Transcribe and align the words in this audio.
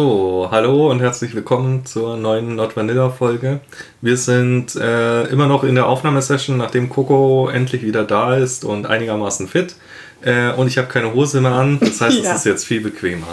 So, 0.00 0.46
hallo 0.52 0.92
und 0.92 1.00
herzlich 1.00 1.34
willkommen 1.34 1.84
zur 1.84 2.16
neuen 2.16 2.54
Not 2.54 2.76
Vanilla 2.76 3.10
Folge. 3.10 3.58
Wir 4.00 4.16
sind 4.16 4.76
äh, 4.76 5.24
immer 5.24 5.48
noch 5.48 5.64
in 5.64 5.74
der 5.74 5.88
Aufnahmesession, 5.88 6.56
nachdem 6.56 6.88
Coco 6.88 7.48
endlich 7.48 7.82
wieder 7.82 8.04
da 8.04 8.36
ist 8.36 8.64
und 8.64 8.86
einigermaßen 8.86 9.48
fit. 9.48 9.74
Äh, 10.22 10.52
und 10.52 10.68
ich 10.68 10.78
habe 10.78 10.86
keine 10.86 11.14
Hose 11.14 11.40
mehr 11.40 11.50
an, 11.50 11.80
das 11.80 12.00
heißt, 12.00 12.16
Ja. 12.22 12.30
es 12.30 12.36
ist 12.38 12.44
jetzt 12.44 12.64
viel 12.64 12.80
bequemer. 12.80 13.26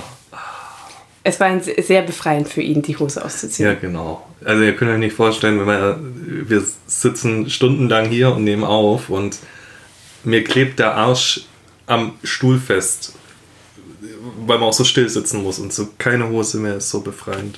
Es 1.23 1.39
war 1.39 1.51
sehr 1.59 2.01
befreiend 2.01 2.49
für 2.49 2.61
ihn, 2.61 2.81
die 2.81 2.97
Hose 2.97 3.23
auszuziehen. 3.23 3.69
Ja, 3.69 3.75
genau. 3.75 4.25
Also 4.43 4.63
ihr 4.63 4.75
könnt 4.75 4.89
euch 4.89 4.97
nicht 4.97 5.15
vorstellen, 5.15 5.59
wenn 5.59 5.67
wir, 5.67 5.99
wir 6.49 6.63
sitzen 6.87 7.47
stundenlang 7.47 8.09
hier 8.09 8.33
und 8.33 8.43
nehmen 8.43 8.63
auf 8.63 9.11
und 9.11 9.37
mir 10.23 10.43
klebt 10.43 10.79
der 10.79 10.95
Arsch 10.95 11.41
am 11.85 12.13
Stuhl 12.23 12.57
fest, 12.57 13.13
weil 14.45 14.57
man 14.59 14.69
auch 14.69 14.73
so 14.73 14.83
still 14.83 15.09
sitzen 15.09 15.43
muss 15.43 15.59
und 15.59 15.73
so 15.73 15.87
keine 15.97 16.29
Hose 16.29 16.57
mehr 16.57 16.75
ist 16.75 16.89
so 16.89 17.01
befreiend. 17.01 17.57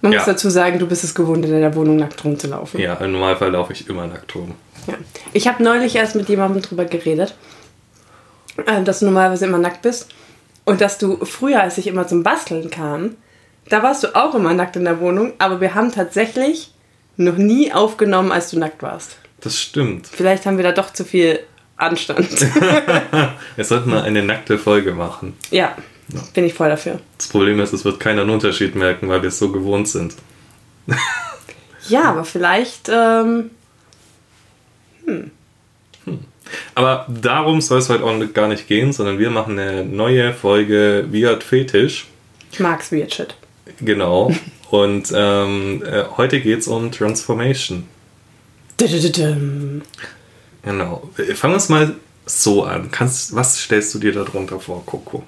Man 0.00 0.12
Ja. 0.12 0.18
muss 0.18 0.26
dazu 0.26 0.50
sagen, 0.50 0.78
du 0.78 0.86
bist 0.86 1.02
es 1.04 1.14
gewohnt, 1.14 1.44
in 1.44 1.50
deiner 1.50 1.74
Wohnung 1.74 1.96
nackt 1.96 2.22
rumzulaufen. 2.24 2.78
Ja, 2.80 2.94
im 2.94 3.12
Normalfall 3.12 3.50
laufe 3.50 3.72
ich 3.72 3.88
immer 3.88 4.06
nackt 4.06 4.34
rum. 4.34 4.54
Ja. 4.86 4.94
Ich 5.32 5.48
habe 5.48 5.62
neulich 5.62 5.96
erst 5.96 6.14
mit 6.14 6.28
jemandem 6.28 6.60
drüber 6.62 6.84
geredet, 6.84 7.34
äh, 8.66 8.82
dass 8.82 8.98
du 9.00 9.06
normalerweise 9.06 9.46
immer 9.46 9.58
nackt 9.58 9.82
bist. 9.82 10.08
Und 10.66 10.80
dass 10.80 10.98
du 10.98 11.24
früher, 11.24 11.60
als 11.62 11.76
ich 11.78 11.86
immer 11.86 12.06
zum 12.06 12.22
Basteln 12.22 12.70
kam, 12.70 13.16
da 13.68 13.82
warst 13.82 14.02
du 14.04 14.14
auch 14.14 14.34
immer 14.34 14.52
nackt 14.54 14.76
in 14.76 14.84
der 14.84 15.00
Wohnung, 15.00 15.32
aber 15.38 15.60
wir 15.60 15.74
haben 15.74 15.90
tatsächlich 15.92 16.72
noch 17.16 17.36
nie 17.36 17.72
aufgenommen, 17.72 18.32
als 18.32 18.50
du 18.50 18.58
nackt 18.58 18.82
warst. 18.82 19.16
Das 19.40 19.58
stimmt. 19.58 20.06
Vielleicht 20.06 20.46
haben 20.46 20.56
wir 20.56 20.64
da 20.64 20.72
doch 20.72 20.92
zu 20.92 21.04
viel 21.04 21.40
Anstand. 21.76 22.30
Wir 23.56 23.64
sollten 23.64 23.90
mal 23.90 24.02
eine 24.02 24.22
nackte 24.22 24.58
Folge 24.58 24.92
machen. 24.92 25.36
ja, 25.50 25.76
bin 26.34 26.44
ich 26.44 26.54
voll 26.54 26.68
dafür. 26.68 27.00
Das 27.18 27.28
Problem 27.28 27.58
ist, 27.60 27.72
es 27.72 27.84
wird 27.84 27.98
keiner 28.00 28.22
einen 28.22 28.30
Unterschied 28.30 28.74
merken, 28.74 29.08
weil 29.08 29.22
wir 29.22 29.28
es 29.28 29.38
so 29.38 29.50
gewohnt 29.50 29.88
sind. 29.88 30.14
Ja, 31.88 32.04
aber 32.04 32.24
vielleicht, 32.24 32.88
ähm, 32.90 33.50
Aber 36.74 37.06
darum 37.08 37.60
soll 37.60 37.78
es 37.78 37.88
heute 37.88 38.04
auch 38.04 38.18
gar 38.32 38.48
nicht 38.48 38.66
gehen, 38.68 38.92
sondern 38.92 39.18
wir 39.18 39.30
machen 39.30 39.58
eine 39.58 39.84
neue 39.84 40.32
Folge 40.32 41.06
Weird 41.10 41.42
Fetisch. 41.42 42.06
ich 42.52 42.60
mag's 42.60 42.90
Weird 42.90 43.14
Shit. 43.14 43.34
Genau. 43.80 44.32
Und 44.70 45.12
ähm, 45.14 45.82
äh, 45.84 46.04
heute 46.16 46.40
geht 46.40 46.60
es 46.60 46.68
um 46.68 46.90
Transformation. 46.90 47.86
Genau. 50.64 51.08
Äh, 51.18 51.34
Fangen 51.34 51.54
wir 51.54 51.58
es 51.58 51.68
mal 51.68 51.94
so 52.26 52.64
an. 52.64 52.90
Kannst, 52.90 53.34
was 53.34 53.58
stellst 53.58 53.94
du 53.94 53.98
dir 53.98 54.12
darunter 54.12 54.60
vor, 54.60 54.84
Coco? 54.86 55.24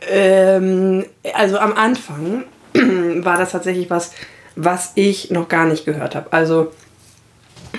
Ähm, 0.00 1.04
also 1.34 1.58
am 1.58 1.74
Anfang 1.74 2.44
war 2.74 3.38
das 3.38 3.52
tatsächlich 3.52 3.90
was, 3.90 4.12
was 4.56 4.92
ich 4.94 5.30
noch 5.30 5.48
gar 5.48 5.66
nicht 5.66 5.84
gehört 5.84 6.14
habe. 6.14 6.32
Also 6.32 6.72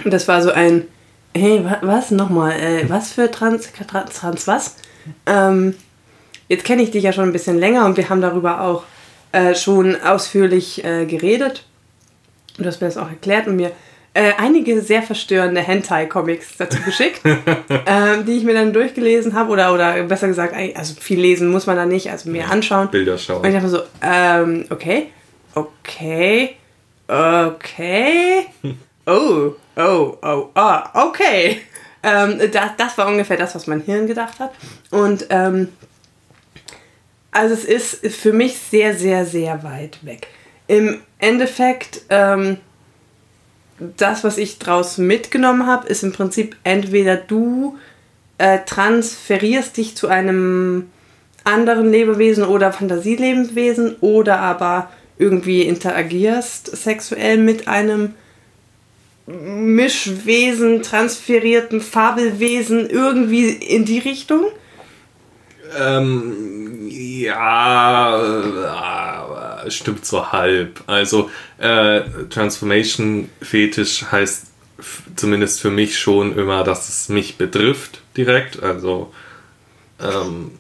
das 0.05 0.27
war 0.27 0.41
so 0.41 0.51
ein, 0.51 0.87
hey, 1.35 1.63
wa 1.63 1.79
was 1.81 2.11
nochmal, 2.11 2.53
äh, 2.53 2.85
was 2.89 3.11
für 3.11 3.31
Trans, 3.31 3.69
Trans, 3.87 4.13
Trans 4.13 4.47
was? 4.47 4.75
Ähm, 5.25 5.75
jetzt 6.47 6.63
kenne 6.63 6.83
ich 6.83 6.91
dich 6.91 7.03
ja 7.03 7.13
schon 7.13 7.25
ein 7.25 7.33
bisschen 7.33 7.57
länger 7.57 7.85
und 7.85 7.97
wir 7.97 8.09
haben 8.09 8.21
darüber 8.21 8.61
auch 8.61 8.83
äh, 9.31 9.55
schon 9.55 9.99
ausführlich 10.01 10.83
äh, 10.83 11.05
geredet. 11.05 11.65
Du 12.57 12.65
hast 12.65 12.81
mir 12.81 12.87
das 12.87 12.97
auch 12.97 13.09
erklärt 13.09 13.47
und 13.47 13.55
mir 13.55 13.71
äh, 14.13 14.33
einige 14.37 14.81
sehr 14.81 15.01
verstörende 15.01 15.61
Hentai-Comics 15.61 16.57
dazu 16.57 16.81
geschickt, 16.81 17.21
ähm, 17.85 18.25
die 18.25 18.33
ich 18.33 18.43
mir 18.43 18.53
dann 18.53 18.73
durchgelesen 18.73 19.33
habe 19.33 19.51
oder, 19.51 19.73
oder 19.73 20.03
besser 20.03 20.27
gesagt, 20.27 20.53
also 20.75 20.95
viel 20.99 21.19
lesen 21.19 21.49
muss 21.49 21.65
man 21.65 21.77
da 21.77 21.85
nicht, 21.85 22.11
also 22.11 22.29
mir 22.29 22.49
anschauen. 22.49 22.89
Bilder 22.89 23.13
Und 23.13 23.19
ich 23.19 23.25
schauen. 23.25 23.43
dachte 23.43 23.61
mir 23.61 23.69
so, 23.69 23.81
ähm, 24.01 24.65
okay, 24.69 25.07
okay, 25.55 26.57
okay, 27.07 28.47
oh, 29.05 29.51
oh, 29.77 30.17
oh, 30.21 30.49
ah, 30.55 31.07
okay. 31.07 31.61
Ähm, 32.03 32.39
das, 32.51 32.71
das 32.77 32.97
war 32.97 33.07
ungefähr 33.07 33.37
das, 33.37 33.55
was 33.55 33.67
mein 33.67 33.81
Hirn 33.81 34.07
gedacht 34.07 34.39
hat. 34.39 34.51
Und 34.89 35.27
ähm, 35.29 35.69
also 37.31 37.53
es 37.53 37.63
ist 37.63 38.15
für 38.15 38.33
mich 38.33 38.57
sehr, 38.57 38.95
sehr, 38.95 39.25
sehr 39.25 39.63
weit 39.63 40.03
weg. 40.03 40.27
Im 40.67 41.01
Endeffekt, 41.19 42.01
ähm, 42.09 42.57
das, 43.97 44.23
was 44.23 44.37
ich 44.37 44.59
draus 44.59 44.97
mitgenommen 44.97 45.65
habe, 45.65 45.87
ist 45.87 46.03
im 46.03 46.11
Prinzip 46.11 46.55
entweder 46.63 47.15
du 47.15 47.77
äh, 48.37 48.59
transferierst 48.65 49.77
dich 49.77 49.95
zu 49.95 50.07
einem 50.07 50.89
anderen 51.43 51.91
Lebewesen 51.91 52.43
oder 52.43 52.71
Fantasielebewesen 52.71 53.95
oder 54.01 54.39
aber 54.39 54.89
irgendwie 55.17 55.63
interagierst 55.63 56.75
sexuell 56.75 57.37
mit 57.37 57.67
einem 57.67 58.13
Mischwesen, 59.27 60.81
transferierten 60.81 61.81
Fabelwesen 61.81 62.89
irgendwie 62.89 63.49
in 63.49 63.85
die 63.85 63.99
Richtung. 63.99 64.45
Ähm, 65.79 66.87
ja, 66.89 68.19
äh, 68.19 69.50
stimmt 69.69 70.05
so 70.05 70.31
halb. 70.31 70.81
Also, 70.87 71.29
äh, 71.57 72.01
Transformation 72.29 73.29
Fetisch 73.41 74.05
heißt 74.11 74.47
zumindest 75.15 75.61
für 75.61 75.71
mich 75.71 75.99
schon 75.99 76.37
immer, 76.37 76.63
dass 76.63 76.89
es 76.89 77.09
mich 77.09 77.37
betrifft 77.37 78.01
direkt. 78.15 78.61
Also, 78.63 79.13
ähm, 79.99 80.51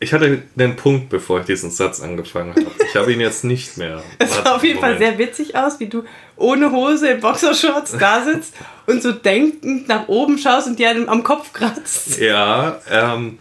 ich 0.00 0.12
hatte 0.12 0.42
den 0.54 0.76
Punkt, 0.76 1.08
bevor 1.08 1.40
ich 1.40 1.46
diesen 1.46 1.70
Satz 1.70 2.00
angefangen 2.00 2.50
habe. 2.50 2.66
Ich 2.86 2.94
habe 2.94 3.12
ihn 3.12 3.20
jetzt 3.20 3.44
nicht 3.44 3.76
mehr. 3.78 4.02
Es 4.18 4.34
sah 4.34 4.54
auf 4.54 4.62
jeden 4.62 4.78
Fall 4.78 4.94
Moment. 4.94 5.18
sehr 5.18 5.26
witzig 5.26 5.56
aus, 5.56 5.80
wie 5.80 5.86
du 5.88 6.04
ohne 6.36 6.70
Hose 6.70 7.08
in 7.08 7.20
Boxershorts 7.20 7.96
da 7.98 8.24
sitzt 8.24 8.54
und 8.86 9.02
so 9.02 9.12
denkend 9.12 9.88
nach 9.88 10.06
oben 10.08 10.38
schaust 10.38 10.68
und 10.68 10.78
dir 10.78 11.08
am 11.08 11.24
Kopf 11.24 11.52
kratzt. 11.52 12.18
Ja, 12.18 12.80
ähm, 12.88 13.38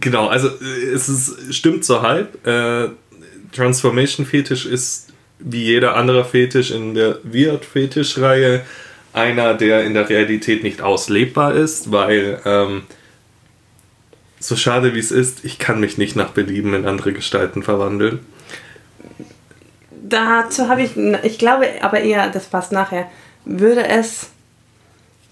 genau, 0.00 0.28
also 0.28 0.48
äh, 0.48 0.92
es 0.92 1.08
ist, 1.08 1.54
stimmt 1.54 1.84
so 1.84 2.02
halb. 2.02 2.46
Äh, 2.46 2.90
Transformation 3.52 4.26
Fetisch 4.26 4.66
ist 4.66 5.08
wie 5.38 5.64
jeder 5.64 5.96
andere 5.96 6.24
Fetisch 6.24 6.70
in 6.70 6.94
der 6.94 7.18
Weird 7.22 7.64
Fetisch-Reihe 7.64 8.62
einer, 9.12 9.54
der 9.54 9.84
in 9.84 9.94
der 9.94 10.08
Realität 10.08 10.62
nicht 10.62 10.82
auslebbar 10.82 11.54
ist, 11.54 11.90
weil 11.90 12.40
ähm, 12.44 12.82
so 14.38 14.56
schade 14.56 14.94
wie 14.94 14.98
es 14.98 15.10
ist, 15.10 15.44
ich 15.44 15.58
kann 15.58 15.80
mich 15.80 15.98
nicht 15.98 16.16
nach 16.16 16.30
Belieben 16.30 16.74
in 16.74 16.86
andere 16.86 17.12
Gestalten 17.12 17.62
verwandeln. 17.62 18.20
Dazu 19.90 20.68
habe 20.68 20.82
ich, 20.82 20.96
ich 21.24 21.38
glaube 21.38 21.66
aber 21.80 22.00
eher, 22.00 22.30
das 22.30 22.46
passt 22.46 22.72
nachher, 22.72 23.10
würde 23.44 23.86
es 23.86 24.28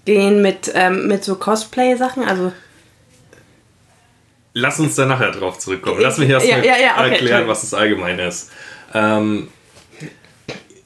gehen 0.05 0.41
mit, 0.41 0.71
ähm, 0.73 1.07
mit 1.07 1.23
so 1.23 1.35
Cosplay-Sachen, 1.35 2.23
also 2.23 2.51
Lass 4.57 4.79
uns 4.79 4.95
da 4.95 5.05
nachher 5.05 5.31
drauf 5.31 5.59
zurückkommen. 5.59 5.99
Lass 5.99 6.17
mich 6.17 6.29
erst 6.29 6.47
Ja, 6.47 6.57
mal 6.57 6.65
ja, 6.65 6.77
ja, 6.77 6.93
okay, 6.97 7.09
erklären, 7.09 7.47
was 7.47 7.63
es 7.63 7.73
allgemein 7.73 8.17
ist. 8.19 8.51
Ähm, 8.93 9.49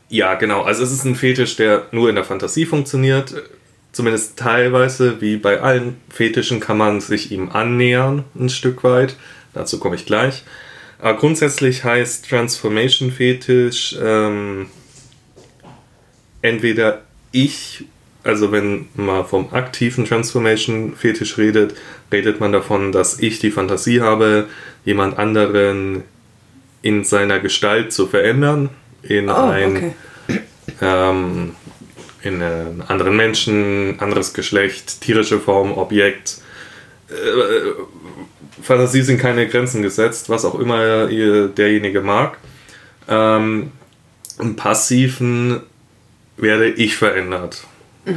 ja, 0.10 0.34
genau. 0.34 0.64
Also 0.64 0.84
es 0.84 0.92
ist 0.92 1.06
ein 1.06 1.16
Fetisch, 1.16 1.56
der 1.56 1.86
nur 1.92 2.10
in 2.10 2.16
der 2.16 2.24
Fantasie 2.24 2.66
funktioniert. 2.66 3.36
Zumindest 3.92 4.40
teilweise, 4.40 5.22
wie 5.22 5.38
bei 5.38 5.62
allen 5.62 5.98
Fetischen, 6.10 6.60
kann 6.60 6.78
man 6.78 7.00
sich 7.00 7.32
ihm 7.32 7.52
annähern, 7.52 8.24
ein 8.34 8.50
Stück 8.50 8.84
weit. 8.84 9.16
Dazu 9.54 9.80
komme 9.80 9.96
ich 9.96 10.08
gleich. 10.08 10.44
Aber 10.98 11.16
grundsätzlich 11.18 11.84
heißt 11.84 12.28
Transformation 12.28 13.12
Fetisch 13.12 13.96
ähm, 14.02 14.66
entweder 16.42 17.04
ich, 17.32 17.86
also 18.24 18.52
wenn 18.52 18.88
man 18.96 19.26
vom 19.26 19.54
aktiven 19.54 20.06
Transformation 20.06 20.94
Fetisch 20.96 21.38
redet, 21.38 21.76
redet 22.12 22.40
man 22.40 22.52
davon, 22.52 22.92
dass 22.92 23.20
ich 23.20 23.40
die 23.40 23.52
Fantasie 23.52 24.02
habe, 24.02 24.48
jemand 24.86 25.18
anderen 25.18 26.04
in 26.82 27.04
seiner 27.04 27.40
Gestalt 27.40 27.94
zu 27.94 28.08
verändern, 28.08 28.70
in 29.04 29.30
oh, 29.30 29.34
ein 29.34 29.94
okay. 30.28 30.42
ähm, 30.82 31.56
in 32.22 32.42
einen 32.42 32.82
anderen 32.82 33.16
Menschen, 33.16 34.00
anderes 34.00 34.34
Geschlecht, 34.34 35.02
tierische 35.02 35.40
Form, 35.40 35.72
Objekt. 35.78 36.42
Äh, 37.10 37.14
Fantasie 38.62 39.02
sind 39.02 39.20
keine 39.20 39.48
Grenzen 39.48 39.82
gesetzt, 39.82 40.30
was 40.30 40.44
auch 40.44 40.60
immer 40.60 41.08
derjenige 41.08 42.02
mag. 42.02 42.38
Ähm, 43.08 43.72
Im 44.38 44.56
Passiven 44.58 45.62
werde 46.36 46.70
ich 46.70 46.98
verändert. 46.98 47.64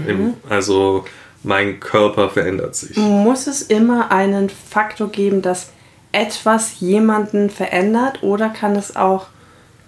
Im, 0.07 0.35
also 0.49 1.05
mein 1.43 1.81
Körper 1.81 2.31
verändert 2.31 2.75
sich. 2.77 2.97
Muss 2.97 3.47
es 3.47 3.63
immer 3.63 4.11
einen 4.13 4.49
Faktor 4.51 5.09
geben, 5.11 5.43
dass 5.43 5.71
etwas 6.13 6.81
jemanden 6.81 7.51
verändert 7.51 8.23
oder 8.23 8.49
kann 8.51 8.77
es 8.77 8.95
auch 8.97 9.27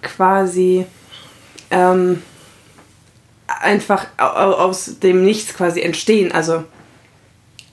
quasi 0.01 0.85
ähm, 1.71 2.21
einfach 3.47 4.07
au- 4.17 4.23
au- 4.25 4.53
aus 4.55 4.99
dem 4.99 5.23
Nichts 5.23 5.53
quasi 5.53 5.81
entstehen? 5.81 6.31
Also 6.31 6.63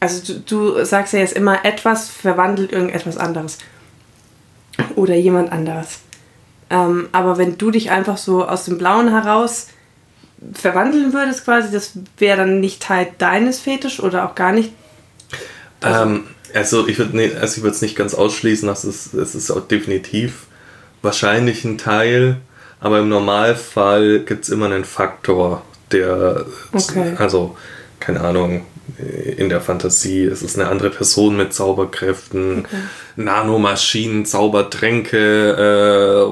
Also 0.00 0.34
du, 0.34 0.40
du 0.40 0.84
sagst 0.84 1.12
ja 1.12 1.20
jetzt 1.20 1.34
immer, 1.36 1.64
etwas 1.64 2.08
verwandelt 2.08 2.72
irgendetwas 2.72 3.16
anderes. 3.16 3.58
Oder 4.96 5.14
jemand 5.14 5.52
anderes. 5.52 6.00
Ähm, 6.70 7.08
aber 7.12 7.38
wenn 7.38 7.56
du 7.58 7.70
dich 7.70 7.90
einfach 7.90 8.16
so 8.16 8.46
aus 8.46 8.64
dem 8.64 8.78
Blauen 8.78 9.08
heraus 9.10 9.68
verwandeln 10.52 11.12
würdest, 11.12 11.44
quasi, 11.44 11.70
das 11.72 11.92
wäre 12.18 12.38
dann 12.38 12.60
nicht 12.60 12.82
Teil 12.82 13.08
deines 13.18 13.60
Fetisch 13.60 14.00
oder 14.00 14.28
auch 14.28 14.34
gar 14.34 14.52
nicht. 14.52 14.72
Ähm, 15.82 16.24
also 16.54 16.86
ich 16.86 16.98
würde 16.98 17.16
ne, 17.16 17.32
also 17.40 17.66
es 17.66 17.82
nicht 17.82 17.96
ganz 17.96 18.14
ausschließen, 18.14 18.66
das 18.68 18.84
ist, 18.84 19.10
das 19.14 19.34
ist 19.34 19.50
auch 19.50 19.66
definitiv 19.66 20.46
wahrscheinlich 21.02 21.64
ein 21.64 21.78
Teil, 21.78 22.36
aber 22.80 23.00
im 23.00 23.08
Normalfall 23.08 24.20
gibt 24.20 24.44
es 24.44 24.50
immer 24.50 24.66
einen 24.66 24.84
Faktor, 24.84 25.62
der, 25.90 26.46
Okay. 26.72 27.14
also 27.18 27.56
keine 28.00 28.20
Ahnung, 28.20 28.66
in 28.98 29.48
der 29.48 29.60
Fantasie, 29.60 30.24
es 30.24 30.42
ist 30.42 30.58
eine 30.58 30.68
andere 30.68 30.90
Person 30.90 31.36
mit 31.36 31.52
Zauberkräften, 31.52 32.66
Nanomaschinen, 33.16 34.26
Zaubertränke, 34.26 36.28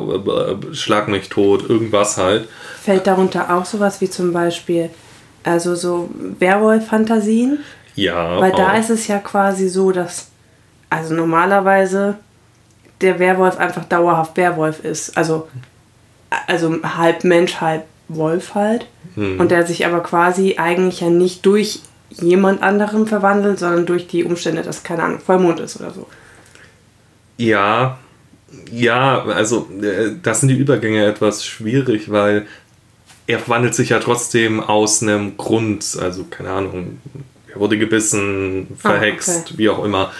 äh, 0.71 0.75
Schlag 0.75 1.09
mich 1.09 1.29
tot, 1.29 1.69
irgendwas 1.69 2.17
halt. 2.17 2.49
Fällt 2.83 3.07
darunter 3.07 3.55
auch 3.55 3.65
sowas 3.65 4.01
wie 4.01 4.11
zum 4.11 4.33
Beispiel, 4.33 4.91
also 5.43 5.75
so 5.75 6.11
Werwolf-Fantasien? 6.39 7.59
Ja, 7.95 8.41
Weil 8.41 8.53
da 8.53 8.73
auch. 8.73 8.79
ist 8.79 8.91
es 8.91 9.09
ja 9.09 9.19
quasi 9.19 9.69
so, 9.69 9.93
dass, 9.93 10.29
also 10.89 11.15
normalerweise 11.15 12.17
der 13.01 13.19
Werwolf 13.19 13.59
einfach 13.59 13.85
dauerhaft 13.85 14.37
Werwolf 14.37 14.85
ist. 14.85 15.17
Also, 15.17 15.49
also 16.47 16.77
halb 16.83 17.25
Mensch, 17.25 17.61
halb 17.61 17.85
Wolf 18.09 18.55
halt. 18.55 18.87
Hm. 19.15 19.41
Und 19.41 19.51
der 19.51 19.67
sich 19.67 19.87
aber 19.87 20.01
quasi 20.01 20.57
eigentlich 20.59 21.01
ja 21.01 21.11
nicht 21.11 21.45
durch 21.47 21.81
jemand 22.11 22.63
anderem 22.63 23.07
verwandelt, 23.07 23.59
sondern 23.59 23.87
durch 23.87 24.07
die 24.07 24.25
Umstände, 24.25 24.63
dass, 24.63 24.83
keine 24.83 25.03
Ahnung, 25.03 25.21
Vollmond 25.21 25.61
ist 25.61 25.81
oder 25.81 25.93
so. 25.93 26.07
Ja, 27.37 27.99
ja, 28.73 29.23
also 29.25 29.69
äh, 29.81 30.13
da 30.23 30.35
sind 30.35 30.49
die 30.49 30.57
Übergänge 30.57 31.07
etwas 31.07 31.45
schwierig, 31.45 32.11
weil 32.11 32.47
er 33.27 33.39
verwandelt 33.39 33.75
sich 33.75 33.91
ja 33.91 34.01
trotzdem 34.01 34.61
aus 34.61 35.03
einem 35.03 35.37
Grund, 35.37 35.97
also 36.01 36.25
keine 36.25 36.51
Ahnung, 36.51 36.99
er 37.53 37.61
wurde 37.61 37.79
gebissen, 37.79 38.69
verhext, 38.77 39.47
okay. 39.47 39.55
wie 39.57 39.69
auch 39.69 39.85
immer. 39.85 40.13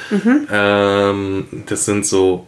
Ähm, 0.51 1.47
das 1.67 1.85
sind 1.85 2.07
so, 2.07 2.47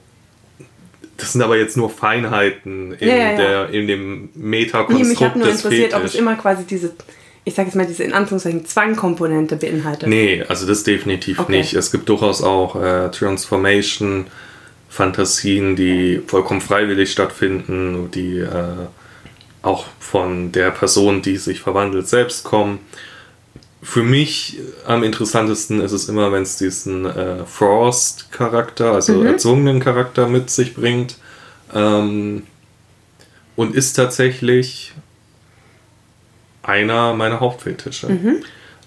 das 1.16 1.32
sind 1.32 1.42
aber 1.42 1.56
jetzt 1.56 1.76
nur 1.76 1.90
Feinheiten 1.90 2.92
in, 2.94 3.08
Ja, 3.08 3.14
ja, 3.14 3.30
ja. 3.30 3.36
Der, 3.36 3.68
in 3.70 3.86
dem 3.86 4.20
Nee, 4.22 4.28
mich 4.34 4.66
Metakonstrukt 4.66 5.20
hat 5.20 5.36
nur 5.36 5.48
interessiert, 5.48 5.94
ob 5.94 6.04
es 6.04 6.14
immer 6.14 6.34
quasi 6.36 6.64
diese, 6.64 6.92
ich 7.44 7.54
sag 7.54 7.66
jetzt 7.66 7.74
mal, 7.74 7.86
diese 7.86 8.04
in 8.04 8.12
Anführungszeichen 8.12 8.66
Zwangkomponente 8.66 9.56
beinhaltet. 9.56 10.08
Nee, 10.08 10.44
also 10.48 10.66
das 10.66 10.84
definitiv 10.84 11.40
Okay. 11.40 11.58
nicht. 11.58 11.74
Es 11.74 11.90
gibt 11.90 12.08
durchaus 12.08 12.42
auch 12.42 12.80
äh, 12.80 13.10
Transformation-Fantasien, 13.10 15.74
die 15.76 16.22
vollkommen 16.26 16.60
freiwillig 16.60 17.10
stattfinden, 17.10 18.10
die 18.12 18.38
äh, 18.38 18.86
auch 19.62 19.86
von 19.98 20.52
der 20.52 20.70
Person, 20.70 21.22
die 21.22 21.36
sich 21.36 21.60
verwandelt, 21.60 22.08
selbst 22.08 22.44
kommen. 22.44 22.78
Für 23.82 24.04
mich 24.04 24.60
am 24.86 25.02
interessantesten 25.02 25.80
ist 25.80 25.90
es 25.90 26.08
immer, 26.08 26.30
wenn 26.30 26.42
es 26.42 26.56
diesen 26.56 27.04
äh, 27.06 27.44
Frost-Charakter, 27.44 28.92
also 28.92 29.24
erzwungenen 29.24 29.80
Charakter 29.80 30.28
mit 30.28 30.50
sich 30.50 30.74
bringt. 30.74 31.16
Ähm, 31.74 32.44
und 33.56 33.74
ist 33.74 33.94
tatsächlich 33.94 34.92
einer 36.62 37.14
meiner 37.14 37.40
Hauptfetische, 37.40 38.08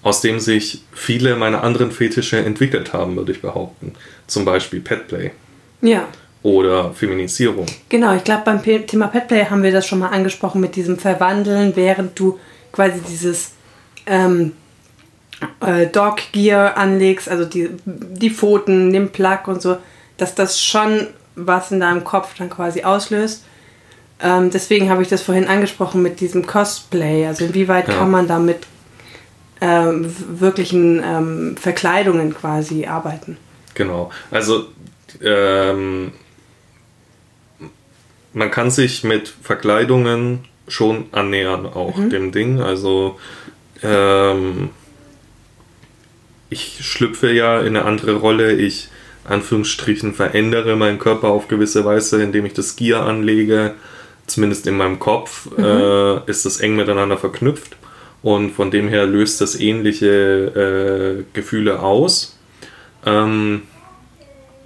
aus 0.02 0.20
dem 0.20 0.40
sich 0.40 0.82
viele 0.92 1.36
meiner 1.36 1.62
anderen 1.62 1.90
Fetische 1.92 2.38
entwickelt 2.38 2.92
haben, 2.92 3.16
würde 3.16 3.32
ich 3.32 3.42
behaupten. 3.42 3.92
Zum 4.26 4.44
Beispiel 4.44 4.80
Petplay 4.80 5.30
Ja. 5.82 6.06
oder 6.42 6.92
Feminisierung. 6.94 7.66
Genau, 7.88 8.14
ich 8.14 8.24
glaube, 8.24 8.42
beim 8.44 8.62
Thema 8.62 9.08
Petplay 9.08 9.44
haben 9.46 9.62
wir 9.62 9.72
das 9.72 9.86
schon 9.86 9.98
mal 9.98 10.08
angesprochen 10.10 10.60
mit 10.60 10.76
diesem 10.76 10.98
Verwandeln, 10.98 11.74
während 11.76 12.18
du 12.18 12.38
quasi 12.72 13.00
dieses 13.08 13.52
ähm, 14.06 14.52
äh, 15.60 15.86
Dog 15.86 16.18
Gear 16.32 16.76
anlegst, 16.76 17.28
also 17.28 17.44
die, 17.44 17.70
die 17.84 18.30
Pfoten, 18.30 18.92
den 18.92 19.10
Plug 19.10 19.40
und 19.46 19.60
so, 19.60 19.76
dass 20.16 20.34
das 20.34 20.62
schon 20.62 21.08
was 21.34 21.70
in 21.70 21.80
deinem 21.80 22.04
Kopf 22.04 22.34
dann 22.38 22.48
quasi 22.48 22.82
auslöst. 22.82 23.44
Ähm, 24.20 24.50
deswegen 24.50 24.88
habe 24.88 25.02
ich 25.02 25.08
das 25.08 25.22
vorhin 25.22 25.46
angesprochen 25.46 26.02
mit 26.02 26.20
diesem 26.20 26.46
Cosplay. 26.46 27.26
Also 27.26 27.44
inwieweit 27.44 27.88
Ja. 27.88 27.94
kann 27.94 28.10
man 28.10 28.26
da 28.26 28.38
mit 28.38 28.66
ähm, 29.60 30.14
wirklichen 30.40 31.02
ähm, 31.04 31.56
Verkleidungen 31.58 32.34
quasi 32.34 32.86
arbeiten? 32.86 33.36
Genau. 33.74 34.10
Also 34.30 34.66
ähm, 35.22 36.12
man 38.32 38.50
kann 38.50 38.70
sich 38.70 39.04
mit 39.04 39.32
Verkleidungen 39.42 40.44
schon 40.68 41.06
annähern, 41.12 41.66
auch 41.66 41.96
dem 41.96 42.32
Ding. 42.32 42.60
Also 42.60 43.18
ähm, 43.82 44.70
ich 46.50 46.78
schlüpfe 46.80 47.30
ja 47.32 47.60
in 47.60 47.68
eine 47.68 47.84
andere 47.84 48.14
Rolle. 48.14 48.52
Ich 48.54 48.88
Anführungsstrichen 49.24 50.14
verändere 50.14 50.76
meinen 50.76 50.98
Körper 50.98 51.28
auf 51.28 51.48
gewisse 51.48 51.84
Weise, 51.84 52.22
indem 52.22 52.46
ich 52.46 52.54
das 52.54 52.76
Gear 52.76 53.06
anlege. 53.06 53.74
Zumindest 54.26 54.66
in 54.66 54.76
meinem 54.76 54.98
Kopf 54.98 55.48
äh, 55.56 56.30
ist 56.30 56.44
das 56.46 56.60
eng 56.60 56.76
miteinander 56.76 57.16
verknüpft. 57.16 57.76
Und 58.22 58.50
von 58.50 58.70
dem 58.70 58.88
her 58.88 59.06
löst 59.06 59.40
das 59.40 59.58
ähnliche 59.58 60.06
äh, 60.06 61.24
Gefühle 61.32 61.80
aus. 61.80 62.36
Ähm, 63.04 63.62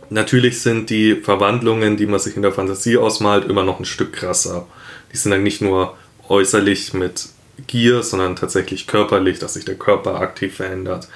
natürlich 0.08 0.62
sind 0.62 0.88
die 0.88 1.16
Verwandlungen, 1.16 1.96
die 1.96 2.06
man 2.06 2.20
sich 2.20 2.36
in 2.36 2.42
der 2.42 2.52
Fantasie 2.52 2.96
ausmalt, 2.96 3.44
immer 3.44 3.64
noch 3.64 3.78
ein 3.78 3.84
Stück 3.84 4.14
krasser. 4.14 4.66
Die 5.12 5.16
sind 5.16 5.32
dann 5.32 5.42
nicht 5.42 5.60
nur 5.60 5.96
äußerlich 6.28 6.94
mit 6.94 7.28
Gier, 7.66 8.02
sondern 8.02 8.36
tatsächlich 8.36 8.86
körperlich, 8.86 9.38
dass 9.38 9.54
sich 9.54 9.66
der 9.66 9.74
Körper 9.74 10.20
aktiv 10.20 10.56
verändert. 10.56 11.08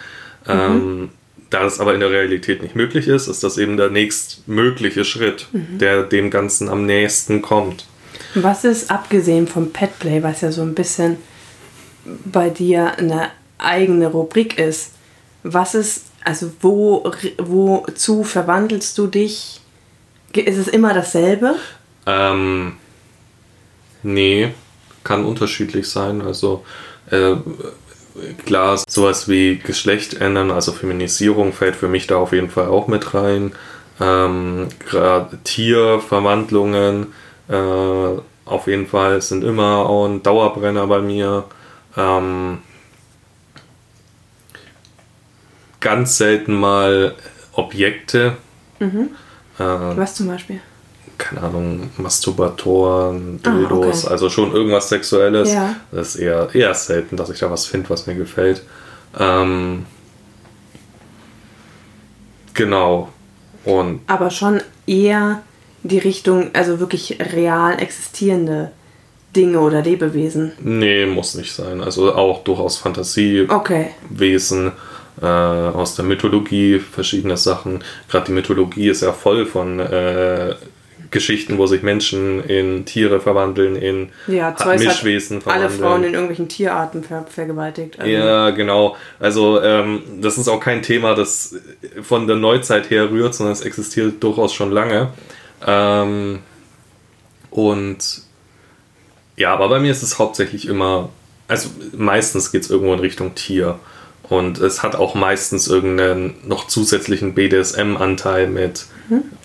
Ähm, 0.46 1.08
da 1.48 1.62
das 1.62 1.80
aber 1.80 1.94
in 1.94 2.00
der 2.00 2.10
Realität 2.10 2.62
nicht 2.62 2.74
möglich 2.74 3.08
ist, 3.08 3.28
ist 3.28 3.42
das 3.42 3.56
eben 3.58 3.76
der 3.76 3.88
nächstmögliche 3.88 5.04
Schritt, 5.04 5.46
der 5.52 6.02
dem 6.02 6.30
Ganzen 6.30 6.68
am 6.68 6.84
nächsten 6.84 7.42
kommt. 7.42 7.86
Was 8.34 8.64
ist, 8.64 8.90
abgesehen 8.90 9.46
vom 9.46 9.72
Petplay, 9.72 10.22
was 10.22 10.40
ja 10.40 10.50
so 10.50 10.62
ein 10.62 10.74
bisschen 10.74 11.16
bei 12.24 12.50
dir 12.50 12.98
eine 12.98 13.30
eigene 13.58 14.08
Rubrik 14.08 14.58
ist, 14.58 14.92
was 15.42 15.74
ist, 15.74 16.06
also 16.24 16.50
wo, 16.60 17.10
wozu 17.38 18.24
verwandelst 18.24 18.98
du 18.98 19.06
dich? 19.06 19.60
Ist 20.32 20.58
es 20.58 20.68
immer 20.68 20.94
dasselbe? 20.94 21.54
Ähm, 22.06 22.76
nee, 24.02 24.52
kann 25.04 25.24
unterschiedlich 25.24 25.88
sein. 25.88 26.22
Also 26.22 26.64
äh, 27.10 27.36
klar, 28.44 28.80
sowas 28.88 29.28
wie 29.28 29.58
Geschlecht 29.58 30.14
ändern, 30.14 30.50
also 30.50 30.72
Feminisierung 30.72 31.52
fällt 31.52 31.76
für 31.76 31.88
mich 31.88 32.06
da 32.06 32.16
auf 32.16 32.32
jeden 32.32 32.50
Fall 32.50 32.66
auch 32.66 32.88
mit 32.88 33.14
rein. 33.14 33.52
Ähm, 34.00 34.68
Gerade 34.90 35.38
Tierverwandlungen 35.44 37.12
äh, 37.48 38.20
auf 38.46 38.66
jeden 38.66 38.86
Fall 38.86 39.20
sind 39.22 39.44
immer 39.44 39.86
auch 39.88 40.06
ein 40.06 40.22
Dauerbrenner 40.22 40.86
bei 40.86 41.00
mir. 41.00 41.44
Ähm, 41.96 42.58
ganz 45.80 46.16
selten 46.16 46.54
mal 46.54 47.14
Objekte. 47.52 48.36
Äh, 48.80 48.88
Was 49.58 50.14
zum 50.14 50.28
Beispiel? 50.28 50.60
keine 51.16 51.42
Ahnung, 51.42 51.90
Masturbatoren, 51.96 53.40
Ah, 53.44 53.50
Dildos, 53.50 54.02
okay. 54.04 54.12
also 54.12 54.28
schon 54.28 54.52
irgendwas 54.52 54.88
Sexuelles. 54.88 55.52
Ja. 55.52 55.76
Das 55.92 56.08
ist 56.14 56.16
eher, 56.16 56.52
eher 56.54 56.74
selten, 56.74 57.16
dass 57.16 57.30
ich 57.30 57.38
da 57.38 57.50
was 57.50 57.66
finde, 57.66 57.88
was 57.90 58.06
mir 58.06 58.16
gefällt. 58.16 58.62
Ähm, 59.18 59.86
genau. 62.52 63.10
Und 63.64 64.00
Aber 64.08 64.30
schon 64.30 64.60
eher 64.86 65.42
die 65.84 65.98
Richtung, 65.98 66.50
also 66.54 66.80
wirklich 66.80 67.18
real 67.32 67.80
existierende 67.80 68.72
Dinge 69.36 69.60
oder 69.60 69.82
Lebewesen. 69.82 70.52
nee, 70.60 71.06
muss 71.06 71.34
nicht 71.34 71.52
sein. 71.52 71.80
Also 71.82 72.14
auch 72.14 72.42
durchaus 72.44 72.76
Fantasiewesen 72.78 73.48
Okay. 74.68 74.72
äh, 75.22 75.26
aus 75.26 75.94
der 75.96 76.04
Mythologie, 76.04 76.78
verschiedene 76.78 77.36
Sachen. 77.36 77.82
Gerade 78.10 78.26
die 78.26 78.32
Mythologie 78.32 78.88
ist 78.88 79.02
ja 79.02 79.12
voll 79.12 79.44
von 79.46 79.78
äh, 79.80 80.54
Geschichten, 81.10 81.58
wo 81.58 81.66
sich 81.66 81.82
Menschen 81.82 82.42
in 82.44 82.84
Tiere 82.86 83.20
verwandeln, 83.20 83.76
in 83.76 84.08
Ja, 84.26 84.54
Mischwesen 84.76 85.38
hat 85.38 85.46
alle 85.46 85.68
verwandeln. 85.70 85.80
Frauen 85.80 86.04
in 86.04 86.12
irgendwelchen 86.14 86.48
Tierarten 86.48 87.04
ver 87.04 87.24
vergewaltigt. 87.28 87.98
Also, 88.00 88.10
Ja, 88.10 88.50
genau. 88.50 88.96
Also 89.20 89.60
ähm, 89.62 90.02
das 90.20 90.38
ist 90.38 90.48
auch 90.48 90.60
kein 90.60 90.82
Thema, 90.82 91.14
das 91.14 91.54
von 92.02 92.26
der 92.26 92.36
Neuzeit 92.36 92.90
her 92.90 93.10
rührt, 93.10 93.34
sondern 93.34 93.52
es 93.52 93.60
existiert 93.60 94.22
durchaus 94.22 94.52
schon 94.54 94.72
lange. 94.72 95.10
Ähm, 95.66 96.40
und 97.50 98.22
ja, 99.36 99.52
aber 99.52 99.68
bei 99.68 99.80
mir 99.80 99.90
ist 99.90 100.02
es 100.02 100.18
hauptsächlich 100.18 100.66
immer, 100.66 101.10
also 101.48 101.68
meistens 101.96 102.52
geht 102.52 102.62
es 102.62 102.70
irgendwo 102.70 102.92
in 102.92 103.00
Richtung 103.00 103.34
Tier. 103.34 103.78
Und 104.28 104.58
es 104.58 104.82
hat 104.82 104.96
auch 104.96 105.14
meistens 105.14 105.68
irgendeinen 105.68 106.36
noch 106.46 106.66
zusätzlichen 106.66 107.34
BDSM-Anteil 107.34 108.48
mit 108.48 108.86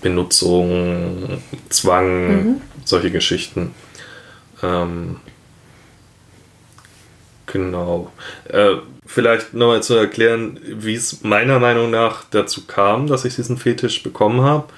Benutzung, 0.02 1.42
Zwang, 1.68 2.62
solche 2.86 3.12
Geschichten. 3.12 3.76
Ähm, 4.64 5.18
genau. 7.46 8.12
Äh, 8.46 8.76
vielleicht 9.06 9.54
nochmal 9.54 9.84
zu 9.84 9.96
erklären, 9.96 10.60
wie 10.64 10.96
es 10.96 11.24
meiner 11.24 11.60
Meinung 11.60 11.92
nach 11.92 12.24
dazu 12.32 12.66
kam, 12.66 13.08
dass 13.08 13.26
ich 13.26 13.36
diesen 13.36 13.58
Fetisch 13.58 14.02
bekommen 14.02 14.42
habe. 14.42 14.70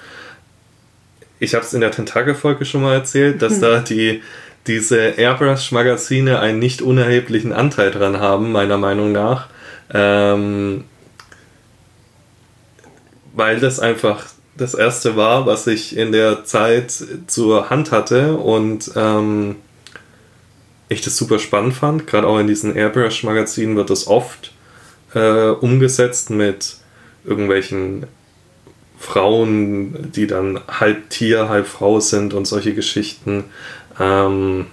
Ich 1.42 1.56
habe 1.56 1.64
es 1.64 1.74
in 1.74 1.80
der 1.80 1.90
Tentakel-Folge 1.90 2.64
schon 2.64 2.82
mal 2.82 2.94
erzählt, 2.94 3.42
dass 3.42 3.58
da 3.58 3.80
die 3.80 4.22
diese 4.68 4.96
Airbrush-Magazine 4.96 6.38
einen 6.38 6.60
nicht 6.60 6.82
unerheblichen 6.82 7.52
Anteil 7.52 7.90
dran 7.90 8.20
haben, 8.20 8.52
meiner 8.52 8.78
Meinung 8.78 9.10
nach. 9.10 9.48
Ähm, 9.92 10.84
weil 13.34 13.58
das 13.58 13.80
einfach 13.80 14.24
das 14.56 14.74
erste 14.74 15.16
war, 15.16 15.44
was 15.44 15.66
ich 15.66 15.96
in 15.96 16.12
der 16.12 16.44
Zeit 16.44 16.94
zur 17.26 17.70
Hand 17.70 17.90
hatte 17.90 18.36
und 18.36 18.92
ähm, 18.94 19.56
ich 20.88 21.00
das 21.00 21.16
super 21.16 21.40
spannend 21.40 21.74
fand. 21.74 22.06
Gerade 22.06 22.28
auch 22.28 22.38
in 22.38 22.46
diesen 22.46 22.76
Airbrush-Magazinen 22.76 23.74
wird 23.74 23.90
das 23.90 24.06
oft 24.06 24.52
äh, 25.12 25.48
umgesetzt 25.48 26.30
mit 26.30 26.76
irgendwelchen 27.24 28.06
Frauen, 29.02 30.12
die 30.12 30.28
dann 30.28 30.60
halb 30.68 31.10
Tier, 31.10 31.48
halb 31.48 31.66
Frau 31.66 31.98
sind 31.98 32.34
und 32.34 32.46
solche 32.46 32.72
Geschichten. 32.72 33.44
Ähm, 33.98 34.66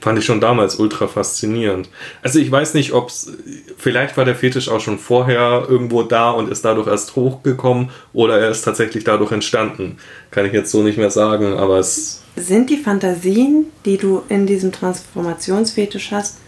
fand 0.00 0.18
ich 0.18 0.26
schon 0.26 0.42
damals 0.42 0.76
ultra 0.76 1.06
faszinierend. 1.06 1.88
Also 2.22 2.38
ich 2.38 2.50
weiß 2.50 2.74
nicht, 2.74 2.92
ob 2.92 3.08
es, 3.08 3.32
vielleicht 3.78 4.18
war 4.18 4.26
der 4.26 4.34
Fetisch 4.34 4.68
auch 4.68 4.80
schon 4.80 4.98
vorher 4.98 5.64
irgendwo 5.68 6.02
da 6.02 6.30
und 6.30 6.50
ist 6.50 6.66
dadurch 6.66 6.86
erst 6.86 7.16
hochgekommen 7.16 7.88
oder 8.12 8.38
er 8.38 8.50
ist 8.50 8.62
tatsächlich 8.62 9.04
dadurch 9.04 9.32
entstanden. 9.32 9.96
Kann 10.30 10.44
ich 10.44 10.52
jetzt 10.52 10.70
so 10.70 10.82
nicht 10.82 10.98
mehr 10.98 11.10
sagen, 11.10 11.54
aber 11.54 11.78
es... 11.78 12.22
Sind 12.36 12.68
die 12.68 12.76
Fantasien, 12.76 13.66
die 13.86 13.96
du 13.96 14.22
in 14.28 14.46
diesem 14.46 14.70
Transformationsfetisch 14.70 16.10
hast, 16.12 16.38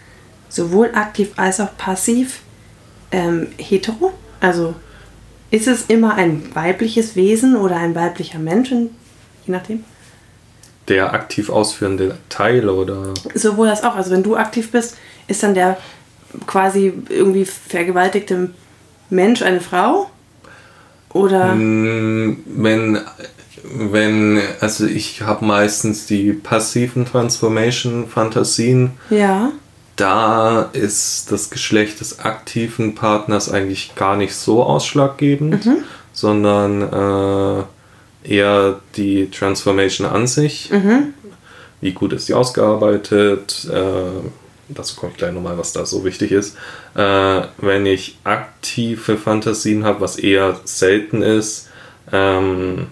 sowohl 0.50 0.90
aktiv 0.92 1.30
als 1.36 1.58
auch 1.58 1.74
passiv 1.78 2.40
ähm, 3.10 3.48
hetero? 3.56 4.12
Also 4.40 4.74
ist 5.52 5.68
es 5.68 5.84
immer 5.86 6.14
ein 6.14 6.42
weibliches 6.54 7.14
Wesen 7.14 7.56
oder 7.56 7.76
ein 7.76 7.94
weiblicher 7.94 8.38
Mensch, 8.38 8.70
je 8.70 8.88
nachdem? 9.46 9.84
Der 10.88 11.12
aktiv 11.12 11.50
ausführende 11.50 12.16
Teil 12.30 12.68
oder... 12.68 13.12
Sowohl 13.34 13.68
als 13.68 13.84
auch. 13.84 13.94
Also 13.94 14.10
wenn 14.10 14.22
du 14.22 14.34
aktiv 14.34 14.72
bist, 14.72 14.96
ist 15.28 15.42
dann 15.42 15.54
der 15.54 15.76
quasi 16.46 16.92
irgendwie 17.10 17.44
vergewaltigte 17.44 18.50
Mensch 19.10 19.42
eine 19.42 19.60
Frau? 19.60 20.10
Oder? 21.12 21.54
Mm, 21.54 22.38
Wenn, 22.46 23.00
wenn, 23.62 24.40
also 24.60 24.86
ich 24.86 25.20
habe 25.20 25.44
meistens 25.44 26.06
die 26.06 26.32
passiven 26.32 27.04
Transformation-Fantasien. 27.04 28.92
Ja. 29.10 29.52
Da 30.02 30.62
ist 30.72 31.30
das 31.30 31.48
Geschlecht 31.48 32.00
des 32.00 32.18
aktiven 32.18 32.96
Partners 32.96 33.48
eigentlich 33.48 33.94
gar 33.94 34.16
nicht 34.16 34.34
so 34.34 34.64
ausschlaggebend, 34.64 35.64
sondern 36.12 36.82
äh, 38.24 38.28
eher 38.28 38.80
die 38.96 39.30
Transformation 39.30 40.08
an 40.08 40.26
sich. 40.26 40.72
Wie 41.80 41.92
gut 41.92 42.12
ist 42.14 42.28
die 42.28 42.34
ausgearbeitet? 42.34 43.68
Äh, 43.72 44.28
dazu 44.70 44.96
komme 44.96 45.12
ich 45.12 45.18
gleich 45.18 45.32
nochmal, 45.32 45.56
was 45.56 45.72
da 45.72 45.86
so 45.86 46.04
wichtig 46.04 46.32
ist. 46.32 46.56
Äh, 46.96 47.42
wenn 47.58 47.86
ich 47.86 48.18
aktive 48.24 49.16
Fantasien 49.16 49.84
habe, 49.84 50.00
was 50.00 50.16
eher 50.16 50.58
selten 50.64 51.22
ist, 51.22 51.68
ähm, 52.10 52.88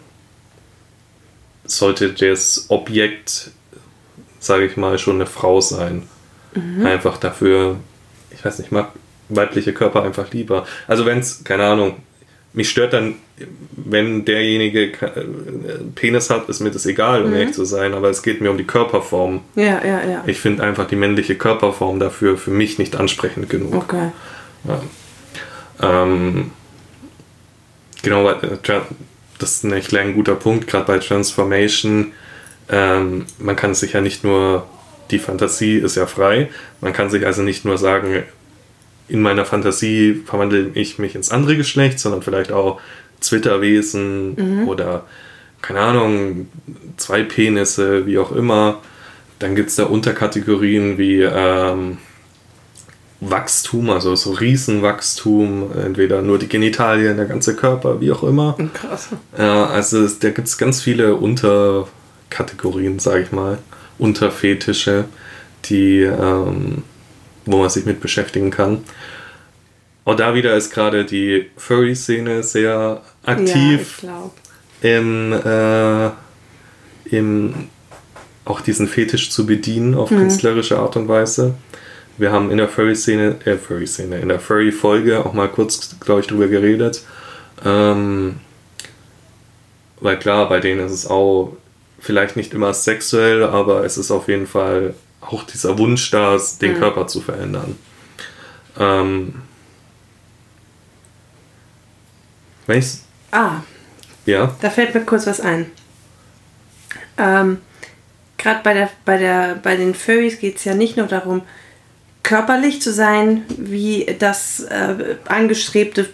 sollte 1.65 2.13
das 2.13 2.67
Objekt, 2.69 3.51
sage 4.39 4.67
ich 4.67 4.77
mal, 4.77 4.97
schon 4.97 5.17
eine 5.17 5.27
Frau 5.27 5.61
sein. 5.61 6.05
Einfach 6.85 7.19
dafür, 7.19 7.77
ich 8.31 8.45
weiß 8.45 8.59
nicht, 8.59 8.69
ich 8.69 8.73
mag 8.73 8.89
weibliche 9.29 9.73
Körper 9.73 10.03
einfach 10.03 10.33
lieber. 10.33 10.67
Also 10.89 11.07
wenn 11.07 11.19
es, 11.19 11.45
keine 11.45 11.65
Ahnung, 11.65 11.97
mich 12.53 12.69
stört 12.69 12.93
dann, 12.93 13.15
wenn 13.77 14.25
derjenige 14.25 14.87
äh, 14.87 15.25
Penis 15.95 16.31
hat, 16.31 16.49
ist 16.49 16.61
mir 16.61 16.71
das 16.71 16.85
egal, 16.87 17.25
um 17.25 17.33
ehrlich 17.33 17.55
zu 17.55 17.65
sein, 17.65 17.95
aber 17.95 18.11
es 18.11 18.23
geht 18.23 18.41
mir 18.41 18.51
um 18.51 18.59
die 18.59 18.65
Körperform. 18.65 19.41
Ja, 19.55 19.81
ja, 19.85 20.05
ja. 20.05 20.25
Ich 20.27 20.41
finde 20.41 20.65
einfach 20.65 20.89
die 20.89 20.97
männliche 20.97 21.37
Körperform 21.37 22.01
dafür 22.01 22.37
für 22.37 22.51
mich 22.51 22.79
nicht 22.79 22.97
ansprechend 22.97 23.49
genug. 23.49 23.75
Okay. 23.75 24.11
Ähm, 25.81 26.51
genau, 28.03 28.29
äh, 28.31 28.59
das 29.39 29.51
ist 29.53 29.65
ein 29.65 29.73
echt 29.73 29.95
ein 29.95 30.15
guter 30.15 30.35
Punkt, 30.35 30.67
gerade 30.67 30.87
bei 30.87 30.99
Transformation. 30.99 32.13
Ähm, 32.69 33.27
man 33.39 33.57
kann 33.57 33.75
sich 33.75 33.95
ja 33.95 34.01
nicht 34.01 34.25
nur, 34.25 34.67
die 35.11 35.19
Fantasie 35.19 35.77
ist 35.77 35.97
ja 35.97 36.07
frei, 36.07 36.51
man 36.81 36.93
kann 36.93 37.11
sich 37.11 37.27
also 37.27 37.43
nicht 37.43 37.65
nur 37.65 37.79
sagen, 37.79 38.23
in 39.09 39.23
meiner 39.23 39.45
Fantasie 39.45 40.23
verwandle 40.25 40.71
ich 40.75 40.99
mich 40.99 41.15
ins 41.15 41.31
andere 41.31 41.57
Geschlecht, 41.57 41.99
sondern 41.99 42.23
vielleicht 42.23 42.53
auch 42.53 42.81
Zwitterwesen 43.19 44.65
oder, 44.67 45.05
keine 45.63 45.81
Ahnung, 45.81 46.49
zwei 46.97 47.23
Penisse, 47.23 48.07
wie 48.07 48.19
auch 48.19 48.33
immer. 48.33 48.79
Dann 49.41 49.55
gibt 49.57 49.71
es 49.71 49.77
da 49.77 49.85
Unterkategorien 49.85 50.97
wie 50.97 51.23
ähm, 51.23 51.99
Wachstum, 53.21 53.91
also 53.91 54.17
so 54.17 54.33
Riesenwachstum, 54.33 55.71
entweder 55.85 56.23
nur 56.23 56.39
die 56.39 56.49
Genitalien, 56.49 57.17
der 57.17 57.27
ganze 57.27 57.55
Körper, 57.55 58.01
wie 58.01 58.13
auch 58.13 58.23
immer. 58.23 58.57
Krass. 58.73 59.09
Ja, 59.37 59.67
also 59.67 60.07
da 60.07 60.31
gibt 60.31 60.49
es 60.49 60.57
ganz 60.57 60.81
viele 60.81 61.17
Unterkategorien, 61.17 62.99
sage 62.99 63.23
ich 63.23 63.33
mal, 63.33 63.59
Unterfetische, 64.01 65.05
die, 65.67 66.01
ähm, 66.01 66.83
wo 67.45 67.59
man 67.59 67.71
sich 67.71 67.85
mit 67.85 68.01
beschäftigen 68.01 68.51
kann. 68.51 68.83
Auch 70.05 70.17
da 70.17 70.35
wieder 70.35 70.57
ist 70.57 70.73
gerade 70.73 71.05
die 71.05 71.51
Furry-Szene 71.57 72.43
sehr 72.43 72.71
Ja, 72.71 73.03
ich 73.23 73.29
aktiv 73.29 73.99
glaube. 74.01 74.33
im, 74.81 75.33
äh, 75.33 76.11
im 77.17 77.55
auch 78.45 78.61
diesen 78.61 78.89
Fetisch 78.89 79.31
zu 79.31 79.47
bedienen 79.47 79.95
auf 79.95 80.09
künstlerische 80.09 80.79
Art 80.79 80.97
und 80.97 81.07
Weise. 81.07 81.55
Wir 82.19 82.33
haben 82.33 82.51
in 82.51 82.59
der 82.59 82.69
Furry-Szene, 82.69 83.37
äh, 83.45 83.57
Furry-Szene, 83.57 84.19
in 84.19 84.29
der 84.29 84.41
Furry-Folge 84.41 85.25
auch 85.25 85.33
mal 85.33 85.49
kurz, 85.49 85.97
glaube 86.01 86.21
ich, 86.21 86.27
drüber 86.27 86.49
geredet. 86.49 87.05
Ähm, 87.65 88.37
weil 90.01 90.19
klar, 90.19 90.49
bei 90.49 90.61
denen 90.61 90.85
ist 90.85 90.93
es 90.93 91.07
auch 91.07 91.57
vielleicht 92.01 92.37
nicht 92.37 92.53
immer 92.55 92.75
sexuell, 92.75 93.45
aber 93.45 93.85
es 93.85 93.99
ist 93.99 94.11
auf 94.11 94.29
jeden 94.29 94.47
Fall 94.47 94.95
auch 95.21 95.45
dieser 95.45 95.79
Wunsch 95.79 96.11
da, 96.11 96.39
den 96.61 96.79
Körper 96.79 97.07
zu 97.07 97.21
verändern. 97.21 97.77
Ähm, 98.79 99.35
wenn 102.67 102.79
ich's, 102.79 103.05
Ah, 103.31 103.61
ja, 104.27 104.55
da 104.61 104.71
fällt 104.71 104.95
mir 104.95 105.03
kurz 105.03 105.27
was 105.27 105.41
ein. 105.41 105.67
Ähm, 107.17 107.59
Gerade 108.39 108.61
bei, 108.63 108.75
der, 108.75 108.91
bei, 109.05 109.19
der, 109.19 109.55
bei 109.63 109.77
den 109.77 109.95
Furries 109.95 110.39
geht 110.39 110.57
es 110.57 110.65
ja 110.65 110.75
nicht 110.75 110.97
nur 110.97 111.07
darum, 111.07 111.43
körperlich 112.23 112.81
zu 112.81 112.93
sein, 112.93 113.45
wie 113.49 114.07
das 114.19 114.61
äh, 114.61 115.17
angestrebte, 115.27 116.09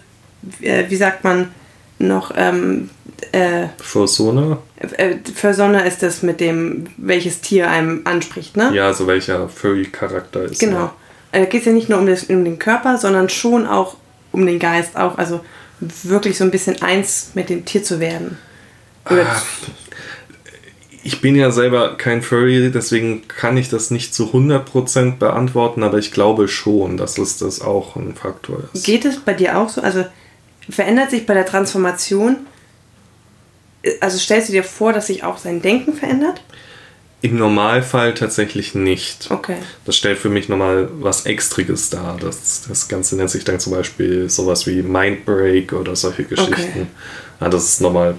äh, 0.61 0.89
wie 0.89 0.95
sagt 0.95 1.23
man 1.23 1.53
noch, 1.99 2.31
ähm, 2.35 2.89
äh, 3.37 3.67
Fursona. 3.81 4.57
äh, 4.97 5.15
für 5.33 5.53
Sonne 5.53 5.85
ist 5.87 6.01
das 6.03 6.23
mit 6.23 6.39
dem, 6.39 6.87
welches 6.97 7.41
Tier 7.41 7.69
einem 7.69 8.01
anspricht, 8.05 8.57
ne? 8.57 8.71
Ja, 8.73 8.87
also 8.87 9.07
welcher 9.07 9.49
Furry-Charakter 9.49 10.43
ist. 10.43 10.59
Genau. 10.59 10.77
Ja. 10.77 10.93
Äh, 11.33 11.45
geht 11.47 11.61
es 11.61 11.65
ja 11.67 11.73
nicht 11.73 11.89
nur 11.89 11.99
um, 11.99 12.07
das, 12.07 12.23
um 12.25 12.43
den 12.43 12.59
Körper, 12.59 12.97
sondern 12.97 13.29
schon 13.29 13.67
auch 13.67 13.97
um 14.31 14.45
den 14.45 14.59
Geist 14.59 14.95
auch. 14.97 15.17
Also 15.17 15.41
wirklich 16.03 16.37
so 16.37 16.43
ein 16.43 16.51
bisschen 16.51 16.81
eins 16.81 17.31
mit 17.33 17.49
dem 17.49 17.65
Tier 17.65 17.83
zu 17.83 17.99
werden. 17.99 18.37
Oder 19.09 19.25
Ah, 19.27 19.41
Ich 21.03 21.21
bin 21.21 21.35
ja 21.35 21.51
selber 21.51 21.95
kein 21.97 22.21
Furry, 22.21 22.69
deswegen 22.73 23.27
kann 23.27 23.55
ich 23.55 23.69
das 23.69 23.91
nicht 23.91 24.13
zu 24.13 24.25
100% 24.33 25.17
beantworten, 25.17 25.83
aber 25.83 25.97
ich 25.99 26.11
glaube 26.11 26.47
schon, 26.49 26.97
dass 26.97 27.17
es 27.17 27.37
das 27.37 27.61
auch 27.61 27.95
ein 27.95 28.13
Faktor 28.15 28.63
ist. 28.73 28.85
geht 28.85 29.05
es 29.05 29.19
bei 29.19 29.33
dir 29.33 29.57
auch 29.57 29.69
so? 29.69 29.81
Also 29.81 30.03
verändert 30.69 31.11
sich 31.11 31.25
bei 31.25 31.33
der 31.33 31.45
Transformation, 31.45 32.37
also 33.99 34.17
stellst 34.17 34.49
du 34.49 34.53
dir 34.53 34.63
vor, 34.63 34.93
dass 34.93 35.07
sich 35.07 35.23
auch 35.23 35.37
sein 35.37 35.61
Denken 35.61 35.93
verändert? 35.93 36.41
Im 37.21 37.37
Normalfall 37.37 38.13
tatsächlich 38.13 38.75
nicht. 38.75 39.31
Okay. 39.31 39.57
Das 39.85 39.95
stellt 39.95 40.19
für 40.19 40.29
mich 40.29 40.49
nochmal 40.49 40.87
was 40.99 41.25
Extriges 41.25 41.89
dar. 41.89 42.15
Das, 42.19 42.65
das 42.67 42.87
Ganze 42.87 43.15
nennt 43.15 43.31
sich 43.31 43.43
dann 43.43 43.59
zum 43.59 43.73
Beispiel 43.73 44.29
sowas 44.29 44.67
wie 44.67 44.83
Mindbreak 44.83 45.73
oder 45.73 45.95
solche 45.95 46.25
Geschichten. 46.25 46.87
Ja, 47.41 47.49
das 47.49 47.65
ist 47.65 47.81
nochmal, 47.81 48.15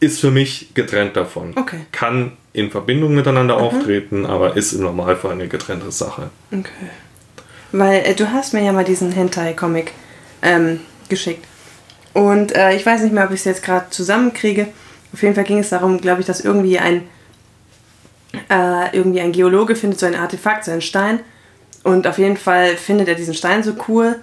ist 0.00 0.20
für 0.20 0.30
mich 0.30 0.74
getrennt 0.74 1.16
davon. 1.16 1.52
Okay. 1.56 1.76
Mhm. 1.76 1.86
Kann 1.92 2.32
in 2.52 2.70
Verbindung 2.70 3.14
miteinander 3.14 3.56
auftreten, 3.56 4.26
aber 4.26 4.56
ist 4.56 4.74
im 4.74 4.82
Normalfall 4.82 5.32
eine 5.32 5.48
getrennte 5.48 5.90
Sache. 5.90 6.30
Okay. 6.50 6.90
weil 7.72 8.02
äh, 8.04 8.14
du 8.14 8.30
hast 8.30 8.52
mir 8.52 8.62
ja 8.62 8.72
mal 8.72 8.84
diesen 8.84 9.12
Hentai-Comic 9.12 9.92
ähm, 10.42 10.80
geschickt. 11.08 11.46
Und 12.12 12.54
äh, 12.54 12.74
ich 12.74 12.84
weiß 12.84 13.02
nicht 13.02 13.12
mehr, 13.12 13.24
ob 13.24 13.30
ich 13.30 13.40
es 13.40 13.44
jetzt 13.44 13.62
gerade 13.62 13.90
zusammenkriege. 13.90 14.68
Auf 15.12 15.22
jeden 15.22 15.34
Fall 15.34 15.44
ging 15.44 15.58
es 15.58 15.70
darum, 15.70 16.00
glaube 16.00 16.20
ich, 16.20 16.26
dass 16.26 16.40
irgendwie 16.40 16.78
ein, 16.78 17.08
äh, 18.50 18.94
irgendwie 18.96 19.20
ein 19.20 19.32
Geologe 19.32 19.76
findet 19.76 20.00
so 20.00 20.06
ein 20.06 20.14
Artefakt, 20.14 20.64
so 20.64 20.70
einen 20.70 20.82
Stein. 20.82 21.20
Und 21.84 22.06
auf 22.06 22.18
jeden 22.18 22.36
Fall 22.36 22.76
findet 22.76 23.08
er 23.08 23.14
diesen 23.14 23.34
Stein 23.34 23.62
so 23.62 23.74
cool. 23.88 24.16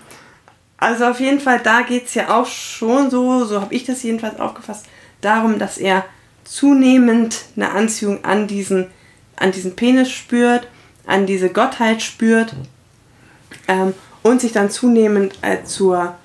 also 0.76 1.06
auf 1.06 1.20
jeden 1.20 1.40
Fall, 1.40 1.60
da 1.60 1.82
geht 1.82 2.06
es 2.06 2.14
ja 2.14 2.36
auch 2.36 2.46
schon 2.46 3.08
so, 3.08 3.44
so 3.44 3.60
habe 3.60 3.72
ich 3.72 3.84
das 3.84 4.02
jedenfalls 4.02 4.40
aufgefasst, 4.40 4.86
darum, 5.20 5.60
dass 5.60 5.78
er 5.78 6.04
zunehmend 6.44 7.44
eine 7.54 7.70
Anziehung 7.70 8.24
an 8.24 8.48
diesen, 8.48 8.88
an 9.36 9.52
diesen 9.52 9.76
Penis 9.76 10.10
spürt, 10.10 10.66
an 11.06 11.26
diese 11.26 11.50
Gottheit 11.50 12.02
spürt 12.02 12.54
ähm, 13.68 13.94
und 14.22 14.40
sich 14.40 14.52
dann 14.52 14.70
zunehmend 14.70 15.38
äh, 15.42 15.64
zur 15.64 16.16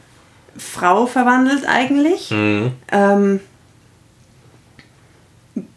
Frau 0.57 1.05
verwandelt 1.05 1.65
eigentlich. 1.67 2.31
Mhm. 2.31 2.71
Ähm, 2.91 3.39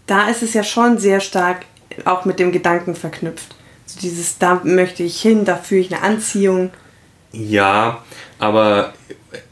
da 0.06 0.28
ist 0.28 0.42
es 0.42 0.54
ja 0.54 0.64
schon 0.64 0.98
sehr 0.98 1.20
stark 1.20 1.66
auch 2.04 2.24
mit 2.24 2.38
dem 2.38 2.52
Gedanken 2.52 2.94
verknüpft. 2.94 3.54
So 3.86 4.00
dieses, 4.00 4.38
da 4.38 4.60
möchte 4.64 5.02
ich 5.02 5.20
hin, 5.20 5.44
da 5.44 5.56
fühle 5.56 5.80
ich 5.82 5.94
eine 5.94 6.02
Anziehung. 6.02 6.70
Ja, 7.32 8.02
aber 8.38 8.94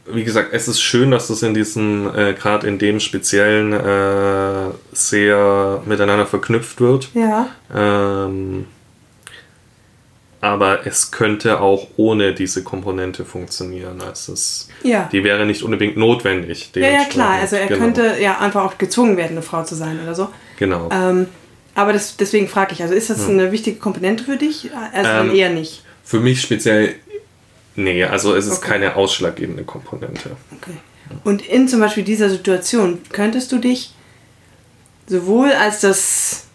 wie 0.05 0.23
gesagt, 0.23 0.49
es 0.53 0.67
ist 0.67 0.81
schön, 0.81 1.11
dass 1.11 1.27
das 1.27 1.43
in 1.43 1.53
diesem, 1.53 2.13
äh, 2.15 2.33
gerade 2.33 2.67
in 2.67 2.79
dem 2.79 2.99
speziellen, 2.99 3.73
äh, 3.73 4.71
sehr 4.91 5.81
miteinander 5.85 6.25
verknüpft 6.25 6.81
wird. 6.81 7.09
Ja. 7.13 7.49
Ähm, 7.73 8.65
aber 10.41 10.85
es 10.87 11.11
könnte 11.11 11.59
auch 11.59 11.87
ohne 11.97 12.33
diese 12.33 12.63
Komponente 12.63 13.25
funktionieren. 13.25 14.01
Also 14.01 14.33
es, 14.33 14.69
Ja. 14.83 15.09
Die 15.11 15.23
wäre 15.23 15.45
nicht 15.45 15.63
unbedingt 15.63 15.97
notwendig. 15.97 16.71
Ja, 16.75 16.87
ja, 16.87 17.03
klar. 17.05 17.31
Also 17.41 17.57
er 17.57 17.67
Genau. 17.67 17.79
könnte 17.81 18.15
ja 18.21 18.37
einfach 18.39 18.63
auch 18.63 18.77
gezwungen 18.77 19.17
werden, 19.17 19.31
eine 19.31 19.41
Frau 19.41 19.63
zu 19.63 19.75
sein 19.75 19.99
oder 20.01 20.15
so. 20.15 20.29
Genau. 20.57 20.89
Ähm, 20.91 21.27
aber 21.75 21.93
das, 21.93 22.15
deswegen 22.17 22.47
frage 22.47 22.73
ich, 22.73 22.81
also 22.81 22.93
ist 22.93 23.09
das 23.09 23.27
eine 23.27 23.51
wichtige 23.51 23.77
Komponente 23.79 24.23
für 24.23 24.37
dich? 24.37 24.69
Also 24.93 25.09
Ähm, 25.29 25.35
eher 25.35 25.49
nicht. 25.49 25.83
Für 26.03 26.19
mich 26.19 26.41
speziell, 26.41 26.95
nee, 27.75 28.03
also 28.03 28.35
es 28.35 28.47
ist 28.47 28.59
Okay. 28.59 28.69
keine 28.71 28.95
ausschlaggebende 28.95 29.63
Komponente. 29.63 30.31
Okay. 30.59 30.77
Und 31.23 31.45
in 31.47 31.67
zum 31.67 31.79
Beispiel 31.79 32.03
dieser 32.03 32.29
Situation 32.29 32.99
könntest 33.11 33.51
du 33.51 33.57
dich 33.57 33.93
sowohl 35.07 35.51
als 35.51 35.79
das 35.81 36.45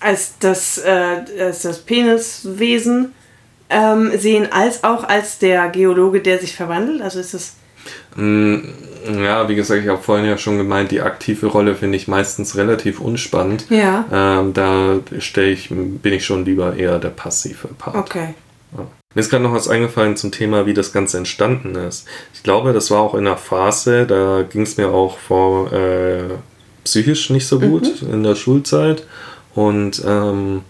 als 0.00 0.34
das, 0.38 0.78
äh, 0.78 1.24
als 1.40 1.62
das 1.62 1.78
Peniswesen 1.80 3.12
ähm, 3.70 4.12
sehen, 4.16 4.48
als 4.50 4.84
auch 4.84 5.04
als 5.04 5.38
der 5.38 5.68
Geologe, 5.68 6.20
der 6.20 6.38
sich 6.38 6.54
verwandelt? 6.54 7.02
Also 7.02 7.20
ist 7.20 7.34
das. 7.34 7.54
Mm, 8.16 8.58
Ja, 9.22 9.48
wie 9.48 9.54
gesagt, 9.54 9.82
ich 9.82 9.88
habe 9.88 10.02
vorhin 10.02 10.26
ja 10.26 10.36
schon 10.38 10.58
gemeint, 10.58 10.90
die 10.90 11.00
aktive 11.00 11.46
Rolle 11.46 11.74
finde 11.74 11.96
ich 11.96 12.08
meistens 12.08 12.56
relativ 12.56 13.00
unspannend. 13.00 13.66
Ja. 13.70 14.04
Ähm, 14.12 14.52
da 14.52 14.98
stell 15.18 15.48
ich, 15.52 15.68
bin 15.70 16.12
ich 16.12 16.24
schon 16.24 16.44
lieber 16.44 16.76
eher 16.76 16.98
der 16.98 17.10
passive 17.10 17.68
Part. 17.78 17.96
Okay. 17.96 18.34
Mir 19.14 19.20
ist 19.20 19.30
gerade 19.30 19.42
noch 19.42 19.54
was 19.54 19.68
eingefallen 19.68 20.16
zum 20.16 20.32
Thema, 20.32 20.66
wie 20.66 20.74
das 20.74 20.92
Ganze 20.92 21.16
entstanden 21.16 21.74
ist. 21.74 22.06
Ich 22.34 22.42
glaube, 22.42 22.74
das 22.74 22.90
war 22.90 23.00
auch 23.00 23.14
in 23.14 23.26
einer 23.26 23.38
Phase, 23.38 24.06
da 24.06 24.42
ging 24.42 24.62
es 24.62 24.76
mir 24.76 24.90
auch 24.90 25.16
vor 25.18 25.72
äh, 25.72 26.24
psychisch 26.84 27.30
nicht 27.30 27.46
so 27.46 27.58
gut 27.58 28.02
in 28.02 28.22
der 28.22 28.34
Schulzeit. 28.34 29.04
Und 29.54 30.02
ähm, 30.06 30.62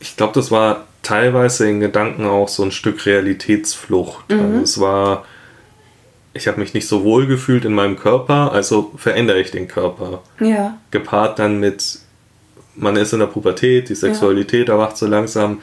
ich 0.00 0.16
glaube, 0.16 0.34
das 0.34 0.50
war 0.50 0.84
teilweise 1.02 1.68
in 1.68 1.80
Gedanken 1.80 2.26
auch 2.26 2.48
so 2.48 2.62
ein 2.62 2.72
Stück 2.72 3.06
Realitätsflucht. 3.06 4.32
Also 4.32 4.58
es 4.62 4.80
war, 4.80 5.24
ich 6.32 6.48
habe 6.48 6.58
mich 6.58 6.74
nicht 6.74 6.88
so 6.88 7.04
wohl 7.04 7.26
gefühlt 7.26 7.64
in 7.64 7.74
meinem 7.74 7.96
Körper, 7.96 8.52
also 8.52 8.92
verändere 8.96 9.40
ich 9.40 9.50
den 9.52 9.68
Körper. 9.68 10.22
Ja. 10.40 10.78
Gepaart 10.90 11.38
dann 11.38 11.60
mit, 11.60 12.00
man 12.74 12.96
ist 12.96 13.12
in 13.12 13.20
der 13.20 13.26
Pubertät, 13.26 13.88
die 13.88 13.94
Sexualität 13.94 14.68
erwacht 14.68 14.96
so 14.96 15.06
langsam, 15.06 15.60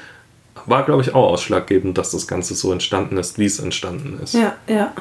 war, 0.65 0.83
glaube 0.83 1.01
ich, 1.01 1.13
auch 1.13 1.33
ausschlaggebend, 1.33 1.97
dass 1.97 2.11
das 2.11 2.25
Ganze 2.27 2.55
so 2.55 2.71
entstanden 2.71 3.17
ist, 3.17 3.37
wie 3.37 3.45
es 3.45 3.59
entstanden 3.59 4.19
ist. 4.23 4.33
Ja, 4.33 4.55
ja. 4.67 4.93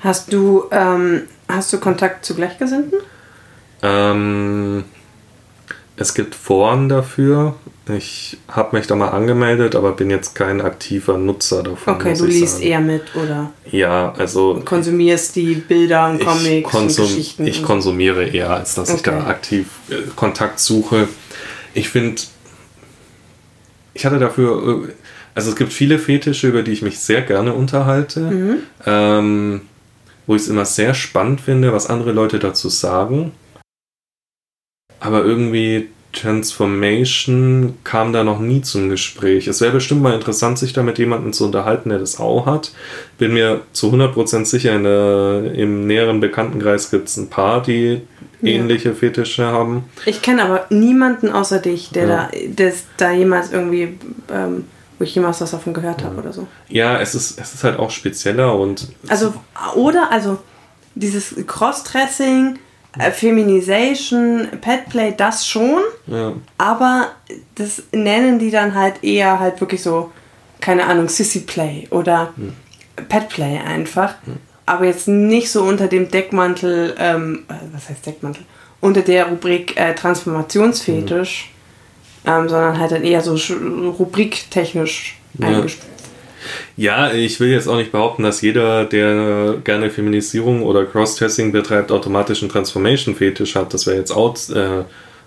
Hast 0.00 0.32
du, 0.32 0.64
ähm, 0.70 1.22
hast 1.48 1.72
du 1.72 1.80
Kontakt 1.80 2.24
zu 2.24 2.34
Gleichgesinnten? 2.34 2.98
Ähm, 3.82 4.84
es 6.00 6.14
gibt 6.14 6.34
Foren 6.34 6.88
dafür. 6.88 7.54
Ich 7.96 8.38
habe 8.48 8.76
mich 8.76 8.86
da 8.86 8.94
mal 8.94 9.08
angemeldet, 9.08 9.74
aber 9.74 9.92
bin 9.92 10.10
jetzt 10.10 10.34
kein 10.34 10.60
aktiver 10.60 11.18
Nutzer 11.18 11.62
davon. 11.62 11.94
Okay, 11.94 12.14
du 12.16 12.24
liest 12.24 12.54
sagen. 12.54 12.62
eher 12.66 12.80
mit 12.80 13.02
oder 13.16 13.50
Ja, 13.70 14.12
also 14.16 14.62
konsumierst 14.64 15.34
die 15.36 15.54
Bilder 15.56 16.08
und 16.10 16.20
Comics 16.24 16.64
und 16.66 16.70
konsum 16.72 17.06
Geschichten. 17.06 17.46
ich 17.46 17.58
und- 17.60 17.64
konsumiere 17.66 18.24
eher, 18.24 18.50
als 18.50 18.74
dass 18.76 18.94
ich 18.94 19.02
da 19.02 19.18
Okay. 19.18 19.26
aktiv 19.28 19.66
äh, 19.90 19.94
Kontakt 20.16 20.60
suche. 20.60 21.08
Ich 21.74 21.88
finde, 21.88 22.22
ich 23.94 24.06
hatte 24.06 24.18
dafür, 24.18 24.84
äh, 24.88 24.92
also 25.34 25.50
es 25.50 25.56
gibt 25.56 25.72
viele 25.72 25.98
Fetische, 25.98 26.48
über 26.48 26.62
die 26.62 26.72
ich 26.72 26.82
mich 26.82 26.98
sehr 27.00 27.22
gerne 27.22 27.52
unterhalte, 27.54 28.20
Mhm. 28.20 28.56
ähm, 28.86 29.60
wo 30.26 30.36
ich 30.36 30.42
es 30.42 30.48
immer 30.48 30.64
sehr 30.64 30.94
spannend 30.94 31.40
finde, 31.40 31.72
was 31.72 31.88
andere 31.88 32.12
Leute 32.12 32.38
dazu 32.38 32.68
sagen. 32.68 33.32
Aber 35.00 35.24
irgendwie 35.24 35.88
Transformation 36.12 37.74
kam 37.84 38.12
da 38.12 38.24
noch 38.24 38.40
nie 38.40 38.62
zum 38.62 38.88
Gespräch. 38.88 39.46
Es 39.46 39.60
wäre 39.60 39.72
bestimmt 39.72 40.02
mal 40.02 40.14
interessant, 40.14 40.58
sich 40.58 40.72
da 40.72 40.82
mit 40.82 40.98
jemandem 40.98 41.32
zu 41.32 41.44
unterhalten, 41.44 41.88
der 41.90 41.98
das 41.98 42.18
auch 42.18 42.46
hat. 42.46 42.72
Bin 43.18 43.32
mir 43.32 43.62
zu 43.72 43.90
100% 43.92 44.44
sicher, 44.44 44.74
in 44.74 44.82
der, 44.84 45.52
im 45.54 45.86
näheren 45.86 46.20
Bekanntenkreis 46.20 46.90
gibt 46.90 47.08
es 47.08 47.16
ein 47.16 47.28
paar, 47.28 47.62
die 47.62 48.00
Ja. 48.42 48.52
ähnliche 48.54 48.94
Fetische 48.94 49.46
haben. 49.46 49.84
Ich 50.06 50.22
kenne 50.22 50.42
aber 50.44 50.66
niemanden 50.70 51.30
außer 51.30 51.58
dich, 51.58 51.90
der 51.90 52.06
Ja. 52.08 52.28
da, 52.32 52.38
der 52.48 52.72
da 52.96 53.12
jemals 53.12 53.52
irgendwie, 53.52 53.98
ähm, 54.32 54.64
wo 54.98 55.04
ich 55.04 55.14
jemals 55.14 55.40
was 55.40 55.50
davon 55.50 55.74
gehört 55.74 56.02
habe 56.02 56.16
oder 56.16 56.32
so. 56.32 56.46
Ja, 56.68 56.98
es 57.00 57.14
ist, 57.14 57.38
es 57.38 57.54
ist 57.54 57.64
halt 57.64 57.78
auch 57.78 57.90
spezieller 57.90 58.58
und 58.58 58.88
Also, 59.08 59.34
oder, 59.74 60.10
also, 60.10 60.38
dieses 60.94 61.34
Crossdressing, 61.46 62.58
Feminization, 63.12 64.48
Petplay, 64.60 65.14
das 65.16 65.46
schon, 65.46 65.80
ja, 66.06 66.32
aber 66.58 67.12
das 67.54 67.82
nennen 67.92 68.38
die 68.38 68.50
dann 68.50 68.74
halt 68.74 69.02
eher 69.04 69.38
halt 69.38 69.60
wirklich 69.60 69.82
so, 69.82 70.10
keine 70.60 70.84
Ahnung, 70.86 71.08
Sissy 71.08 71.40
Play 71.40 71.86
oder 71.90 72.32
Petplay 73.08 73.58
einfach. 73.58 74.14
Aber 74.66 74.84
jetzt 74.84 75.08
nicht 75.08 75.50
so 75.50 75.62
unter 75.64 75.88
dem 75.88 76.10
Deckmantel, 76.10 76.94
ähm, 76.98 77.44
äh, 77.48 77.54
was 77.72 77.88
heißt 77.88 78.06
Deckmantel? 78.06 78.44
Unter 78.80 79.02
der 79.02 79.26
Rubrik 79.26 79.76
äh, 79.78 79.94
Transformationsfetisch, 79.94 81.50
ähm, 82.26 82.48
sondern 82.48 82.78
halt 82.78 82.92
dann 82.92 83.02
eher 83.02 83.20
so 83.20 83.34
sch- 83.34 83.88
rubriktechnisch 83.98 85.16
Ja. 85.38 85.48
eingestuft. 85.48 85.86
Ja, 86.76 87.12
ich 87.12 87.40
will 87.40 87.50
jetzt 87.50 87.68
auch 87.68 87.76
nicht 87.76 87.92
behaupten, 87.92 88.22
dass 88.22 88.40
jeder, 88.40 88.84
der 88.84 89.56
gerne 89.64 89.90
Feminisierung 89.90 90.62
oder 90.62 90.84
Cross-Dressing 90.84 91.52
betreibt, 91.52 91.92
automatisch 91.92 92.42
einen 92.42 92.50
Transformation-Fetisch 92.50 93.54
hat. 93.54 93.74
Das 93.74 93.86
wäre 93.86 93.96
jetzt 93.96 94.12
auch 94.12 94.34
äh, 94.50 94.84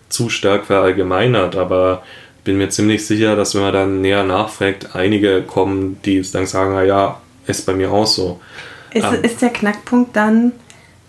zu 0.10 0.30
stark 0.30 0.65
verallgemeinert, 0.65 1.56
aber 1.56 2.04
bin 2.43 2.58
mir 2.58 2.69
ziemlich 2.69 3.06
sicher, 3.06 3.36
dass 3.36 3.56
wenn 3.56 3.62
man 3.62 3.73
dann 3.73 4.02
näher 4.02 4.23
nachfragt, 4.23 4.95
einige 4.95 5.41
kommen, 5.43 5.99
die 6.04 6.21
dann 6.32 6.45
sagen, 6.45 6.73
na 6.73 6.84
ja, 6.84 7.21
ist 7.47 7.65
bei 7.65 7.73
mir 7.73 7.91
auch 7.91 8.08
so. 8.08 8.39
Ist, 8.93 9.06
Ähm. 9.06 9.23
ist 9.23 9.41
der 9.41 9.49
Knackpunkt 9.49 10.15
dann 10.15 10.52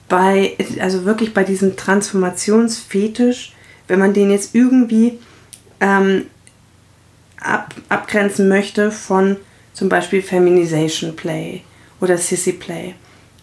bei, 0.09 0.57
also 0.81 1.05
wirklich 1.05 1.35
bei 1.35 1.45
diesem 1.45 1.77
Transformationsfetisch, 1.77 3.53
wenn 3.89 3.99
man 3.99 4.15
den 4.15 4.31
jetzt 4.31 4.55
irgendwie 4.55 5.19
ähm, 5.81 6.27
ab, 7.41 7.75
abgrenzen 7.89 8.49
möchte 8.49 8.91
von 8.91 9.37
zum 9.75 9.89
Beispiel 9.89 10.23
Feminization 10.23 11.15
Play 11.15 11.61
oder 12.01 12.17
Sissy 12.17 12.53
Play, 12.53 12.95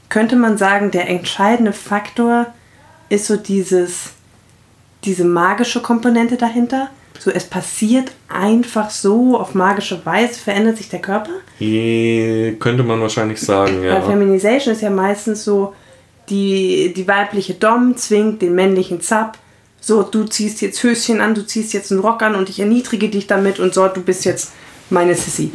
könnte 0.09 0.35
man 0.35 0.57
sagen, 0.57 0.91
der 0.91 1.07
entscheidende 1.09 1.73
Faktor 1.73 2.47
ist 3.09 3.27
so 3.27 3.37
dieses, 3.37 4.13
diese 5.03 5.23
magische 5.23 5.81
Komponente 5.81 6.37
dahinter. 6.37 6.89
So, 7.19 7.29
es 7.29 7.45
passiert 7.45 8.11
einfach 8.29 8.89
so, 8.89 9.37
auf 9.37 9.53
magische 9.53 10.03
Weise 10.05 10.39
verändert 10.39 10.77
sich 10.77 10.89
der 10.89 11.01
Körper. 11.01 11.29
Je, 11.59 12.53
könnte 12.53 12.81
man 12.81 12.99
wahrscheinlich 12.99 13.39
sagen, 13.39 13.83
ja. 13.83 13.93
Weil 13.93 14.09
Feminization 14.09 14.73
ist 14.73 14.81
ja 14.81 14.89
meistens 14.89 15.43
so, 15.43 15.75
die, 16.29 16.93
die 16.95 17.07
weibliche 17.07 17.53
Dom 17.53 17.95
zwingt 17.95 18.41
den 18.41 18.55
männlichen 18.55 19.01
Zap. 19.01 19.37
So, 19.79 20.03
du 20.03 20.23
ziehst 20.23 20.61
jetzt 20.61 20.81
Höschen 20.83 21.21
an, 21.21 21.35
du 21.35 21.45
ziehst 21.45 21.73
jetzt 21.73 21.91
einen 21.91 22.01
Rock 22.01 22.23
an 22.23 22.35
und 22.35 22.49
ich 22.49 22.59
erniedrige 22.59 23.09
dich 23.09 23.27
damit 23.27 23.59
und 23.59 23.73
so, 23.73 23.87
du 23.87 24.01
bist 24.01 24.25
jetzt 24.25 24.53
meine 24.89 25.13
Sissy. 25.15 25.51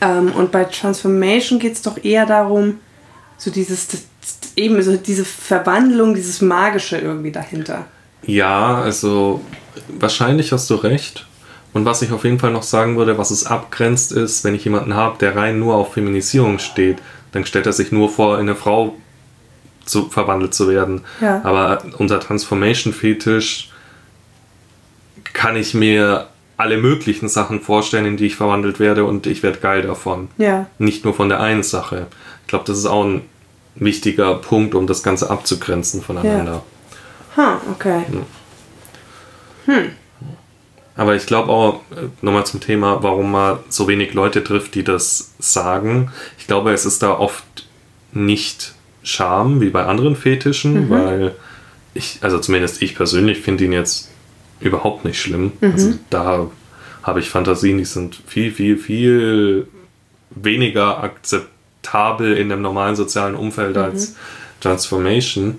Ähm, 0.00 0.32
und 0.32 0.52
bei 0.52 0.64
Transformation 0.64 1.58
geht 1.58 1.74
es 1.74 1.82
doch 1.82 2.02
eher 2.02 2.26
darum, 2.26 2.78
so 3.38 3.50
dieses, 3.50 3.88
das, 3.88 4.04
eben 4.56 4.82
so 4.82 4.96
diese 4.96 5.24
Verwandlung, 5.24 6.14
dieses 6.14 6.40
Magische 6.40 6.98
irgendwie 6.98 7.32
dahinter. 7.32 7.84
Ja, 8.24 8.80
also 8.80 9.40
wahrscheinlich 9.88 10.52
hast 10.52 10.68
du 10.70 10.74
recht. 10.74 11.26
Und 11.72 11.84
was 11.84 12.00
ich 12.00 12.10
auf 12.10 12.24
jeden 12.24 12.38
Fall 12.38 12.52
noch 12.52 12.62
sagen 12.62 12.96
würde, 12.96 13.18
was 13.18 13.30
es 13.30 13.46
abgrenzt 13.46 14.10
ist, 14.10 14.44
wenn 14.44 14.54
ich 14.54 14.64
jemanden 14.64 14.94
habe, 14.94 15.18
der 15.18 15.36
rein 15.36 15.58
nur 15.58 15.74
auf 15.74 15.92
Feminisierung 15.92 16.58
steht, 16.58 16.98
dann 17.32 17.44
stellt 17.44 17.66
er 17.66 17.74
sich 17.74 17.92
nur 17.92 18.08
vor, 18.08 18.36
in 18.36 18.48
eine 18.48 18.56
Frau 18.56 18.94
zu, 19.84 20.08
verwandelt 20.08 20.54
zu 20.54 20.68
werden. 20.68 21.02
Ja. 21.20 21.42
Aber 21.44 21.82
unser 21.98 22.18
Transformation-Fetisch 22.18 23.70
kann 25.32 25.56
ich 25.56 25.74
mir 25.74 26.28
alle 26.56 26.78
möglichen 26.78 27.28
Sachen 27.28 27.60
vorstellen, 27.60 28.06
in 28.06 28.16
die 28.16 28.26
ich 28.26 28.36
verwandelt 28.36 28.80
werde 28.80 29.04
und 29.04 29.26
ich 29.26 29.42
werde 29.42 29.58
geil 29.58 29.82
davon. 29.82 30.28
Ja. 30.38 30.66
Nicht 30.78 31.04
nur 31.04 31.14
von 31.14 31.28
der 31.28 31.40
einen 31.40 31.62
Sache. 31.62 32.06
Ich 32.42 32.48
glaube, 32.48 32.64
das 32.66 32.78
ist 32.78 32.86
auch 32.86 33.04
ein 33.04 33.22
wichtiger 33.74 34.34
Punkt, 34.36 34.74
um 34.74 34.86
das 34.86 35.02
Ganze 35.02 35.30
abzugrenzen 35.30 36.02
voneinander. 36.02 36.62
Ha, 37.36 37.60
okay. 37.70 38.04
Aber 40.96 41.14
ich 41.14 41.26
glaube 41.26 41.50
auch, 41.50 41.80
äh, 41.90 42.08
nochmal 42.22 42.46
zum 42.46 42.60
Thema, 42.60 43.02
warum 43.02 43.32
man 43.32 43.58
so 43.68 43.86
wenig 43.86 44.14
Leute 44.14 44.42
trifft, 44.42 44.74
die 44.74 44.84
das 44.84 45.34
sagen. 45.38 46.10
Ich 46.38 46.46
glaube, 46.46 46.72
es 46.72 46.86
ist 46.86 47.02
da 47.02 47.18
oft 47.18 47.44
nicht 48.12 48.72
Scham 49.02 49.60
wie 49.60 49.68
bei 49.68 49.84
anderen 49.84 50.16
Fetischen, 50.16 50.88
weil 50.90 51.34
ich, 51.94 52.18
also 52.22 52.38
zumindest 52.38 52.82
ich 52.82 52.96
persönlich 52.96 53.40
finde 53.40 53.64
ihn 53.64 53.72
jetzt 53.72 54.10
überhaupt 54.60 55.04
nicht 55.04 55.20
schlimm. 55.20 55.52
Also 55.60 55.94
da 56.10 56.50
habe 57.02 57.20
ich 57.20 57.30
Fantasien, 57.30 57.78
die 57.78 57.84
sind 57.84 58.16
viel, 58.26 58.50
viel, 58.50 58.76
viel 58.78 59.68
weniger 60.30 61.02
akzeptabel 61.02 62.36
in 62.36 62.50
einem 62.50 62.62
normalen 62.62 62.96
sozialen 62.96 63.34
Umfeld 63.34 63.76
als 63.76 64.16
Transformation. 64.60 65.58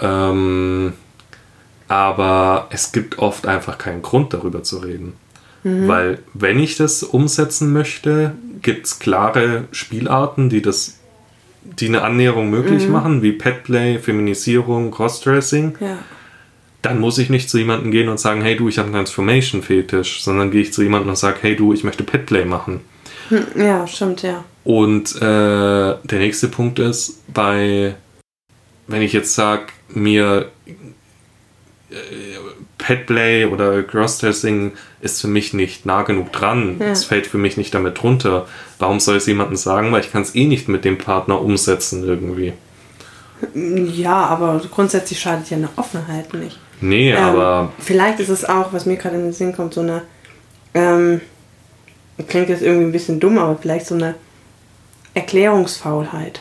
Ähm, 0.00 0.92
aber 1.88 2.68
es 2.70 2.92
gibt 2.92 3.18
oft 3.18 3.46
einfach 3.46 3.78
keinen 3.78 4.02
Grund 4.02 4.32
darüber 4.32 4.62
zu 4.62 4.78
reden. 4.78 5.14
Weil 5.64 6.18
wenn 6.34 6.58
ich 6.58 6.76
das 6.76 7.04
umsetzen 7.04 7.72
möchte, 7.72 8.34
gibt 8.62 8.86
es 8.86 8.98
klare 8.98 9.64
Spielarten, 9.70 10.48
die 10.48 10.60
das 10.60 10.98
die 11.64 11.86
eine 11.86 12.02
Annäherung 12.02 12.50
möglich 12.50 12.88
machen, 12.88 13.22
wie 13.22 13.30
Petplay, 13.32 14.00
Feminisierung, 14.00 14.90
Crossdressing, 14.90 15.76
Ja. 15.80 15.98
Dann 16.82 16.98
muss 17.00 17.18
ich 17.18 17.30
nicht 17.30 17.48
zu 17.48 17.58
jemandem 17.58 17.90
gehen 17.92 18.08
und 18.08 18.18
sagen, 18.18 18.42
hey 18.42 18.56
du, 18.56 18.68
ich 18.68 18.78
habe 18.78 18.86
einen 18.86 18.96
Transformation-Fetisch, 18.96 20.22
sondern 20.22 20.50
gehe 20.50 20.62
ich 20.62 20.72
zu 20.72 20.82
jemandem 20.82 21.10
und 21.10 21.16
sage, 21.16 21.38
hey 21.42 21.56
du, 21.56 21.72
ich 21.72 21.84
möchte 21.84 22.02
Petplay 22.04 22.44
machen. 22.44 22.80
Ja, 23.56 23.86
stimmt, 23.86 24.22
ja. 24.22 24.44
Und 24.64 25.16
äh, 25.16 25.20
der 25.20 26.18
nächste 26.18 26.48
Punkt 26.48 26.78
ist, 26.78 27.22
bei, 27.32 27.94
wenn 28.88 29.02
ich 29.02 29.12
jetzt 29.12 29.34
sage, 29.34 29.66
mir 29.88 30.50
äh, 31.90 31.94
Petplay 32.78 33.46
oder 33.46 33.82
Crossdressing 33.84 34.72
ist 35.00 35.20
für 35.20 35.28
mich 35.28 35.54
nicht 35.54 35.86
nah 35.86 36.02
genug 36.02 36.32
dran, 36.32 36.76
Ja. 36.80 36.86
es 36.86 37.04
fällt 37.04 37.26
für 37.26 37.38
mich 37.38 37.56
nicht 37.56 37.74
damit 37.74 38.02
runter. 38.02 38.46
Warum 38.78 38.98
soll 39.00 39.16
es 39.16 39.26
jemandem 39.26 39.56
sagen, 39.56 39.92
weil 39.92 40.00
ich 40.00 40.10
kann 40.12 40.22
es 40.22 40.34
eh 40.34 40.46
nicht 40.46 40.68
mit 40.68 40.84
dem 40.84 40.98
Partner 40.98 41.40
umsetzen 41.40 42.04
irgendwie. 42.04 42.52
Ja, 43.54 44.26
aber 44.26 44.60
grundsätzlich 44.70 45.18
schadet 45.20 45.50
ja 45.50 45.56
eine 45.56 45.68
Offenheit 45.76 46.32
nicht. 46.34 46.58
Nee, 46.82 47.12
Ähm, 47.12 47.18
aber 47.18 47.72
Vielleicht 47.78 48.20
ist 48.20 48.28
es 48.28 48.44
auch, 48.44 48.72
was 48.72 48.84
mir 48.86 48.96
gerade 48.96 49.16
in 49.16 49.22
den 49.22 49.32
Sinn 49.32 49.54
kommt, 49.54 49.72
so 49.74 49.80
eine. 49.80 50.02
Ähm, 50.74 51.20
klingt 52.28 52.48
jetzt 52.50 52.62
irgendwie 52.62 52.84
ein 52.86 52.92
bisschen 52.92 53.18
dumm, 53.20 53.38
aber 53.38 53.56
vielleicht 53.60 53.86
so 53.86 53.94
eine 53.94 54.14
Erklärungsfaulheit. 55.14 56.40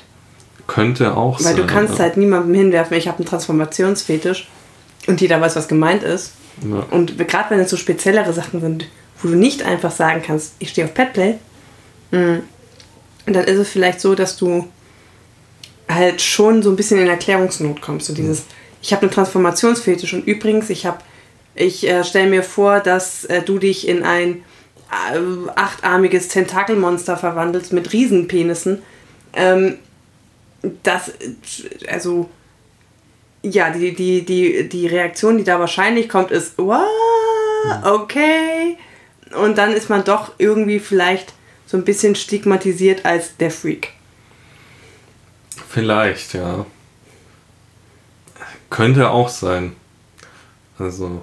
könnte 0.68 1.16
auch 1.18 1.38
Weil 1.40 1.56
sein. 1.56 1.56
du 1.58 1.66
kannst 1.68 2.00
halt 2.00 2.18
niemandem 2.18 2.54
hinwerfen, 2.54 2.98
ich 2.98 3.08
habe 3.08 3.18
einen 3.20 3.26
Transformationsfetisch 3.28 4.48
und 5.08 5.20
jeder 5.22 5.42
weiß, 5.42 5.56
was 5.56 5.68
gemeint 5.68 6.04
ist. 6.04 6.34
Ja. 6.64 6.86
Und 6.92 7.18
gerade 7.28 7.50
wenn 7.50 7.60
es 7.60 7.70
so 7.70 7.78
speziellere 7.78 8.32
Sachen 8.34 8.62
sind, 8.62 8.88
wo 9.22 9.28
du 9.30 9.36
nicht 9.36 9.64
einfach 9.64 9.92
sagen 9.92 10.22
kannst, 10.26 10.54
ich 10.60 10.70
stehe 10.70 10.88
auf 10.88 10.94
Petplay, 10.94 11.36
mh, 12.12 12.40
dann 13.26 13.44
ist 13.44 13.58
es 13.58 13.70
vielleicht 13.70 14.02
so, 14.02 14.16
dass 14.16 14.38
du 14.38 14.68
halt 15.90 16.22
schon 16.22 16.64
so 16.64 16.70
ein 16.70 16.76
bisschen 16.76 17.00
in 17.00 17.08
Erklärungsnot 17.08 17.82
kommst. 17.82 18.08
So 18.08 18.14
dieses, 18.14 18.44
ich 18.82 18.94
habe 18.94 19.04
einen 19.04 19.12
Transformationsfetisch 19.12 20.14
und 20.14 20.28
übrigens, 20.28 20.70
ich 20.70 20.86
habe, 20.86 21.00
ich 21.56 21.88
äh, 21.88 22.04
stelle 22.04 22.30
mir 22.30 22.44
vor, 22.44 22.80
dass 22.80 23.26
äh, 23.26 23.42
du 23.42 23.60
dich 23.60 23.88
in 23.88 24.04
ein 24.04 24.44
äh, 25.14 25.50
achtarmiges 25.56 26.30
Tentakelmonster 26.30 27.18
verwandelst 27.18 27.74
mit 27.74 27.94
Riesenpenissen. 27.94 28.82
Ähm, 29.34 29.78
das, 30.84 31.12
also, 31.88 32.30
ja, 33.44 33.70
die, 33.72 33.94
die, 33.94 34.24
die, 34.26 34.70
die 34.70 34.88
Reaktion, 34.88 35.38
die 35.38 35.44
da 35.44 35.60
wahrscheinlich 35.60 36.10
kommt, 36.10 36.32
ist, 36.32 36.54
wow, 36.58 36.86
okay. 37.84 38.78
Und 39.40 39.58
dann 39.58 39.74
ist 39.74 39.90
man 39.90 40.04
doch 40.04 40.34
irgendwie 40.38 40.80
vielleicht 40.80 41.34
so 41.66 41.78
ein 41.78 41.86
bisschen 41.86 42.16
stigmatisiert 42.16 43.06
als 43.06 43.38
der 43.38 43.50
Freak. 43.50 43.94
Vielleicht, 45.70 46.34
ja. 46.34 46.66
Könnte 48.70 49.10
auch 49.10 49.30
sein. 49.30 49.74
Also. 50.80 51.22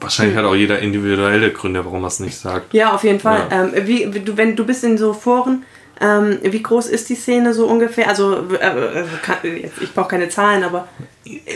Wahrscheinlich 0.00 0.36
hat 0.36 0.44
auch 0.44 0.54
jeder 0.54 0.80
individuelle 0.80 1.50
Gründe, 1.52 1.84
warum 1.84 2.02
er 2.04 2.08
es 2.08 2.20
nicht 2.20 2.36
sagt. 2.36 2.74
Ja, 2.74 2.94
auf 2.94 3.04
jeden 3.04 3.20
Fall. 3.20 3.46
Ja. 3.50 3.64
Ähm, 3.64 3.86
wie, 3.86 4.20
du, 4.20 4.36
wenn 4.36 4.54
du 4.56 4.66
bist 4.66 4.84
in 4.84 4.98
so 4.98 5.14
Foren, 5.14 5.64
ähm, 6.00 6.38
wie 6.42 6.62
groß 6.62 6.88
ist 6.88 7.08
die 7.08 7.14
Szene 7.14 7.54
so 7.54 7.66
ungefähr? 7.66 8.08
Also, 8.08 8.44
äh, 8.60 8.64
also 8.64 9.10
kann, 9.22 9.36
ich 9.44 9.92
brauche 9.94 10.08
keine 10.08 10.28
Zahlen, 10.28 10.62
aber 10.64 10.88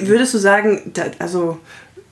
würdest 0.01 0.33
du 0.35 0.39
sagen, 0.39 0.93
da, 0.95 1.07
also 1.19 1.59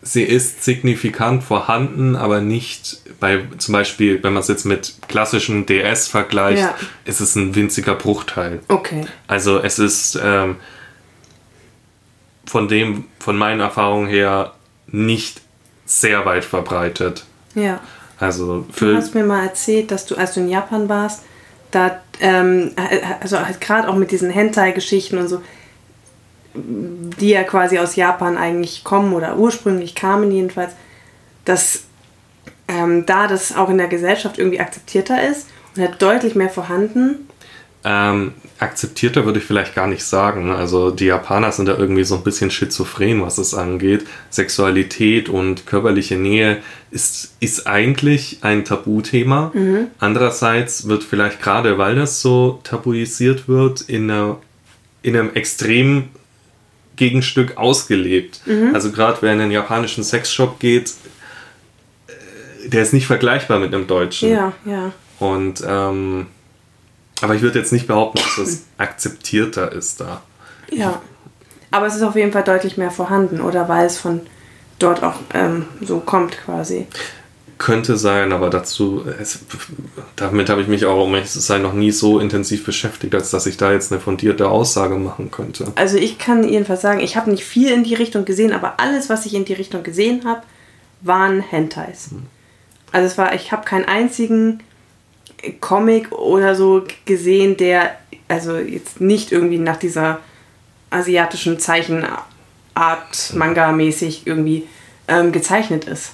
Sie 0.03 0.23
ist 0.23 0.63
signifikant 0.63 1.43
vorhanden, 1.43 2.15
aber 2.15 2.41
nicht 2.41 3.01
bei, 3.19 3.41
zum 3.59 3.73
Beispiel, 3.73 4.23
wenn 4.23 4.35
man 4.35 4.41
es 4.43 4.49
jetzt 4.49 4.65
mit 4.65 4.95
klassischen 5.09 5.67
DS 5.67 6.07
vergleicht, 6.07 6.63
Ja. 6.63 6.75
ist 7.05 7.21
es 7.21 7.35
ein 7.35 7.55
winziger 7.57 7.95
Bruchteil. 7.95 8.61
okay, 8.69 9.05
Also 9.27 9.59
es 9.61 9.79
ist 9.81 10.21
ähm, 10.23 10.57
von 12.47 12.69
dem, 12.69 13.05
von 13.19 13.37
meinen 13.37 13.61
Erfahrungen 13.61 14.09
her 14.09 14.53
nicht 14.87 15.41
sehr 15.85 16.25
weit 16.25 16.45
verbreitet. 16.45 17.25
ja. 17.55 17.81
Also 18.19 18.61
Du 18.61 18.73
für 18.73 18.97
hast 18.97 19.15
mir 19.15 19.25
mal 19.25 19.43
erzählt, 19.43 19.91
dass 19.91 20.07
du, 20.07 20.15
als 20.15 20.33
du 20.33 20.41
in 20.41 20.49
Japan 20.49 20.89
warst, 20.89 21.23
da, 21.71 22.01
ähm, 22.21 22.73
also 23.21 23.39
halt 23.39 23.61
gerade 23.61 23.89
auch 23.89 23.95
mit 23.95 24.11
diesen 24.11 24.31
Hentai-Geschichten 24.31 25.19
und 25.19 25.29
so, 25.29 25.43
die 26.55 27.29
ja 27.29 27.45
quasi 27.45 27.79
aus 27.79 27.97
Japan 27.97 28.39
eigentlich 28.39 28.85
kommen 28.85 29.13
oder 29.13 29.37
ursprünglich 29.37 29.95
kamen 29.95 30.33
jedenfalls, 30.33 30.73
dass 31.45 31.83
ähm, 32.69 33.05
da 33.05 33.27
das 33.27 33.55
auch 33.55 33.69
in 33.69 33.79
der 33.79 33.89
Gesellschaft 33.89 34.39
irgendwie 34.39 34.61
akzeptierter 34.61 35.23
ist 35.29 35.49
und 35.77 35.83
halt 35.83 36.01
deutlich 36.01 36.35
mehr 36.35 36.49
vorhanden. 36.49 37.29
Ähm, 37.89 38.33
akzeptierter 38.59 39.25
würde 39.27 39.39
ich 39.39 39.45
vielleicht 39.45 39.77
gar 39.77 39.87
nicht 39.87 40.03
sagen. 40.03 40.51
Also 40.51 40.91
die 40.91 41.05
Japaner 41.05 41.53
sind 41.53 41.67
da 41.67 41.79
irgendwie 41.79 42.03
so 42.03 42.17
ein 42.17 42.25
bisschen 42.25 42.51
schizophren, 42.51 43.23
was 43.23 43.39
es 43.39 43.55
angeht. 43.55 44.05
Sexualität 44.29 45.29
und 45.29 45.67
körperliche 45.67 46.17
Nähe 46.17 46.59
ist, 46.91 47.37
ist 47.39 47.69
eigentlich 47.69 48.39
ein 48.41 48.65
Tabuthema. 48.65 49.53
Andererseits 50.01 50.89
wird 50.89 51.05
vielleicht 51.05 51.41
gerade, 51.41 51.79
weil 51.79 51.95
das 51.95 52.21
so 52.21 52.59
tabuisiert 52.65 53.47
wird, 53.47 53.83
in, 53.83 54.11
einer, 54.11 54.39
in 55.03 55.17
einem 55.17 55.33
extremen 55.35 56.09
Gegenstück 56.97 57.57
ausgelebt. 57.57 58.41
Also 58.75 58.91
gerade 58.91 59.19
wer 59.21 59.33
in 59.33 59.41
einen 59.41 59.53
japanischen 59.53 60.03
Sexshop 60.03 60.59
geht, 60.59 60.93
äh, 62.09 62.69
der 62.69 62.83
ist 62.83 62.93
nicht 62.93 63.07
vergleichbar 63.07 63.61
mit 63.61 63.73
einem 63.73 63.87
deutschen. 63.87 64.31
Ja, 64.31 64.55
ja. 64.65 64.91
Und 65.21 65.63
ähm, 65.65 66.27
aber 67.21 67.35
ich 67.35 67.43
würde 67.43 67.59
jetzt 67.59 67.73
nicht 67.73 67.87
behaupten, 67.87 68.19
dass 68.19 68.39
es 68.39 68.65
akzeptierter 68.79 69.73
ist 69.73 70.01
da. 70.01 70.23
Ja. 70.71 71.01
Aber 71.71 71.87
es 71.87 71.97
ist 71.97 72.03
auf 72.03 72.17
jeden 72.17 72.33
Fall 72.33 72.45
deutlich 72.45 72.77
mehr 72.77 72.91
vorhanden, 72.91 73.41
oder 73.41 73.69
weil 73.69 73.87
es 73.87 73.99
von 73.99 74.21
dort 74.79 75.03
auch 75.03 75.17
ähm, 75.35 75.67
so 75.81 75.99
kommt 76.01 76.37
quasi. 76.39 76.87
Könnte 77.59 77.97
sein, 77.97 78.33
aber 78.33 78.51
dazu, 78.51 79.03
es, 79.19 79.41
damit 80.15 80.51
habe 80.51 80.61
ich 80.61 80.69
mich 80.69 80.85
auch, 80.85 81.03
um 81.05 81.15
ehrlich 81.15 81.31
zu 81.31 81.41
sein, 81.41 81.63
noch 81.63 81.73
nie 81.73 81.91
so 81.91 82.19
intensiv 82.19 82.67
beschäftigt, 82.67 83.15
als 83.15 83.31
dass 83.31 83.47
ich 83.47 83.57
da 83.57 83.73
jetzt 83.73 83.91
eine 83.91 84.01
fundierte 84.01 84.49
Aussage 84.49 84.97
machen 84.97 85.31
könnte. 85.31 85.73
Also 85.75 85.97
ich 85.97 86.19
kann 86.19 86.47
jedenfalls 86.47 86.83
sagen, 86.83 87.01
ich 87.01 87.17
habe 87.17 87.31
nicht 87.31 87.45
viel 87.45 87.73
in 87.73 87.83
die 87.83 87.95
Richtung 87.95 88.27
gesehen, 88.27 88.53
aber 88.53 88.79
alles, 88.79 89.09
was 89.09 89.25
ich 89.25 89.35
in 89.35 89.47
die 89.47 89.55
Richtung 89.55 89.83
gesehen 89.83 90.27
habe, 90.27 90.43
waren 91.01 91.41
Hentais. 91.41 92.11
Also 92.93 93.07
es 93.07 93.17
war, 93.17 93.35
ich 93.35 93.53
habe 93.53 93.65
keinen 93.65 93.87
einzigen 93.87 94.61
Comic 95.61 96.13
oder 96.13 96.55
so 96.55 96.85
gesehen, 97.05 97.57
der 97.57 97.97
also 98.29 98.57
jetzt 98.57 99.01
nicht 99.01 99.33
irgendwie 99.33 99.59
nach 99.59 99.77
dieser 99.77 100.21
asiatischen 100.91 101.59
Zeichenart 101.59 102.25
Manga-mäßig 103.35 104.27
irgendwie 104.27 104.67
ähm, 105.09 105.33
gezeichnet 105.33 105.85
ist. 105.85 106.13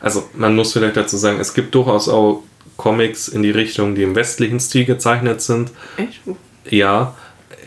Also 0.00 0.28
man 0.34 0.56
muss 0.56 0.72
vielleicht 0.72 0.96
dazu 0.96 1.16
sagen, 1.16 1.38
es 1.40 1.54
gibt 1.54 1.74
durchaus 1.74 2.08
auch 2.08 2.42
Comics 2.76 3.28
in 3.28 3.42
die 3.42 3.50
Richtung, 3.50 3.94
die 3.94 4.02
im 4.02 4.14
westlichen 4.14 4.60
Stil 4.60 4.84
gezeichnet 4.84 5.42
sind. 5.42 5.70
Echt? 5.96 6.20
Oh. 6.26 6.36
Ja, 6.68 7.14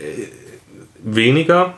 äh, 0.00 0.26
weniger, 1.02 1.74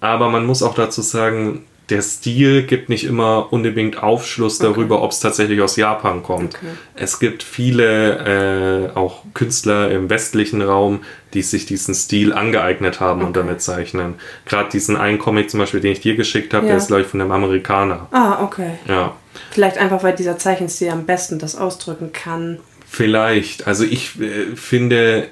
aber 0.00 0.28
man 0.28 0.46
muss 0.46 0.62
auch 0.62 0.74
dazu 0.74 1.02
sagen, 1.02 1.64
der 1.92 2.00
Stil 2.00 2.62
gibt 2.62 2.88
nicht 2.88 3.04
immer 3.04 3.52
unbedingt 3.52 4.02
Aufschluss 4.02 4.58
darüber, 4.58 4.96
okay. 4.96 5.04
ob 5.04 5.10
es 5.12 5.20
tatsächlich 5.20 5.60
aus 5.60 5.76
Japan 5.76 6.22
kommt. 6.22 6.54
Okay. 6.54 6.72
Es 6.94 7.20
gibt 7.20 7.42
viele 7.42 8.88
äh, 8.94 8.96
auch 8.96 9.24
Künstler 9.34 9.90
im 9.90 10.08
westlichen 10.08 10.62
Raum, 10.62 11.00
die 11.34 11.42
sich 11.42 11.66
diesen 11.66 11.94
Stil 11.94 12.32
angeeignet 12.32 12.98
haben 13.00 13.20
okay. 13.20 13.26
und 13.26 13.36
damit 13.36 13.60
zeichnen. 13.60 14.14
Gerade 14.46 14.70
diesen 14.70 14.96
einen 14.96 15.18
Comic 15.18 15.50
zum 15.50 15.60
Beispiel, 15.60 15.80
den 15.80 15.92
ich 15.92 16.00
dir 16.00 16.16
geschickt 16.16 16.54
habe, 16.54 16.64
ja. 16.64 16.72
der 16.72 16.78
ist, 16.78 16.86
glaube 16.86 17.02
ich, 17.02 17.08
von 17.08 17.20
einem 17.20 17.30
Amerikaner. 17.30 18.08
Ah, 18.10 18.42
okay. 18.42 18.78
Ja. 18.88 19.14
Vielleicht 19.50 19.76
einfach, 19.76 20.02
weil 20.02 20.14
dieser 20.14 20.38
Zeichenstil 20.38 20.88
am 20.88 21.04
besten 21.04 21.38
das 21.38 21.56
ausdrücken 21.56 22.12
kann. 22.12 22.58
Vielleicht. 22.88 23.66
Also 23.66 23.84
ich 23.84 24.18
äh, 24.18 24.56
finde, 24.56 25.28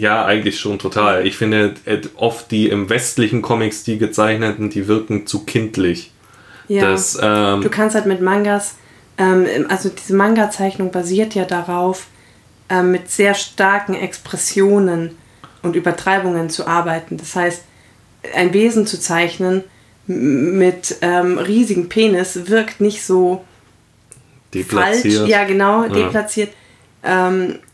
ja, 0.00 0.24
eigentlich 0.24 0.58
schon 0.58 0.78
total. 0.78 1.26
Ich 1.26 1.36
finde 1.36 1.74
äh, 1.84 2.00
oft 2.16 2.50
die 2.50 2.68
im 2.68 2.88
westlichen 2.88 3.42
Comics, 3.42 3.84
die 3.84 3.98
gezeichneten, 3.98 4.70
die 4.70 4.88
wirken 4.88 5.26
zu 5.26 5.44
kindlich. 5.44 6.12
Ja. 6.68 6.90
Das, 6.90 7.18
ähm, 7.20 7.62
du 7.62 7.70
kannst 7.70 7.94
halt 7.94 8.06
mit 8.06 8.20
Mangas, 8.20 8.76
ähm, 9.16 9.46
also 9.68 9.88
diese 9.88 10.14
Manga-Zeichnung 10.14 10.90
basiert 10.90 11.34
ja 11.34 11.44
darauf, 11.44 12.06
ähm, 12.68 12.92
mit 12.92 13.10
sehr 13.10 13.34
starken 13.34 13.94
Expressionen 13.94 15.16
und 15.62 15.74
Übertreibungen 15.74 16.50
zu 16.50 16.66
arbeiten. 16.66 17.16
Das 17.16 17.34
heißt, 17.34 17.64
ein 18.34 18.52
Wesen 18.52 18.86
zu 18.86 19.00
zeichnen 19.00 19.64
mit 20.06 20.96
ähm, 21.02 21.38
riesigen 21.38 21.88
Penis 21.88 22.48
wirkt 22.48 22.80
nicht 22.80 23.04
so 23.04 23.44
deplatziert. 24.54 25.18
falsch. 25.18 25.30
Ja, 25.30 25.44
genau, 25.44 25.88
deplatziert. 25.88 26.50
Ja. 27.02 27.28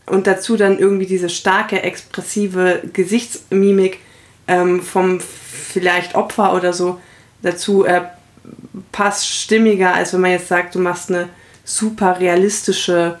Und 0.05 0.27
dazu 0.27 0.55
dann 0.55 0.77
irgendwie 0.77 1.07
diese 1.07 1.29
starke, 1.29 1.81
expressive 1.81 2.81
Gesichtsmimik 2.93 3.99
ähm, 4.47 4.81
vom 4.81 5.19
vielleicht 5.19 6.15
Opfer 6.15 6.53
oder 6.53 6.73
so 6.73 6.99
dazu 7.45 7.85
äh, 7.85 8.01
passt 8.91 9.29
stimmiger, 9.29 9.93
als 9.93 10.13
wenn 10.13 10.21
man 10.21 10.31
jetzt 10.31 10.47
sagt, 10.47 10.75
du 10.75 10.79
machst 10.79 11.09
eine 11.09 11.29
super 11.63 12.19
realistische, 12.19 13.19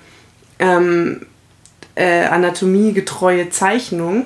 ähm, 0.59 1.25
äh, 1.95 2.25
anatomiegetreue 2.25 3.49
Zeichnung. 3.49 4.25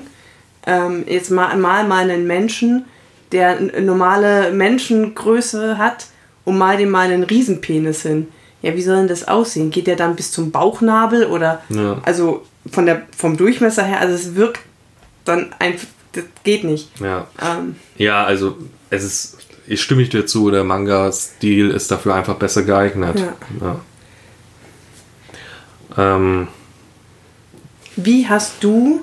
Ähm, 0.66 1.04
jetzt 1.06 1.30
mal, 1.30 1.56
mal 1.56 1.86
mal 1.86 2.10
einen 2.10 2.26
Menschen, 2.26 2.84
der 3.32 3.58
eine 3.58 3.82
normale 3.82 4.52
Menschengröße 4.52 5.78
hat 5.78 6.06
und 6.44 6.58
mal 6.58 6.76
dem 6.76 6.90
mal 6.90 7.10
einen 7.10 7.22
Riesenpenis 7.22 8.02
hin. 8.02 8.28
Ja, 8.62 8.74
wie 8.74 8.82
soll 8.82 8.96
denn 8.96 9.08
das 9.08 9.26
aussehen? 9.26 9.70
Geht 9.70 9.86
der 9.86 9.96
dann 9.96 10.16
bis 10.16 10.32
zum 10.32 10.50
Bauchnabel 10.50 11.26
oder 11.26 11.62
ja. 11.70 11.98
also 12.04 12.42
von 12.68 12.86
der, 12.86 13.06
vom 13.16 13.36
Durchmesser 13.36 13.84
her, 13.84 14.00
also 14.00 14.14
es 14.14 14.34
wirkt 14.34 14.60
dann 15.24 15.54
einfach, 15.58 15.88
das 16.12 16.24
geht 16.44 16.64
nicht. 16.64 16.88
Ja, 17.00 17.28
ähm, 17.40 17.76
ja 17.96 18.24
also 18.24 18.58
es 18.90 19.04
ist, 19.04 19.38
ich 19.66 19.80
stimme 19.80 20.04
dir 20.04 20.26
zu, 20.26 20.50
der 20.50 20.64
Manga-Stil 20.64 21.70
ist 21.70 21.90
dafür 21.90 22.14
einfach 22.14 22.36
besser 22.36 22.62
geeignet. 22.62 23.20
Ja. 23.60 23.80
ja. 25.96 26.16
Ähm, 26.16 26.48
Wie 27.96 28.28
hast 28.28 28.62
du 28.62 29.02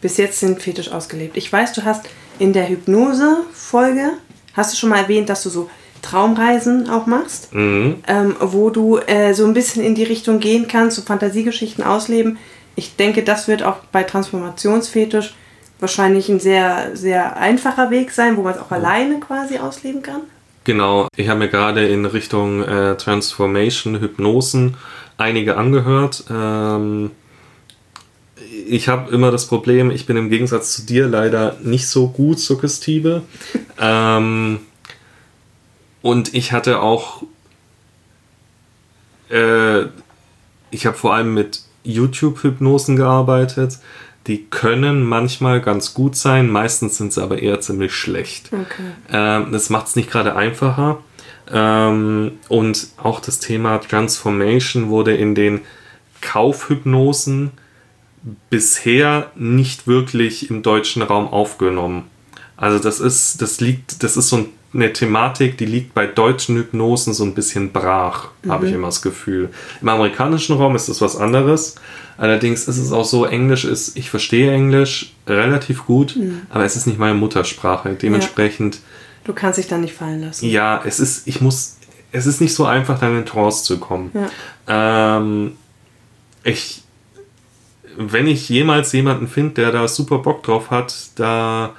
bis 0.00 0.16
jetzt 0.16 0.42
den 0.42 0.58
Fetisch 0.58 0.90
ausgelebt? 0.90 1.36
Ich 1.36 1.52
weiß, 1.52 1.72
du 1.74 1.84
hast 1.84 2.06
in 2.38 2.52
der 2.52 2.68
Hypnose-Folge, 2.68 4.12
hast 4.54 4.72
du 4.72 4.76
schon 4.76 4.88
mal 4.90 5.02
erwähnt, 5.02 5.28
dass 5.28 5.42
du 5.42 5.50
so 5.50 5.70
Traumreisen 6.02 6.88
auch 6.88 7.06
machst, 7.06 7.52
mhm. 7.52 7.96
ähm, 8.08 8.34
wo 8.40 8.70
du 8.70 8.98
äh, 8.98 9.34
so 9.34 9.44
ein 9.44 9.52
bisschen 9.52 9.84
in 9.84 9.94
die 9.94 10.04
Richtung 10.04 10.40
gehen 10.40 10.66
kannst, 10.66 10.96
so 10.96 11.02
Fantasiegeschichten 11.02 11.84
ausleben 11.84 12.38
ich 12.80 12.96
denke, 12.96 13.22
das 13.22 13.46
wird 13.46 13.62
auch 13.62 13.76
bei 13.92 14.04
Transformationsfetisch 14.04 15.34
wahrscheinlich 15.80 16.30
ein 16.30 16.40
sehr, 16.40 16.96
sehr 16.96 17.36
einfacher 17.36 17.90
Weg 17.90 18.10
sein, 18.10 18.38
wo 18.38 18.42
man 18.42 18.54
es 18.54 18.58
auch 18.58 18.70
alleine 18.70 19.20
quasi 19.20 19.58
ausleben 19.58 20.00
kann. 20.00 20.22
Genau, 20.64 21.06
ich 21.14 21.28
habe 21.28 21.40
mir 21.40 21.48
gerade 21.48 21.86
in 21.86 22.06
Richtung 22.06 22.62
äh, 22.62 22.96
Transformation, 22.96 24.00
Hypnosen 24.00 24.78
einige 25.18 25.58
angehört. 25.58 26.24
Ähm, 26.30 27.10
ich 28.66 28.88
habe 28.88 29.14
immer 29.14 29.30
das 29.30 29.46
Problem, 29.46 29.90
ich 29.90 30.06
bin 30.06 30.16
im 30.16 30.30
Gegensatz 30.30 30.74
zu 30.74 30.86
dir 30.86 31.06
leider 31.06 31.58
nicht 31.62 31.86
so 31.86 32.08
gut 32.08 32.40
suggestive. 32.40 33.22
ähm, 33.78 34.60
und 36.00 36.32
ich 36.32 36.52
hatte 36.52 36.80
auch, 36.80 37.24
äh, 39.28 39.82
ich 40.70 40.86
habe 40.86 40.96
vor 40.96 41.12
allem 41.14 41.34
mit 41.34 41.64
YouTube-Hypnosen 41.84 42.96
gearbeitet. 42.96 43.78
Die 44.26 44.44
können 44.44 45.04
manchmal 45.04 45.60
ganz 45.60 45.94
gut 45.94 46.14
sein, 46.14 46.50
meistens 46.50 46.98
sind 46.98 47.12
sie 47.12 47.22
aber 47.22 47.40
eher 47.40 47.60
ziemlich 47.60 47.94
schlecht. 47.94 48.50
Okay. 48.52 48.90
Ähm, 49.10 49.52
das 49.52 49.70
macht 49.70 49.86
es 49.86 49.96
nicht 49.96 50.10
gerade 50.10 50.36
einfacher. 50.36 50.98
Ähm, 51.50 52.32
und 52.48 52.88
auch 53.02 53.20
das 53.20 53.40
Thema 53.40 53.78
Transformation 53.78 54.88
wurde 54.88 55.14
in 55.14 55.34
den 55.34 55.62
Kaufhypnosen 56.20 57.50
bisher 58.50 59.30
nicht 59.34 59.86
wirklich 59.86 60.50
im 60.50 60.62
deutschen 60.62 61.02
Raum 61.02 61.26
aufgenommen. 61.28 62.04
Also 62.56 62.78
das 62.78 63.00
ist, 63.00 63.40
das 63.40 63.60
liegt, 63.60 64.02
das 64.02 64.18
ist 64.18 64.28
so 64.28 64.46
eine 64.72 64.92
Thematik, 64.92 65.58
die 65.58 65.66
liegt 65.66 65.94
bei 65.94 66.06
deutschen 66.06 66.56
Hypnosen 66.56 67.12
so 67.12 67.24
ein 67.24 67.34
bisschen 67.34 67.72
brach, 67.72 68.28
mhm. 68.42 68.52
habe 68.52 68.66
ich 68.68 68.72
immer 68.72 68.88
das 68.88 69.02
Gefühl. 69.02 69.50
Im 69.80 69.88
amerikanischen 69.88 70.56
Raum 70.56 70.76
ist 70.76 70.88
das 70.88 71.00
was 71.00 71.16
anderes. 71.16 71.74
Allerdings 72.16 72.68
ist 72.68 72.78
es 72.78 72.92
auch 72.92 73.04
so, 73.04 73.24
Englisch 73.24 73.64
ist, 73.64 73.96
ich 73.96 74.10
verstehe 74.10 74.52
Englisch 74.52 75.14
relativ 75.26 75.86
gut, 75.86 76.16
mhm. 76.16 76.42
aber 76.50 76.64
es 76.64 76.76
ist 76.76 76.86
nicht 76.86 76.98
meine 76.98 77.14
Muttersprache. 77.14 77.94
Dementsprechend. 77.94 78.76
Ja. 78.76 78.80
Du 79.24 79.32
kannst 79.32 79.58
dich 79.58 79.68
da 79.68 79.78
nicht 79.78 79.94
fallen 79.94 80.20
lassen. 80.20 80.46
Ja, 80.48 80.82
es 80.84 81.00
ist, 81.00 81.26
ich 81.26 81.40
muss, 81.40 81.78
es 82.12 82.26
ist 82.26 82.40
nicht 82.40 82.54
so 82.54 82.64
einfach, 82.64 82.98
dann 83.00 83.16
in 83.16 83.26
Trance 83.26 83.64
zu 83.64 83.78
kommen. 83.78 84.12
Ja. 84.68 85.18
Ähm, 85.18 85.52
ich, 86.44 86.82
wenn 87.96 88.26
ich 88.26 88.48
jemals 88.48 88.92
jemanden 88.92 89.26
finde, 89.26 89.54
der 89.54 89.72
da 89.72 89.88
super 89.88 90.18
Bock 90.18 90.42
drauf 90.42 90.70
hat, 90.70 90.94
da 91.16 91.74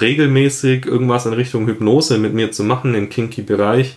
regelmäßig 0.00 0.86
irgendwas 0.86 1.26
in 1.26 1.32
Richtung 1.32 1.66
Hypnose 1.66 2.18
mit 2.18 2.34
mir 2.34 2.52
zu 2.52 2.64
machen 2.64 2.94
im 2.94 3.08
Kinky-Bereich, 3.08 3.96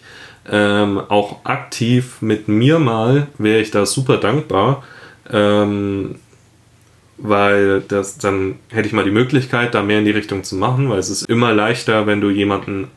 ähm, 0.49 0.99
auch 1.09 1.45
aktiv 1.45 2.17
mit 2.21 2.47
mir 2.47 2.79
mal, 2.79 3.27
wäre 3.37 3.59
ich 3.59 3.71
da 3.71 3.85
super 3.85 4.17
dankbar. 4.17 4.83
Ähm, 5.29 6.15
weil 7.17 7.81
das 7.81 8.17
dann 8.17 8.55
hätte 8.69 8.87
ich 8.87 8.93
mal 8.93 9.03
die 9.03 9.11
Möglichkeit, 9.11 9.73
da 9.73 9.81
mehr 9.81 9.99
in 9.99 10.05
die 10.05 10.11
Richtung 10.11 10.43
zu 10.43 10.55
machen, 10.55 10.89
weil 10.89 10.99
es 10.99 11.09
ist 11.09 11.27
immer 11.27 11.53
leichter, 11.53 12.05
wenn 12.05 12.21
du 12.21 12.29
jemanden 12.29 12.87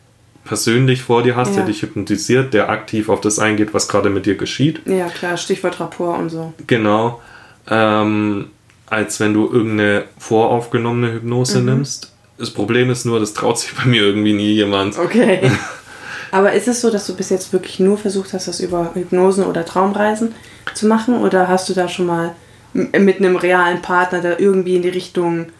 persönlich 0.45 1.03
vor 1.03 1.23
dir 1.23 1.37
hast, 1.37 1.51
ja. 1.51 1.57
der 1.57 1.67
dich 1.67 1.83
hypnotisiert, 1.83 2.55
der 2.55 2.69
aktiv 2.69 3.09
auf 3.09 3.21
das 3.21 3.39
eingeht, 3.39 3.73
was 3.73 3.89
gerade 3.89 4.11
mit 4.11 4.27
dir 4.27 4.37
geschieht. 4.37 4.83
Ja, 4.87 5.09
klar, 5.09 5.37
Stichwort 5.37 5.81
Rapport 5.81 6.19
und 6.19 6.29
so. 6.31 6.53
Genau. 6.67 7.21
Ähm, 7.69 8.47
als 8.87 9.21
wenn 9.21 9.33
du 9.33 9.51
irgendeine 9.51 10.05
voraufgenommene 10.19 11.15
Hypnose 11.15 11.61
mhm. 11.61 11.67
nimmst. 11.67 12.13
Das 12.41 12.51
Problem 12.51 12.89
ist 12.89 13.05
nur, 13.05 13.21
das 13.21 13.35
traut 13.35 13.59
sich 13.59 13.75
bei 13.75 13.85
mir 13.85 14.01
irgendwie 14.03 14.33
nie 14.33 14.53
jemand. 14.55 14.99
Okay. 14.99 15.53
Aber 16.31 16.53
ist 16.55 16.69
es 16.69 16.81
so, 16.81 16.91
dass 16.91 17.07
du 17.07 17.15
bis 17.15 17.29
jetzt 17.29 17.53
wirklich 17.53 17.81
nur 17.81 17.99
versucht 17.99 18.33
hast, 18.33 18.49
das 18.49 18.61
über 18.61 18.93
Hypnosen 18.95 19.45
oder 19.45 19.67
Traumreisen 19.67 20.35
zu 20.73 20.87
machen? 20.87 21.21
Oder 21.21 21.49
hast 21.49 21.69
du 21.69 21.75
da 21.75 21.87
schon 21.87 22.07
mal 22.07 22.35
mit 22.73 23.19
einem 23.19 23.37
realen 23.37 23.83
Partner 23.83 24.23
da 24.23 24.39
irgendwie 24.39 24.77
in 24.77 24.83
die 24.83 24.89
Richtung 24.89 25.51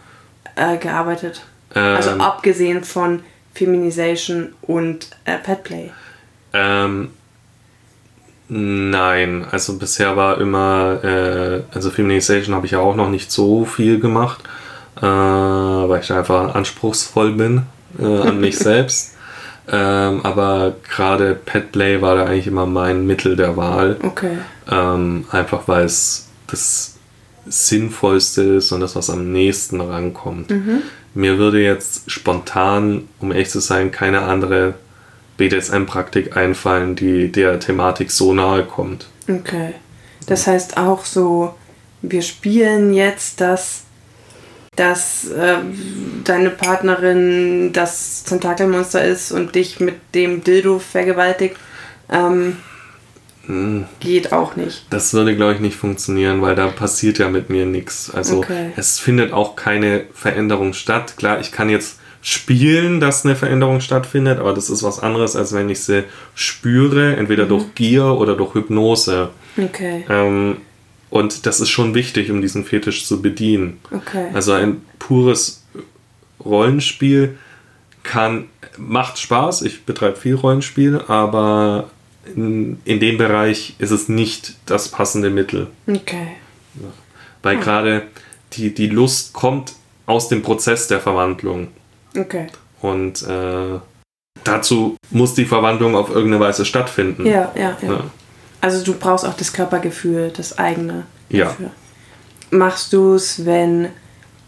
äh, 0.55 0.77
gearbeitet? 0.77 1.43
Ähm, 1.75 1.95
also 1.97 2.09
abgesehen 2.11 2.83
von 2.83 3.21
Feminization 3.53 4.53
und 4.63 5.07
äh, 5.25 5.37
Petplay. 5.37 5.91
Ähm, 6.51 7.11
nein, 8.47 9.45
also 9.51 9.77
bisher 9.77 10.17
war 10.17 10.41
immer, 10.41 11.03
äh, 11.03 11.61
also 11.75 11.91
Feminization 11.91 12.55
habe 12.55 12.65
ich 12.65 12.71
ja 12.71 12.79
auch 12.79 12.95
noch 12.95 13.09
nicht 13.11 13.31
so 13.31 13.65
viel 13.65 13.99
gemacht 13.99 14.41
äh, 14.97 15.01
weil 15.01 16.01
ich 16.01 16.11
einfach 16.11 16.55
anspruchsvoll 16.55 17.33
bin 17.33 17.63
äh, 17.99 18.05
an 18.05 18.39
mich 18.39 18.57
selbst. 18.59 19.15
Ähm, 19.71 20.21
aber 20.23 20.75
gerade 20.89 21.35
Petplay 21.35 22.01
war 22.01 22.15
da 22.15 22.25
eigentlich 22.25 22.47
immer 22.47 22.65
mein 22.65 23.05
Mittel 23.05 23.35
der 23.35 23.55
Wahl. 23.57 23.97
Okay. 24.01 24.37
Ähm, 24.69 25.25
einfach 25.31 25.67
weil 25.67 25.85
es 25.85 26.27
das 26.47 26.95
Sinnvollste 27.45 28.41
ist 28.41 28.71
und 28.71 28.81
das, 28.81 28.95
was 28.95 29.09
am 29.09 29.31
nächsten 29.31 29.81
rankommt. 29.81 30.49
Mhm. 30.49 30.81
Mir 31.13 31.37
würde 31.37 31.61
jetzt 31.61 32.09
spontan, 32.09 33.07
um 33.19 33.31
ehrlich 33.31 33.49
zu 33.49 33.59
sein, 33.59 33.91
keine 33.91 34.21
andere 34.21 34.75
BDSM-Praktik 35.37 36.37
einfallen, 36.37 36.95
die 36.95 37.31
der 37.31 37.59
Thematik 37.59 38.11
so 38.11 38.33
nahe 38.33 38.63
kommt. 38.63 39.07
Okay. 39.27 39.73
Das 40.27 40.47
heißt 40.47 40.77
auch 40.77 41.03
so, 41.03 41.55
wir 42.01 42.21
spielen 42.21 42.93
jetzt, 42.93 43.41
dass, 43.41 43.83
dass 44.75 45.29
äh, 45.29 45.57
deine 46.23 46.49
Partnerin 46.49 47.73
das 47.73 48.23
Tentakelmonster 48.23 49.03
ist 49.03 49.31
und 49.33 49.53
dich 49.53 49.79
mit 49.81 49.95
dem 50.15 50.43
Dildo 50.43 50.79
vergewaltigt. 50.79 51.57
Ähm, 52.09 52.57
Hm, 53.47 53.85
geht 53.99 54.31
auch 54.33 54.55
nicht. 54.55 54.85
Das 54.91 55.15
würde, 55.15 55.35
glaube 55.35 55.55
ich, 55.55 55.59
nicht 55.59 55.75
funktionieren, 55.75 56.43
weil 56.43 56.53
da 56.55 56.67
passiert 56.67 57.17
ja 57.17 57.27
mit 57.27 57.49
mir 57.49 57.65
nichts. 57.65 58.11
Also 58.13 58.37
Okay. 58.37 58.71
es 58.77 58.99
findet 58.99 59.33
auch 59.33 59.55
keine 59.55 60.03
Veränderung 60.13 60.73
statt. 60.73 61.15
Klar, 61.17 61.39
ich 61.39 61.51
kann 61.51 61.67
jetzt 61.67 61.97
spielen, 62.21 62.99
dass 62.99 63.25
eine 63.25 63.35
Veränderung 63.35 63.81
stattfindet, 63.81 64.39
aber 64.39 64.53
das 64.53 64.69
ist 64.69 64.83
was 64.83 64.99
anderes, 64.99 65.35
als 65.35 65.53
wenn 65.53 65.69
ich 65.69 65.83
sie 65.83 66.03
spüre, 66.35 67.15
entweder 67.15 67.45
durch 67.47 67.73
Gier 67.73 68.05
oder 68.05 68.35
durch 68.35 68.53
Hypnose. 68.53 69.31
Okay. 69.57 70.05
Ähm, 70.07 70.57
und 71.11 71.45
das 71.45 71.59
ist 71.59 71.69
schon 71.69 71.93
wichtig, 71.93 72.31
um 72.31 72.41
diesen 72.41 72.63
Fetisch 72.65 73.05
zu 73.05 73.21
bedienen. 73.21 73.79
Okay. 73.91 74.29
Also 74.33 74.53
ein 74.53 74.81
pures 74.97 75.63
Rollenspiel 76.43 77.37
kann, 78.01 78.47
macht 78.77 79.19
Spaß. 79.19 79.61
Ich 79.63 79.83
betreibe 79.85 80.15
viel 80.15 80.35
Rollenspiel, 80.35 81.01
aber 81.07 81.91
in, 82.35 82.79
in 82.85 82.99
dem 83.01 83.17
Bereich 83.17 83.75
ist 83.77 83.91
es 83.91 84.07
nicht 84.07 84.55
das 84.65 84.87
passende 84.87 85.29
Mittel. 85.29 85.67
Okay. 85.85 86.27
Weil 87.43 87.57
gerade 87.57 88.03
die, 88.53 88.73
die 88.73 88.87
Lust 88.87 89.33
kommt 89.33 89.73
aus 90.05 90.29
dem 90.29 90.41
Prozess 90.41 90.87
der 90.87 91.01
Verwandlung. 91.01 91.67
Okay. 92.17 92.47
Und 92.81 93.21
äh, 93.23 93.79
dazu 94.45 94.95
muss 95.09 95.33
die 95.33 95.45
Verwandlung 95.45 95.95
auf 95.95 96.09
irgendeine 96.09 96.43
Weise 96.43 96.63
stattfinden. 96.63 97.25
Ja, 97.25 97.51
ja, 97.55 97.77
ja. 97.81 97.91
Ja. 97.91 98.03
Also 98.61 98.83
du 98.83 98.93
brauchst 98.93 99.25
auch 99.25 99.33
das 99.33 99.53
Körpergefühl, 99.53 100.31
das 100.35 100.57
eigene. 100.57 101.03
Ja. 101.29 101.45
dafür. 101.45 101.71
Machst 102.51 102.93
du 102.93 103.15
es, 103.15 103.45
wenn 103.45 103.89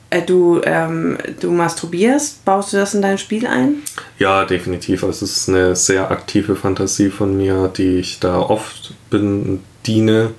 äh, 0.10 0.21
du, 0.21 0.62
ähm, 0.63 1.17
du 1.39 1.52
masturbierst? 1.52 2.45
Baust 2.45 2.73
du 2.73 2.78
das 2.78 2.93
in 2.93 3.02
dein 3.02 3.17
Spiel 3.17 3.47
ein? 3.47 3.76
Ja, 4.19 4.45
definitiv. 4.45 5.04
Also 5.04 5.26
Es 5.26 5.38
ist 5.38 5.49
eine 5.49 5.76
sehr 5.76 6.12
aktive 6.12 6.56
Fantasie 6.56 7.10
von 7.10 7.36
mir, 7.36 7.71
die 7.76 7.97
ich 7.97 8.19
da 8.19 8.39
oft 8.39 8.93
bediene. 9.10 10.32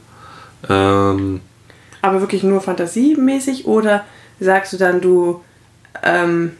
Ähm, 0.69 1.41
Aber 2.03 2.21
wirklich 2.21 2.43
nur 2.43 2.61
fantasiemäßig 2.61 3.67
oder 3.67 4.05
sagst 4.39 4.75
du 4.75 4.77
dann, 4.77 5.01
du, 5.01 5.43
ähm, 6.03 6.53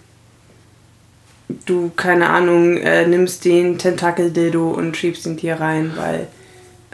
du, 1.67 1.91
keine 1.95 2.31
Ahnung, 2.31 2.79
äh, 2.79 3.07
nimmst 3.07 3.45
den 3.45 3.79
Tentakel-Dildo 3.79 4.71
und 4.71 4.97
schiebst 4.97 5.27
ihn 5.27 5.37
dir 5.37 5.61
rein, 5.61 5.93
weil 5.97 6.29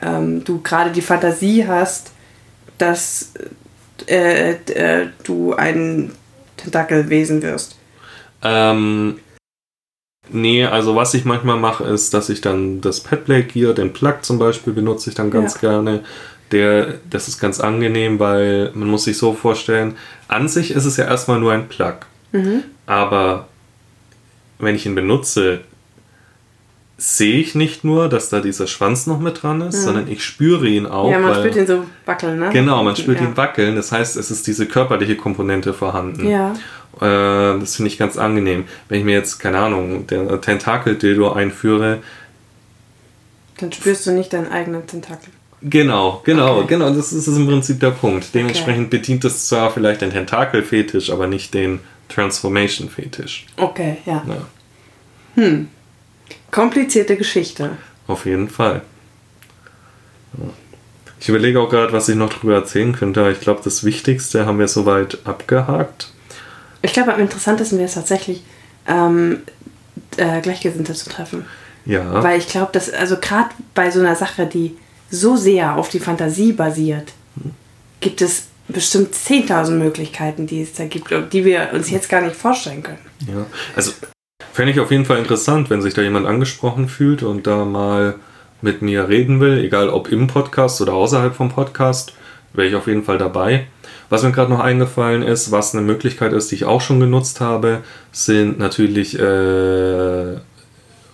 ähm, 0.03 0.45
du 0.45 0.61
gerade 0.63 0.91
die 0.91 1.03
Fantasie 1.03 1.67
hast, 1.67 2.13
dass 2.79 3.33
äh, 4.07 4.53
äh, 4.53 5.09
du 5.25 5.55
ein 5.55 6.13
Tentakelwesen 6.57 7.43
wirst. 7.43 7.77
ähm, 8.43 9.19
nee, 10.31 10.65
also 10.65 10.95
was 10.97 11.15
ich 11.15 11.25
manchmal 11.25 11.59
mache, 11.59 11.85
ist, 11.85 12.15
dass 12.15 12.29
ich 12.31 12.41
dann 12.41 12.81
das 12.81 13.01
Petplay 13.01 13.43
Gear, 13.43 13.75
den 13.75 13.93
Plug 13.93 14.17
zum 14.23 14.39
Beispiel, 14.39 14.73
benutze 14.73 15.11
ich 15.11 15.17
dann 15.17 15.31
ganz 15.31 15.55
Ja. 15.55 15.61
gerne. 15.61 16.05
Der, 16.53 16.95
das 17.09 17.29
ist 17.29 17.39
ganz 17.39 17.61
angenehm, 17.61 18.19
weil 18.19 18.73
man 18.75 18.89
muss 18.89 19.05
sich 19.05 19.17
so 19.19 19.35
vorstellen, 19.35 19.97
an 20.27 20.49
sich 20.49 20.73
ist 20.73 20.85
es 20.85 20.97
ja 20.97 21.05
erstmal 21.05 21.39
nur 21.39 21.53
ein 21.53 21.69
Plug. 21.69 21.95
Mhm. 22.33 22.65
Aber 22.87 23.47
wenn 24.59 24.75
ich 24.75 24.85
ihn 24.85 24.95
benutze, 24.97 25.61
sehe 27.01 27.41
ich 27.41 27.55
nicht 27.55 27.83
nur, 27.83 28.11
dass 28.11 28.29
da 28.29 28.41
dieser 28.41 28.67
Schwanz 28.67 29.07
noch 29.07 29.21
mit 29.21 29.43
dran 29.43 29.63
ist, 29.63 29.83
sondern 29.85 30.07
ich 30.07 30.23
spüre 30.23 30.69
ihn 30.69 30.85
auch. 30.85 31.11
ja, 31.11 31.19
man 31.19 31.31
weil, 31.31 31.39
spürt 31.41 31.57
ihn 31.57 31.67
so 31.67 31.87
wackeln, 32.05 32.39
ne? 32.39 32.51
Genau, 32.53 32.85
man 32.85 32.95
spürt 32.95 33.21
ja. 33.21 33.27
ihn 33.27 33.39
wackeln. 33.39 33.75
Das 33.75 33.91
heißt, 33.91 34.19
es 34.19 34.31
ist 34.31 34.47
diese 34.47 34.67
körperliche 34.67 35.17
Komponente 35.17 35.73
vorhanden. 35.73 36.29
Ja. 36.29 36.53
Äh, 37.01 37.59
das 37.59 37.77
finde 37.77 37.89
ich 37.89 37.97
ganz 37.97 38.19
angenehm. 38.19 38.65
Wenn 38.91 38.99
ich 38.99 39.05
mir 39.07 39.15
jetzt, 39.15 39.39
keine 39.39 39.59
Ahnung, 39.61 40.07
der 40.09 40.43
Tentakel-Dildo 40.43 41.33
einführe, 41.33 42.01
Dann 43.59 43.73
spürst 43.73 44.07
du 44.07 44.13
nicht 44.13 44.35
deinen 44.35 44.53
eigenen 44.53 44.87
Tentakel. 44.87 45.33
Genau, 45.63 46.21
genau, 46.25 46.59
Okay. 46.59 46.67
genau, 46.69 46.91
das 46.91 47.15
ist 47.15 47.27
im 47.29 47.47
Prinzip 47.47 47.81
der 47.81 47.91
Punkt. 47.93 48.35
Dementsprechend 48.35 48.91
bedient 48.91 49.25
es 49.25 49.49
zwar 49.49 49.71
vielleicht 49.71 50.03
den 50.03 50.11
Tentakel-Fetisch, 50.11 51.11
aber 51.11 51.27
nicht 51.27 51.55
den 51.55 51.81
Transformation-Fetisch. 52.11 53.47
Okay, 53.57 53.97
ja. 54.05 54.23
Ja, 55.37 55.47
Komplizierte 56.51 57.17
Geschichte. 57.17 57.71
auf 58.07 58.27
jeden 58.27 58.49
Fall. 58.49 58.83
Ich 61.21 61.29
überlege 61.29 61.61
auch 61.61 61.69
gerade, 61.69 61.93
was 61.93 62.09
ich 62.09 62.17
noch 62.17 62.33
drüber 62.33 62.55
erzählen 62.55 62.93
könnte, 62.95 63.21
aber 63.21 63.31
ich 63.31 63.41
glaube, 63.41 63.61
das 63.63 63.85
Wichtigste 63.85 64.47
haben 64.47 64.59
wir 64.59 64.69
soweit 64.69 65.19
abgehakt. 65.25 66.13
Ich 66.83 66.93
glaube, 66.95 67.13
am 67.13 67.21
interessantesten 67.21 67.79
wäre 67.79 67.89
es 67.89 67.95
tatsächlich, 67.95 68.43
ähm, 68.89 69.43
äh, 70.17 70.41
Gleichgesinnte 70.41 70.95
zu 70.95 71.11
treffen. 71.11 71.45
Ja, 71.85 72.23
Weil 72.23 72.39
ich 72.39 72.49
glaube, 72.49 72.71
dass, 72.73 72.91
also 72.91 73.17
gerade 73.19 73.51
bei 73.75 73.91
so 73.91 74.01
einer 74.01 74.17
Sache, 74.17 74.47
die 74.47 74.77
so 75.11 75.37
sehr 75.37 75.77
auf 75.77 75.89
die 75.89 76.01
Fantasie 76.01 76.53
basiert, 76.53 77.13
gibt 78.01 78.23
es 78.23 78.45
bestimmt 78.69 79.15
10.000 79.15 79.73
Möglichkeiten, 79.73 80.47
die 80.47 80.63
es 80.63 80.73
da 80.75 80.87
gibt, 80.87 81.11
die 81.33 81.45
wir 81.45 81.71
uns 81.73 81.91
jetzt 81.91 82.09
gar 82.09 82.23
nicht 82.23 82.37
vorstellen 82.37 82.83
können. 82.83 82.99
ja. 83.27 83.47
Also 83.77 83.93
fände 84.61 84.73
ich 84.75 84.81
auf 84.81 84.91
jeden 84.91 85.07
Fall 85.07 85.17
interessant, 85.17 85.71
wenn 85.71 85.81
sich 85.81 85.95
da 85.95 86.03
jemand 86.03 86.27
angesprochen 86.27 86.87
fühlt 86.87 87.23
und 87.23 87.47
da 87.47 87.65
mal 87.65 88.17
mit 88.61 88.83
mir 88.83 89.09
reden 89.09 89.41
will, 89.41 89.57
egal 89.65 89.89
ob 89.89 90.13
im 90.13 90.27
Podcast 90.27 90.83
oder 90.83 90.93
außerhalb 90.93 91.35
vom 91.35 91.49
Podcast, 91.49 92.13
wäre 92.53 92.69
ich 92.69 92.75
auf 92.75 92.87
jeden 92.87 93.03
Fall 93.03 93.17
dabei. 93.17 93.69
Was 94.11 94.23
mir 94.23 94.33
gerade 94.33 94.51
noch 94.53 94.61
eingefallen 94.61 95.23
ist, 95.23 95.51
was 95.51 95.75
eine 95.75 95.81
Möglichkeit 95.83 96.35
ist, 96.35 96.51
die 96.51 96.57
ich 96.57 96.65
auch 96.67 96.83
schon 96.83 97.01
genutzt 97.01 97.41
habe, 97.41 97.79
sind 98.13 98.59
natürlich 98.59 99.19
äh, 99.19 100.37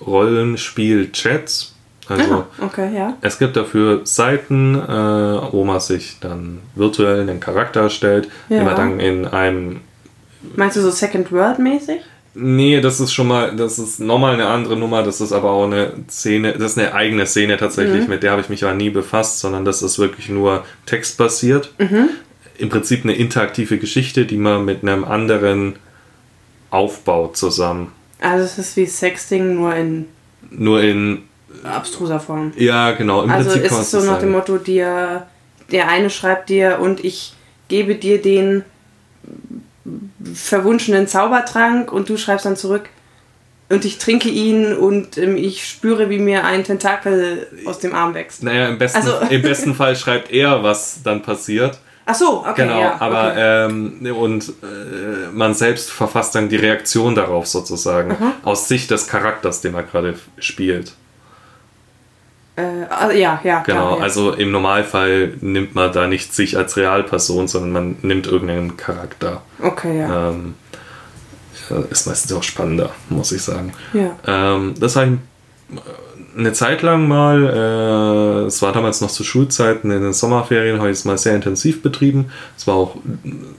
Rollenspiel-Chats. 0.05 1.73
Also 2.09 2.35
Ah, 2.35 2.47
okay, 2.65 2.97
ja. 2.97 3.15
es 3.21 3.39
gibt 3.39 3.57
dafür 3.57 4.01
Seiten, 4.03 4.75
äh, 4.75 4.89
wo 5.53 5.63
man 5.65 5.79
sich 5.79 6.17
dann 6.21 6.59
virtuell 6.75 7.21
einen 7.21 7.39
Charakter 7.39 7.83
erstellt, 7.83 8.27
Ja. 8.49 8.57
den 8.57 8.65
man 8.65 8.75
dann 8.75 8.99
in 8.99 9.25
einem 9.25 9.83
Meinst 10.57 10.77
du 10.77 10.81
so 10.81 10.91
Second 10.91 11.31
World 11.31 11.61
mäßig? 11.61 12.01
Nee, 12.39 12.83
das 12.83 13.01
ist 13.01 13.15
schon 13.15 13.29
mal, 13.29 13.57
das 13.57 13.79
ist 13.79 13.99
nochmal 13.99 14.35
eine 14.35 14.47
andere 14.47 14.77
Nummer, 14.77 15.03
das 15.03 15.23
ist 15.23 15.33
aber 15.33 15.51
auch 15.53 15.65
eine 15.65 15.93
Szene, 16.11 16.53
das 16.53 16.73
ist 16.73 16.79
eine 16.79 16.93
eigene 16.93 17.25
Szene 17.25 17.57
tatsächlich, 17.57 18.09
mit 18.09 18.23
der 18.23 18.33
habe 18.33 18.43
ich 18.43 18.51
mich 18.51 18.63
aber 18.63 18.75
nie 18.75 18.91
befasst, 18.91 19.41
sondern 19.41 19.65
das 19.65 19.81
ist 19.81 19.99
wirklich 19.99 20.29
nur 20.29 20.65
textbasiert. 20.85 21.73
Im 22.59 22.69
Prinzip 22.69 23.05
eine 23.05 23.15
interaktive 23.15 23.79
Geschichte, 23.79 24.27
die 24.27 24.37
man 24.37 24.67
mit 24.67 24.83
einem 24.83 25.05
anderen 25.05 25.77
aufbaut 26.71 27.39
zusammen. 27.39 27.93
Also 28.21 28.45
es 28.45 28.59
ist 28.59 28.77
wie 28.77 28.87
Sexting, 28.87 29.55
nur 29.55 29.75
in 29.75 30.05
Nur 30.51 30.83
in, 30.83 31.23
abstruser 31.65 32.21
Form. 32.21 32.53
ja 32.57 32.93
genau, 32.93 33.23
im 33.23 33.31
Also 33.31 33.51
Prinzip 33.51 33.71
ist 33.71 33.79
es 33.79 33.91
so 33.93 34.01
nach 34.03 34.19
dem. 34.19 34.33
Motto, 34.33 34.59
dir, 34.59 35.27
der 35.73 35.89
eine 35.89 36.11
schreibt 36.11 36.51
dir 36.51 36.81
und 36.83 37.03
ich 37.03 37.33
gebe 37.69 37.95
dir 37.95 38.21
den 38.21 38.63
verwunschenen 40.35 41.07
Zaubertrank 41.09 41.93
und 41.93 42.09
du 42.09 42.17
schreibst 42.17 42.47
dann 42.47 42.57
zurück 42.57 42.89
und 43.69 43.85
ich 43.85 43.99
trinke 43.99 44.29
ihn 44.29 44.75
und 44.77 45.19
ähm, 45.19 45.37
ich 45.37 45.67
spüre, 45.69 46.09
wie 46.11 46.19
mir 46.19 46.45
ein 46.45 46.65
Tentakel 46.65 47.47
aus 47.67 47.79
dem 47.81 47.95
Arm 47.95 48.15
wächst. 48.15 48.43
Naja, 48.43 48.69
im 48.69 48.79
besten, 48.79 48.99
Also- 48.99 49.19
im 49.31 49.43
besten 49.43 49.75
Fall 49.75 49.97
schreibt 49.97 50.31
er, 50.31 50.63
was 50.63 51.03
dann 51.03 51.23
passiert. 51.23 51.79
Ach 52.09 52.15
so, 52.15 52.45
okay, 52.47 52.63
Genau, 52.63 52.81
ja. 52.81 52.97
aber 53.01 53.33
okay. 53.33 53.65
ähm, 53.67 54.17
und 54.17 54.49
äh, 54.63 55.29
man 55.33 55.55
selbst 55.55 55.91
verfasst 55.91 56.37
dann 56.37 56.49
die 56.49 56.55
Reaktion 56.55 57.17
darauf 57.17 57.49
sozusagen 57.49 58.17
aus 58.45 58.69
Sicht 58.69 58.93
des 58.93 59.09
Charakters, 59.09 59.61
den 59.61 59.73
man 59.73 59.85
gerade 59.89 60.15
spielt. 60.39 60.93
Äh, 62.57 62.85
also, 62.89 63.17
ja, 63.17 63.41
ja, 63.45 63.61
Genau, 63.61 63.89
klar, 63.89 63.99
ja. 63.99 64.03
also 64.03 64.33
im 64.33 64.51
Normalfall 64.51 65.35
nimmt 65.41 65.75
man 65.75 65.93
da 65.93 66.09
nicht 66.09 66.35
sich 66.35 66.57
als 66.57 66.77
Realperson, 66.77 67.49
sondern 67.49 67.73
man 67.73 67.97
nimmt 68.03 68.27
irgendeinen 68.27 68.77
Charakter. 68.77 69.43
Okay, 69.63 70.01
ja. 70.01 70.31
Ähm, 70.31 70.55
ist 71.91 72.07
meistens 72.07 72.33
auch 72.33 72.43
spannender, 72.43 72.91
muss 73.09 73.33
ich 73.33 73.43
sagen. 73.43 73.73
ja. 73.93 74.17
Ähm, 74.27 74.75
das 74.79 74.97
habe 74.97 75.19
ich 75.71 75.81
eine 76.39 76.53
Zeit 76.53 76.83
lang 76.83 77.09
mal, 77.09 77.45
äh, 77.45 78.47
es 78.47 78.61
war 78.63 78.73
damals 78.73 79.01
noch 79.01 79.11
zu 79.11 79.25
Schulzeiten, 79.25 79.91
in 79.91 80.03
den 80.03 80.13
Sommerferien 80.13 80.79
habe 80.79 80.91
ich 80.91 80.99
es 80.99 81.05
mal 81.05 81.19
sehr 81.19 81.35
intensiv 81.35 81.83
betrieben. 81.83 82.31
Es 82.57 82.67
war 82.67 82.75
auch 82.75 82.97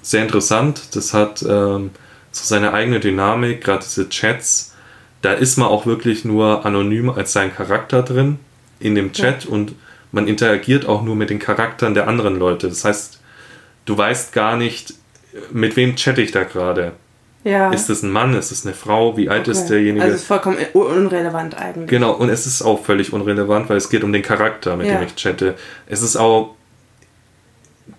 sehr 0.01 0.21
interessant. 0.21 0.95
Das 0.95 1.13
hat 1.13 1.41
ähm, 1.41 1.89
so 2.31 2.45
seine 2.45 2.73
eigene 2.73 2.99
Dynamik, 2.99 3.63
gerade 3.63 3.83
diese 3.83 4.09
Chats. 4.09 4.75
Da 5.23 5.33
ist 5.33 5.57
man 5.57 5.67
auch 5.67 5.85
wirklich 5.87 6.23
nur 6.23 6.65
anonym 6.65 7.09
als 7.09 7.33
sein 7.33 7.53
Charakter 7.53 8.03
drin 8.03 8.37
in 8.79 8.95
dem 8.95 9.11
Chat 9.13 9.45
und 9.45 9.73
man 10.11 10.27
interagiert 10.27 10.85
auch 10.87 11.01
nur 11.03 11.15
mit 11.15 11.29
den 11.29 11.39
Charakteren 11.39 11.93
der 11.93 12.07
anderen 12.07 12.37
Leute. 12.39 12.67
Das 12.69 12.85
heißt, 12.85 13.19
du 13.85 13.97
weißt 13.97 14.33
gar 14.33 14.55
nicht, 14.57 14.93
mit 15.51 15.75
wem 15.75 15.95
chatte 15.95 16.21
ich 16.21 16.31
da 16.31 16.43
gerade. 16.43 16.93
Ja. 17.43 17.71
Ist 17.71 17.89
es 17.89 18.03
ein 18.03 18.11
Mann? 18.11 18.33
Ist 18.33 18.51
es 18.51 18.65
eine 18.65 18.73
Frau? 18.75 19.15
Wie 19.15 19.29
alt 19.29 19.47
ist 19.47 19.59
Okay. 19.65 19.69
derjenige? 19.69 20.03
Also 20.03 20.15
es 20.15 20.21
ist 20.21 20.27
vollkommen 20.27 20.57
un- 20.73 20.81
unrelevant 21.05 21.55
eigentlich. 21.57 21.89
Genau, 21.89 22.11
und 22.13 22.29
es 22.29 22.45
ist 22.45 22.61
auch 22.61 22.83
völlig 22.83 23.13
unrelevant, 23.13 23.69
weil 23.69 23.77
es 23.77 23.89
geht 23.89 24.03
um 24.03 24.11
den 24.11 24.21
Charakter, 24.21 24.75
mit 24.75 24.87
Ja. 24.87 24.97
dem 24.97 25.07
ich 25.07 25.15
chatte. 25.15 25.55
Es 25.87 26.01
ist 26.01 26.17
auch, 26.17 26.55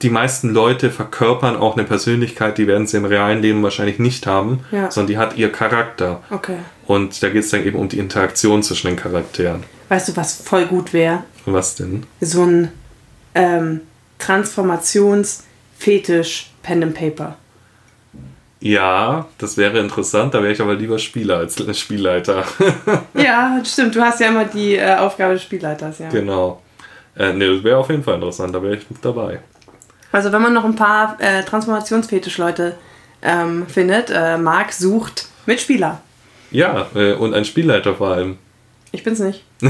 die 0.03 0.11
meisten 0.11 0.51
Leute 0.55 0.91
verkörpern 0.91 1.57
auch 1.57 1.77
eine 1.77 1.85
Persönlichkeit, 1.85 2.59
die 2.59 2.67
werden 2.67 2.87
sie 2.87 2.97
im 2.99 3.05
realen 3.05 3.43
Leben 3.43 3.63
wahrscheinlich 3.63 3.99
nicht 3.99 4.27
haben, 4.27 4.61
Ja. 4.71 4.91
sondern 4.91 5.09
die 5.09 5.19
hat 5.19 5.37
ihr 5.37 5.51
Charakter. 5.51 6.23
Okay. 6.31 6.59
Und 6.87 7.23
da 7.23 7.29
geht 7.31 7.45
es 7.45 7.51
dann 7.51 7.65
eben 7.65 7.79
um 7.79 7.89
die 7.89 7.99
Interaktion 7.99 8.63
zwischen 8.63 8.89
den 8.89 8.97
Charakteren. 8.97 9.65
Weißt 9.89 10.09
du, 10.09 10.17
was 10.17 10.41
voll 10.43 10.67
gut 10.67 10.93
wäre? 10.93 11.25
Was 11.47 11.75
denn? 11.77 12.05
So 12.21 12.43
ein 12.45 12.71
ähm, 13.35 13.81
Transformations-Fetisch 14.19 16.51
Pen 16.63 16.83
and 16.83 16.95
Paper. 16.95 17.37
Ja, 18.61 19.27
das 19.39 19.57
wäre 19.57 19.79
interessant, 19.79 20.35
da 20.35 20.43
wäre 20.43 20.53
ich 20.53 20.61
aber 20.61 20.75
lieber 20.75 20.99
Spieler 20.99 21.37
als 21.39 21.57
Spielleiter. 21.79 22.45
Ja, 23.15 23.61
stimmt. 23.65 23.95
Du 23.95 24.01
hast 24.01 24.19
ja 24.21 24.29
immer 24.29 24.45
die 24.45 24.75
äh, 24.77 24.97
Aufgabe 24.97 25.35
des 25.35 25.43
Spielleiters, 25.45 25.99
ja. 26.01 26.09
genau. 26.09 26.61
Äh, 27.17 27.33
ne, 27.33 27.55
das 27.55 27.63
wäre 27.65 27.79
auf 27.79 27.89
jeden 27.91 28.03
Fall 28.05 28.17
interessant, 28.17 28.55
da 28.55 28.63
wäre 28.63 28.77
ich 28.77 28.89
mit 28.91 29.05
dabei. 29.05 29.41
Also 30.13 30.33
wenn 30.33 30.41
man 30.43 30.55
noch 30.55 30.65
ein 30.65 30.77
paar 30.77 31.17
äh, 31.21 31.43
Transformationsfetisch-Leute 31.45 32.77
ähm, 33.23 33.67
findet, 33.67 34.11
äh, 34.11 34.39
Marc 34.39 34.73
sucht 34.73 35.27
Mitspieler. 35.47 36.01
Ja, 36.51 36.87
äh, 36.95 37.13
und 37.15 37.35
ein 37.35 37.45
Spielleiter 37.45 37.95
vor 37.95 38.09
allem. 38.09 38.39
Ich 38.93 39.05
bin's 39.05 39.19
nicht. 39.21 39.45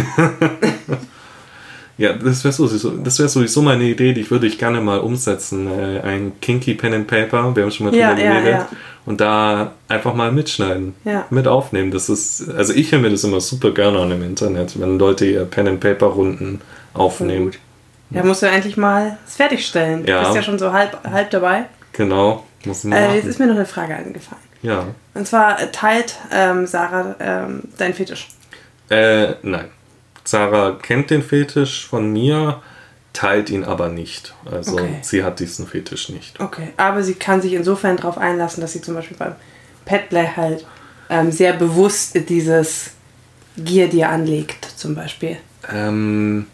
Ja, 2.01 2.12
das 2.12 2.45
wäre 2.45 2.53
sowieso, 2.53 2.91
das 2.91 3.18
wär 3.18 3.28
sowieso 3.28 3.61
meine 3.61 3.82
Idee, 3.82 4.12
die 4.12 4.30
würde 4.30 4.47
ich 4.47 4.57
gerne 4.57 4.80
mal 4.80 5.01
umsetzen. 5.01 5.66
Äh, 5.66 6.01
ein 6.03 6.32
Kinky 6.41 6.74
Pen 6.74 6.95
and 6.95 7.07
Paper, 7.09 7.57
wir 7.57 7.64
haben 7.64 7.72
schon 7.72 7.86
mal 7.86 7.95
Ja, 7.97 8.11
drüber 8.14 8.22
ja, 8.24 8.32
geredet. 8.34 8.53
ja. 8.53 8.68
Und 9.05 9.20
da 9.20 9.72
einfach 9.89 10.14
mal 10.14 10.30
mitschneiden, 10.30 10.95
Ja. 11.05 11.26
mit 11.30 11.49
aufnehmen. 11.49 11.91
Das 11.91 12.09
ist, 12.09 12.49
also 12.57 12.72
ich 12.72 12.93
höre 12.93 13.01
mir 13.01 13.11
das 13.11 13.24
immer 13.24 13.41
super 13.41 13.72
gerne 13.72 13.99
an 13.99 14.12
im 14.12 14.22
Internet, 14.22 14.78
wenn 14.78 14.97
Leute 14.97 15.26
ihr 15.26 15.45
Pen 15.45 15.66
and 15.66 15.80
Paper 15.80 16.07
Runden 16.07 16.61
aufnehmen. 16.95 17.47
gut. 17.47 17.59
Ja, 18.11 18.24
musst 18.24 18.42
du 18.42 18.46
endlich 18.46 18.76
mal 18.76 19.18
es 19.26 19.36
fertigstellen. 19.36 20.04
Du 20.04 20.11
Ja. 20.12 20.22
bist 20.22 20.34
ja 20.34 20.42
schon 20.42 20.59
so 20.59 20.72
halb, 20.72 20.98
halb 21.04 21.30
dabei. 21.30 21.64
Genau, 21.92 22.44
muss 22.64 22.84
man 22.84 22.98
Äh, 22.98 23.16
jetzt 23.16 23.26
ist 23.26 23.38
mir 23.38 23.46
noch 23.46 23.54
eine 23.56 23.66
Frage 23.66 23.94
eingefallen. 23.94 24.42
Ja. 24.62 24.86
Und 25.14 25.26
zwar 25.26 25.61
äh, 25.61 25.70
teilt 25.70 26.16
ähm, 26.32 26.66
Sarah 26.66 27.14
ähm, 27.20 27.62
dein 27.76 27.92
Fetisch. 27.94 28.28
Äh, 28.90 29.34
nein. 29.42 29.66
Sarah 30.24 30.72
kennt 30.80 31.11
den 31.11 31.22
Fetisch 31.22 31.86
von 31.86 32.12
mir, 32.12 32.61
teilt 33.12 33.50
ihn 33.50 33.64
aber 33.64 33.88
nicht. 33.88 34.34
Also 34.50 34.74
Okay. 34.76 34.98
sie 35.02 35.22
hat 35.24 35.40
diesen 35.40 35.66
Fetisch 35.66 36.09
nicht. 36.09 36.40
Okay. 36.40 36.68
Aber 36.76 37.02
sie 37.02 37.14
kann 37.14 37.40
sich 37.42 37.52
insofern 37.52 37.96
darauf 37.96 38.18
einlassen, 38.18 38.61
dass 38.61 38.72
sie 38.72 38.80
zum 38.82 38.94
Beispiel 38.94 39.16
beim 39.16 39.34
Petplay 39.84 40.28
halt 40.36 40.66
ähm, 41.11 41.30
sehr 41.32 41.52
bewusst 41.54 42.16
dieses 42.28 42.90
Gier 43.56 43.88
dir 43.88 44.09
anlegt, 44.11 44.64
zum 44.76 44.94
Beispiel. 44.94 45.36
Ähm, 45.72 46.46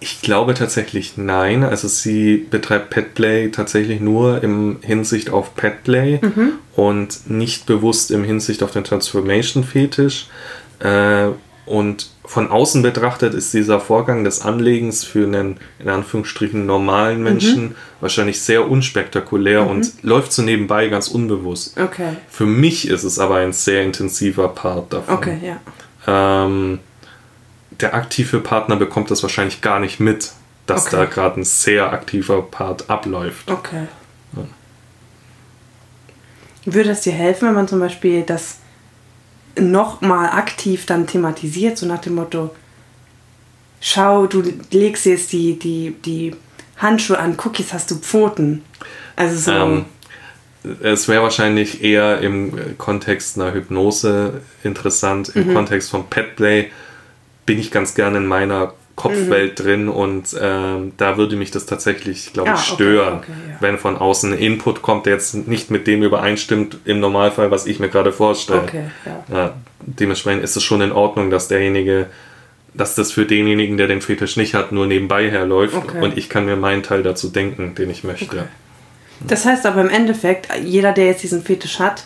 ich 0.00 0.20
glaube 0.20 0.54
tatsächlich 0.54 1.16
nein. 1.16 1.62
Also 1.62 1.88
sie 1.88 2.36
betreibt 2.36 2.90
Petplay 2.90 3.50
tatsächlich 3.50 4.00
nur 4.00 4.42
im 4.42 4.78
Hinsicht 4.82 5.30
auf 5.30 5.54
Petplay 5.54 6.20
und 6.76 7.30
nicht 7.30 7.66
bewusst 7.66 8.10
im 8.10 8.24
Hinsicht 8.24 8.62
auf 8.62 8.72
den 8.72 8.84
Transformation-Fetisch. 8.84 10.28
Äh, 10.80 11.28
und 11.66 12.10
von 12.26 12.50
außen 12.50 12.82
betrachtet 12.82 13.32
ist 13.32 13.54
dieser 13.54 13.80
Vorgang 13.80 14.24
des 14.24 14.42
Anlegens 14.42 15.04
für 15.04 15.26
einen 15.26 15.56
in 15.78 15.88
Anführungsstrichen 15.88 16.66
normalen 16.66 17.22
Menschen 17.22 17.74
wahrscheinlich 18.00 18.40
sehr 18.40 18.70
unspektakulär 18.70 19.66
und 19.66 20.02
läuft 20.02 20.32
so 20.32 20.42
nebenbei 20.42 20.88
ganz 20.88 21.08
unbewusst. 21.08 21.78
Okay. 21.80 22.16
Für 22.28 22.46
mich 22.46 22.88
ist 22.88 23.04
es 23.04 23.18
aber 23.18 23.36
ein 23.36 23.52
sehr 23.52 23.82
intensiver 23.82 24.48
Part 24.48 24.92
davon. 24.92 25.14
Okay, 25.14 25.38
ja. 25.42 25.60
Ähm, 26.06 26.80
der 27.80 27.94
aktive 27.94 28.40
Partner 28.40 28.76
bekommt 28.76 29.10
das 29.10 29.22
wahrscheinlich 29.22 29.60
gar 29.60 29.80
nicht 29.80 30.00
mit, 30.00 30.32
dass 30.66 30.86
Okay. 30.86 30.96
da 30.96 31.04
gerade 31.06 31.40
ein 31.40 31.44
sehr 31.44 31.92
aktiver 31.92 32.42
Part 32.42 32.88
abläuft. 32.90 33.50
Okay. 33.50 33.86
Würde 36.66 36.90
es 36.90 37.02
dir 37.02 37.12
helfen, 37.12 37.48
wenn 37.48 37.54
man 37.54 37.68
zum 37.68 37.78
Beispiel 37.80 38.22
das 38.22 38.56
nochmal 39.58 40.30
aktiv 40.30 40.86
dann 40.86 41.06
thematisiert, 41.06 41.76
so 41.76 41.86
nach 41.86 42.00
dem 42.00 42.14
Motto, 42.14 42.54
schau, 43.80 44.26
du 44.26 44.42
legst 44.70 45.04
jetzt 45.04 45.32
die, 45.32 45.58
die, 45.58 45.94
die 46.04 46.34
Handschuhe 46.78 47.18
an, 47.18 47.36
jetzt 47.58 47.72
hast 47.74 47.90
du 47.90 47.96
Pfoten. 47.96 48.64
Also 49.14 49.36
so, 49.36 49.52
Ähm, 49.52 49.84
es 50.82 51.06
wäre 51.06 51.22
wahrscheinlich 51.22 51.84
eher 51.84 52.20
im 52.22 52.78
Kontext 52.78 53.38
einer 53.38 53.52
Hypnose 53.52 54.40
interessant. 54.62 55.28
Im 55.36 55.48
Mhm. 55.48 55.54
Kontext 55.54 55.90
von 55.90 56.08
Petplay 56.08 56.70
bin 57.46 57.58
ich 57.58 57.70
ganz 57.70 57.94
gerne 57.94 58.18
in 58.18 58.26
meiner 58.26 58.72
Kopfwelt 58.96 59.58
Mhm. 59.58 59.62
drin 59.64 59.88
und 59.88 60.36
ähm, 60.40 60.92
da 60.96 61.16
würde 61.16 61.34
mich 61.34 61.50
das 61.50 61.66
tatsächlich, 61.66 62.32
glaube 62.32 62.50
ich, 62.50 62.54
Ah, 62.54 62.58
okay, 62.62 62.74
stören, 62.74 63.14
okay, 63.18 63.32
ja. 63.50 63.56
wenn 63.58 63.76
von 63.76 63.96
außen 63.96 64.32
ein 64.32 64.38
Input 64.38 64.82
kommt, 64.82 65.06
der 65.06 65.14
jetzt 65.14 65.34
nicht 65.48 65.68
mit 65.70 65.88
dem 65.88 66.04
übereinstimmt 66.04 66.78
im 66.84 67.00
Normalfall, 67.00 67.50
was 67.50 67.66
ich 67.66 67.80
mir 67.80 67.88
gerade 67.88 68.12
vorstelle. 68.12 68.60
okay, 68.62 68.84
ja. 69.04 69.36
Ja, 69.36 69.54
dementsprechend 69.80 70.44
ist 70.44 70.56
es 70.56 70.62
schon 70.62 70.80
in 70.80 70.92
Ordnung, 70.92 71.30
dass 71.30 71.48
derjenige, 71.48 72.06
dass 72.72 72.94
das 72.94 73.10
für 73.10 73.26
denjenigen, 73.26 73.76
der 73.78 73.88
den 73.88 74.00
Fetisch 74.00 74.36
nicht 74.36 74.54
hat, 74.54 74.70
nur 74.70 74.86
nebenbei 74.86 75.28
herläuft 75.28 75.76
und 76.00 76.16
ich 76.16 76.28
kann 76.28 76.44
mir 76.44 76.54
meinen 76.56 76.84
Teil 76.84 77.02
dazu 77.02 77.28
denken, 77.30 77.74
den 77.74 77.90
ich 77.90 78.04
möchte. 78.04 78.48
Das 79.26 79.44
heißt 79.44 79.66
aber 79.66 79.80
im 79.80 79.90
Endeffekt, 79.90 80.48
jeder, 80.62 80.92
der 80.92 81.06
jetzt 81.06 81.22
diesen 81.24 81.42
Fetisch 81.42 81.80
hat 81.80 82.04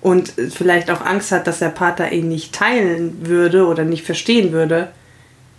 und 0.00 0.32
vielleicht 0.50 0.90
auch 0.90 1.00
Angst 1.00 1.32
hat, 1.32 1.46
dass 1.46 1.58
der 1.58 1.68
Partner 1.68 2.12
ihn 2.12 2.28
nicht 2.28 2.54
teilen 2.54 3.26
würde 3.26 3.66
oder 3.66 3.84
nicht 3.84 4.04
verstehen 4.04 4.52
würde, 4.52 4.88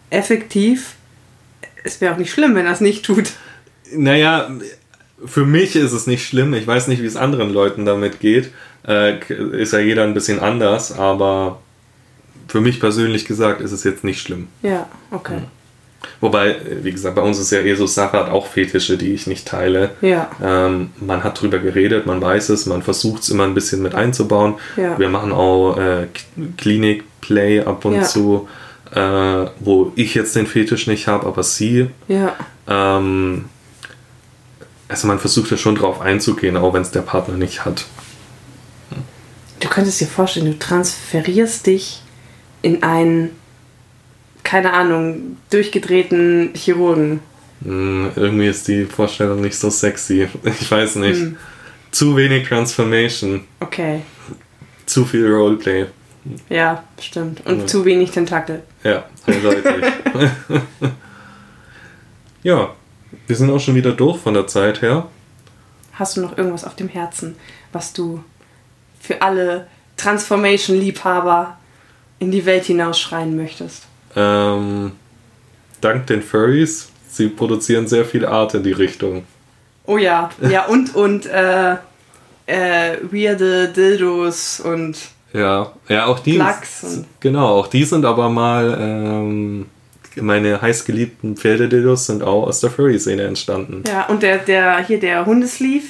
effektiv, 0.09 0.95
es 1.83 2.01
wäre 2.01 2.13
auch 2.13 2.17
nicht 2.17 2.31
schlimm, 2.31 2.55
wenn 2.55 2.65
er 2.65 2.73
es 2.73 2.81
nicht 2.81 3.05
tut. 3.05 3.31
Naja, 3.93 4.49
für 5.25 5.45
mich 5.45 5.75
ist 5.75 5.91
es 5.91 6.07
nicht 6.07 6.25
schlimm. 6.25 6.53
Ich 6.53 6.67
weiß 6.67 6.87
nicht, 6.87 7.01
wie 7.01 7.07
es 7.07 7.15
anderen 7.15 7.51
Leuten 7.51 7.85
damit 7.85 8.19
geht. 8.19 8.51
Äh, 8.87 9.19
ist 9.29 9.73
ja 9.73 9.79
jeder 9.79 10.03
ein 10.03 10.13
bisschen 10.13 10.39
anders, 10.39 10.91
aber 10.91 11.61
für 12.47 12.61
mich 12.61 12.79
persönlich 12.79 13.25
gesagt 13.25 13.61
ist 13.61 13.71
es 13.71 13.83
jetzt 13.83 14.03
nicht 14.03 14.21
schlimm. 14.21 14.47
Ja, 14.61 14.87
okay. 15.11 15.41
Wobei, 16.19 16.49
äh, 16.51 16.83
wie 16.83 16.91
gesagt, 16.91 17.15
bei 17.15 17.21
uns 17.21 17.39
ist 17.39 17.51
ja 17.51 17.59
eh 17.61 17.75
so 17.75 17.85
Sache, 17.87 18.17
hat 18.17 18.29
auch 18.29 18.47
Fetische, 18.47 18.97
die 18.97 19.13
ich 19.13 19.27
nicht 19.27 19.47
teile. 19.47 19.91
Ja. 20.01 20.29
Ähm, 20.43 20.91
man 20.99 21.23
hat 21.23 21.41
drüber 21.41 21.59
geredet, 21.59 22.05
man 22.05 22.21
weiß 22.21 22.49
es, 22.49 22.65
man 22.65 22.81
versucht 22.83 23.23
es 23.23 23.29
immer 23.29 23.43
ein 23.43 23.53
bisschen 23.53 23.81
mit 23.81 23.95
einzubauen. 23.95 24.55
Ja. 24.77 24.97
Wir 24.99 25.09
machen 25.09 25.31
auch 25.31 25.77
äh, 25.77 26.07
Klinik-Play 26.57 27.61
ab 27.61 27.85
und 27.85 27.95
Ja. 27.95 28.03
zu, 28.03 28.47
äh, 28.93 28.99
wo 29.59 29.91
ich 29.95 30.15
jetzt 30.15 30.35
den 30.35 30.47
Fetisch 30.47 30.87
nicht 30.87 31.07
habe, 31.07 31.25
aber 31.25 31.43
sie. 31.43 31.87
Ja. 32.07 32.35
Ähm, 32.67 33.45
also 34.87 35.07
man 35.07 35.19
versucht 35.19 35.49
ja 35.51 35.57
schon 35.57 35.75
drauf 35.75 36.01
einzugehen, 36.01 36.57
auch 36.57 36.73
wenn 36.73 36.81
es 36.81 36.91
der 36.91 37.01
Partner 37.01 37.35
nicht 37.37 37.63
hat. 37.63 37.85
Du 39.59 39.69
könntest 39.69 40.01
dir 40.01 40.07
vorstellen, 40.07 40.47
du 40.47 40.57
transferierst 40.59 41.67
dich 41.67 42.01
in 42.61 42.83
einen, 42.83 43.29
keine 44.51 44.73
Ahnung, 44.73 45.37
durchgedrehten 45.49 46.49
Chirurgen. 46.55 47.21
Hm, 47.63 48.11
irgendwie 48.17 48.47
ist 48.47 48.67
die 48.67 48.83
Vorstellung 48.83 49.39
nicht 49.39 49.55
so 49.57 49.69
sexy. 49.69 50.27
Ich 50.43 50.69
weiß 50.69 50.97
nicht. 50.97 51.21
Hm. 51.21 51.37
Zu 51.91 52.17
wenig 52.17 52.49
Transformation, 52.49 53.45
Okay. 53.61 54.01
zu 54.85 55.05
viel 55.05 55.25
Roleplay. 55.31 55.85
Ja, 56.49 56.83
stimmt. 56.99 57.45
Und 57.45 57.59
Ja. 57.61 57.65
zu 57.67 57.85
wenig 57.85 58.11
Tentakel. 58.11 58.63
Ja, 58.83 59.05
eindeutig. 59.25 59.85
ja, 62.43 62.75
wir 63.27 63.35
sind 63.35 63.49
auch 63.51 63.59
schon 63.59 63.75
wieder 63.75 63.93
durch 63.93 64.19
von 64.19 64.33
der 64.33 64.47
Zeit 64.47 64.81
her. 64.81 65.07
Hast 65.93 66.17
du 66.17 66.21
noch 66.21 66.37
irgendwas 66.37 66.65
auf 66.65 66.75
dem 66.75 66.89
Herzen, 66.89 67.35
was 67.71 67.93
du 67.93 68.21
für 68.99 69.21
alle 69.21 69.67
Transformation-Liebhaber 69.95 71.57
in 72.19 72.31
die 72.31 72.45
Welt 72.45 72.65
hinausschreien 72.65 73.35
möchtest? 73.37 73.83
Ähm, 74.15 74.91
dank 75.81 76.07
den 76.07 76.21
Furries, 76.21 76.89
sie 77.09 77.27
produzieren 77.29 77.87
sehr 77.87 78.05
viel 78.05 78.25
Art 78.25 78.53
in 78.53 78.63
die 78.63 78.71
Richtung. 78.73 79.23
Oh 79.85 79.97
ja, 79.97 80.29
ja 80.41 80.65
und 80.65 80.95
und 80.95 81.25
äh, 81.25 81.73
äh, 82.45 82.97
weirde 83.11 83.69
Dildos 83.69 84.59
und 84.59 84.97
Ja, 85.33 85.71
ja, 85.87 86.05
auch 86.05 86.19
die. 86.19 86.37
Plugs 86.37 86.83
und- 86.83 87.05
Genau, 87.19 87.47
auch 87.59 87.67
die 87.67 87.83
sind 87.83 88.05
aber 88.05 88.29
mal. 88.29 88.77
Ähm, 88.79 89.65
meine 90.17 90.61
heißgeliebten 90.61 91.37
Pferdedildos 91.37 92.05
sind 92.07 92.21
auch 92.21 92.45
aus 92.47 92.59
der 92.59 92.69
Furry-Szene 92.69 93.23
entstanden. 93.23 93.83
ja 93.87 94.07
und 94.07 94.21
der 94.23 94.39
der 94.39 94.79
hier 94.83 94.99
der 94.99 95.25
Hundesleeve 95.25 95.85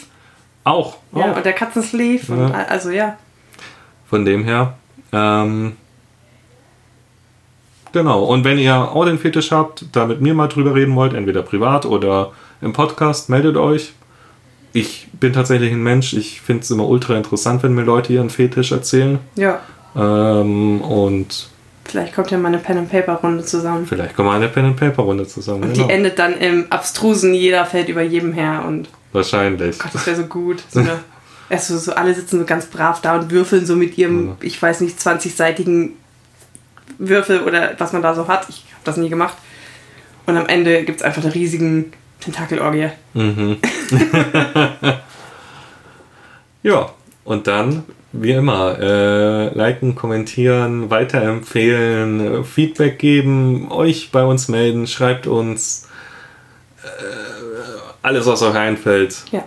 Auch. 0.64 0.98
ja, 1.16 1.32
auch. 1.32 1.38
und 1.38 1.44
der 1.46 1.54
Katzensleeve 1.54 2.32
und 2.32 2.50
Ja. 2.50 2.66
also 2.70 2.92
ja 2.92 3.18
Von 4.08 4.24
dem 4.24 4.44
her. 4.44 4.76
Ähm, 5.12 5.76
genau. 7.94 8.24
Und 8.24 8.44
wenn 8.44 8.58
ihr 8.58 8.76
auch 8.76 9.06
den 9.06 9.18
Fetisch 9.18 9.52
habt, 9.52 9.86
da 9.92 10.06
mit 10.06 10.22
mir 10.22 10.34
mal 10.34 10.48
drüber 10.48 10.76
reden 10.76 10.96
wollt, 10.96 11.14
entweder 11.14 11.42
privat 11.42 11.86
oder 11.86 12.32
im 12.62 12.74
Podcast, 12.74 13.30
meldet 13.30 13.58
euch. 13.58 13.94
ich 14.74 15.08
bin 15.20 15.34
tatsächlich 15.34 15.72
ein 15.72 15.84
Mensch, 15.84 16.14
ich 16.14 16.42
finde 16.42 16.64
es 16.64 16.72
immer 16.72 16.88
ultra 16.88 17.16
interessant, 17.16 17.64
wenn 17.64 17.74
mir 17.74 17.84
Leute 17.84 18.14
ihren 18.14 18.30
Fetisch 18.30 18.72
erzählen. 18.72 19.20
Ja. 19.36 19.60
Ähm, 19.96 20.82
und 20.82 21.50
Vielleicht 21.86 22.16
kommt 22.16 22.32
ja 22.32 22.38
mal 22.38 22.48
eine 22.48 22.60
Pen-and-Paper-Runde 22.60 23.44
zusammen. 23.44 23.86
vielleicht 23.86 24.16
kommen 24.16 24.30
wir 24.30 24.34
eine 24.34 24.48
Pen-and-Paper-Runde 24.48 25.28
zusammen. 25.28 25.64
Und 25.64 25.74
genau. 25.74 25.88
die 25.88 25.94
endet 25.94 26.20
dann 26.20 26.38
im 26.38 26.68
Abstrusen, 26.70 27.34
jeder 27.34 27.66
fällt 27.66 27.90
über 27.90 28.02
jedem 28.02 28.32
her 28.32 28.64
und 28.66 28.88
Wahrscheinlich. 29.12 29.78
Gott, 29.78 29.94
das 29.94 30.08
wäre 30.08 30.16
so 30.16 30.24
gut. 30.24 30.64
So 30.70 30.80
eine, 30.80 31.00
erst 31.50 31.68
so, 31.68 31.92
alle 31.92 32.14
sitzen 32.14 32.40
so 32.40 32.46
ganz 32.46 32.68
brav 32.68 33.02
da 33.02 33.16
und 33.16 33.32
würfeln 33.32 33.66
so 33.66 33.76
mit 33.76 33.98
ihrem, 33.98 34.38
ich 34.42 34.62
weiß 34.62 34.82
nicht, 34.82 34.98
20-seitigen 34.98 35.92
Würfel 36.98 37.42
oder 37.42 37.76
was 37.78 37.94
man 37.94 38.02
da 38.02 38.14
so 38.14 38.28
hat. 38.28 38.48
Ich 38.50 38.66
habe 38.72 38.84
das 38.84 38.98
nie 38.98 39.10
gemacht. 39.10 39.36
Und 40.26 40.38
am 40.38 40.48
Ende 40.48 40.84
gibt 40.84 41.00
es 41.00 41.04
einfach 41.04 41.24
eine 41.24 41.34
riesigen 41.34 41.94
Tentakelorgie. 42.20 42.90
Mhm. 43.14 43.58
ja, 46.64 46.90
und 47.24 47.48
dann, 47.48 47.84
wie 48.12 48.32
immer, 48.32 48.78
äh, 48.80 49.54
liken, 49.54 49.96
kommentieren, 49.96 50.90
weiterempfehlen, 50.90 52.46
Feedback 52.46 53.00
geben, 53.00 53.72
euch 53.72 54.12
bei 54.12 54.24
uns 54.24 54.48
melden, 54.48 54.88
schreibt 54.88 55.28
uns 55.28 55.88
äh, 56.84 56.88
alles, 58.02 58.26
was 58.26 58.42
euch 58.42 58.56
einfällt. 58.56 59.24
Ja. 59.32 59.44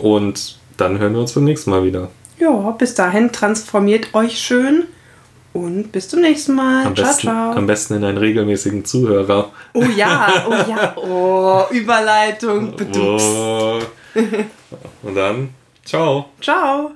Und 0.00 0.58
dann 0.76 0.98
hören 0.98 1.14
wir 1.14 1.20
uns 1.20 1.32
beim 1.32 1.44
nächsten 1.44 1.70
Mal 1.70 1.84
wieder. 1.84 2.10
Ja, 2.38 2.70
bis 2.72 2.94
dahin 2.94 3.32
transformiert 3.32 4.14
euch 4.14 4.38
schön 4.38 4.84
und 5.56 5.90
bis 5.90 6.08
zum 6.08 6.20
nächsten 6.20 6.54
Mal. 6.54 6.86
Am 6.86 6.94
ciao, 6.94 7.06
besten, 7.06 7.22
ciao. 7.22 7.52
am 7.52 7.66
besten 7.66 7.94
in 7.94 8.04
einen 8.04 8.18
regelmäßigen 8.18 8.84
Zuhörer. 8.84 9.50
Oh 9.72 9.84
ja, 9.96 10.44
oh 10.48 10.70
ja, 10.70 10.96
oh, 10.96 11.64
Überleitung. 11.70 12.74
Oh. 12.98 13.78
Und 15.02 15.14
dann, 15.14 15.50
ciao. 15.84 16.26
Ciao. 16.40 16.92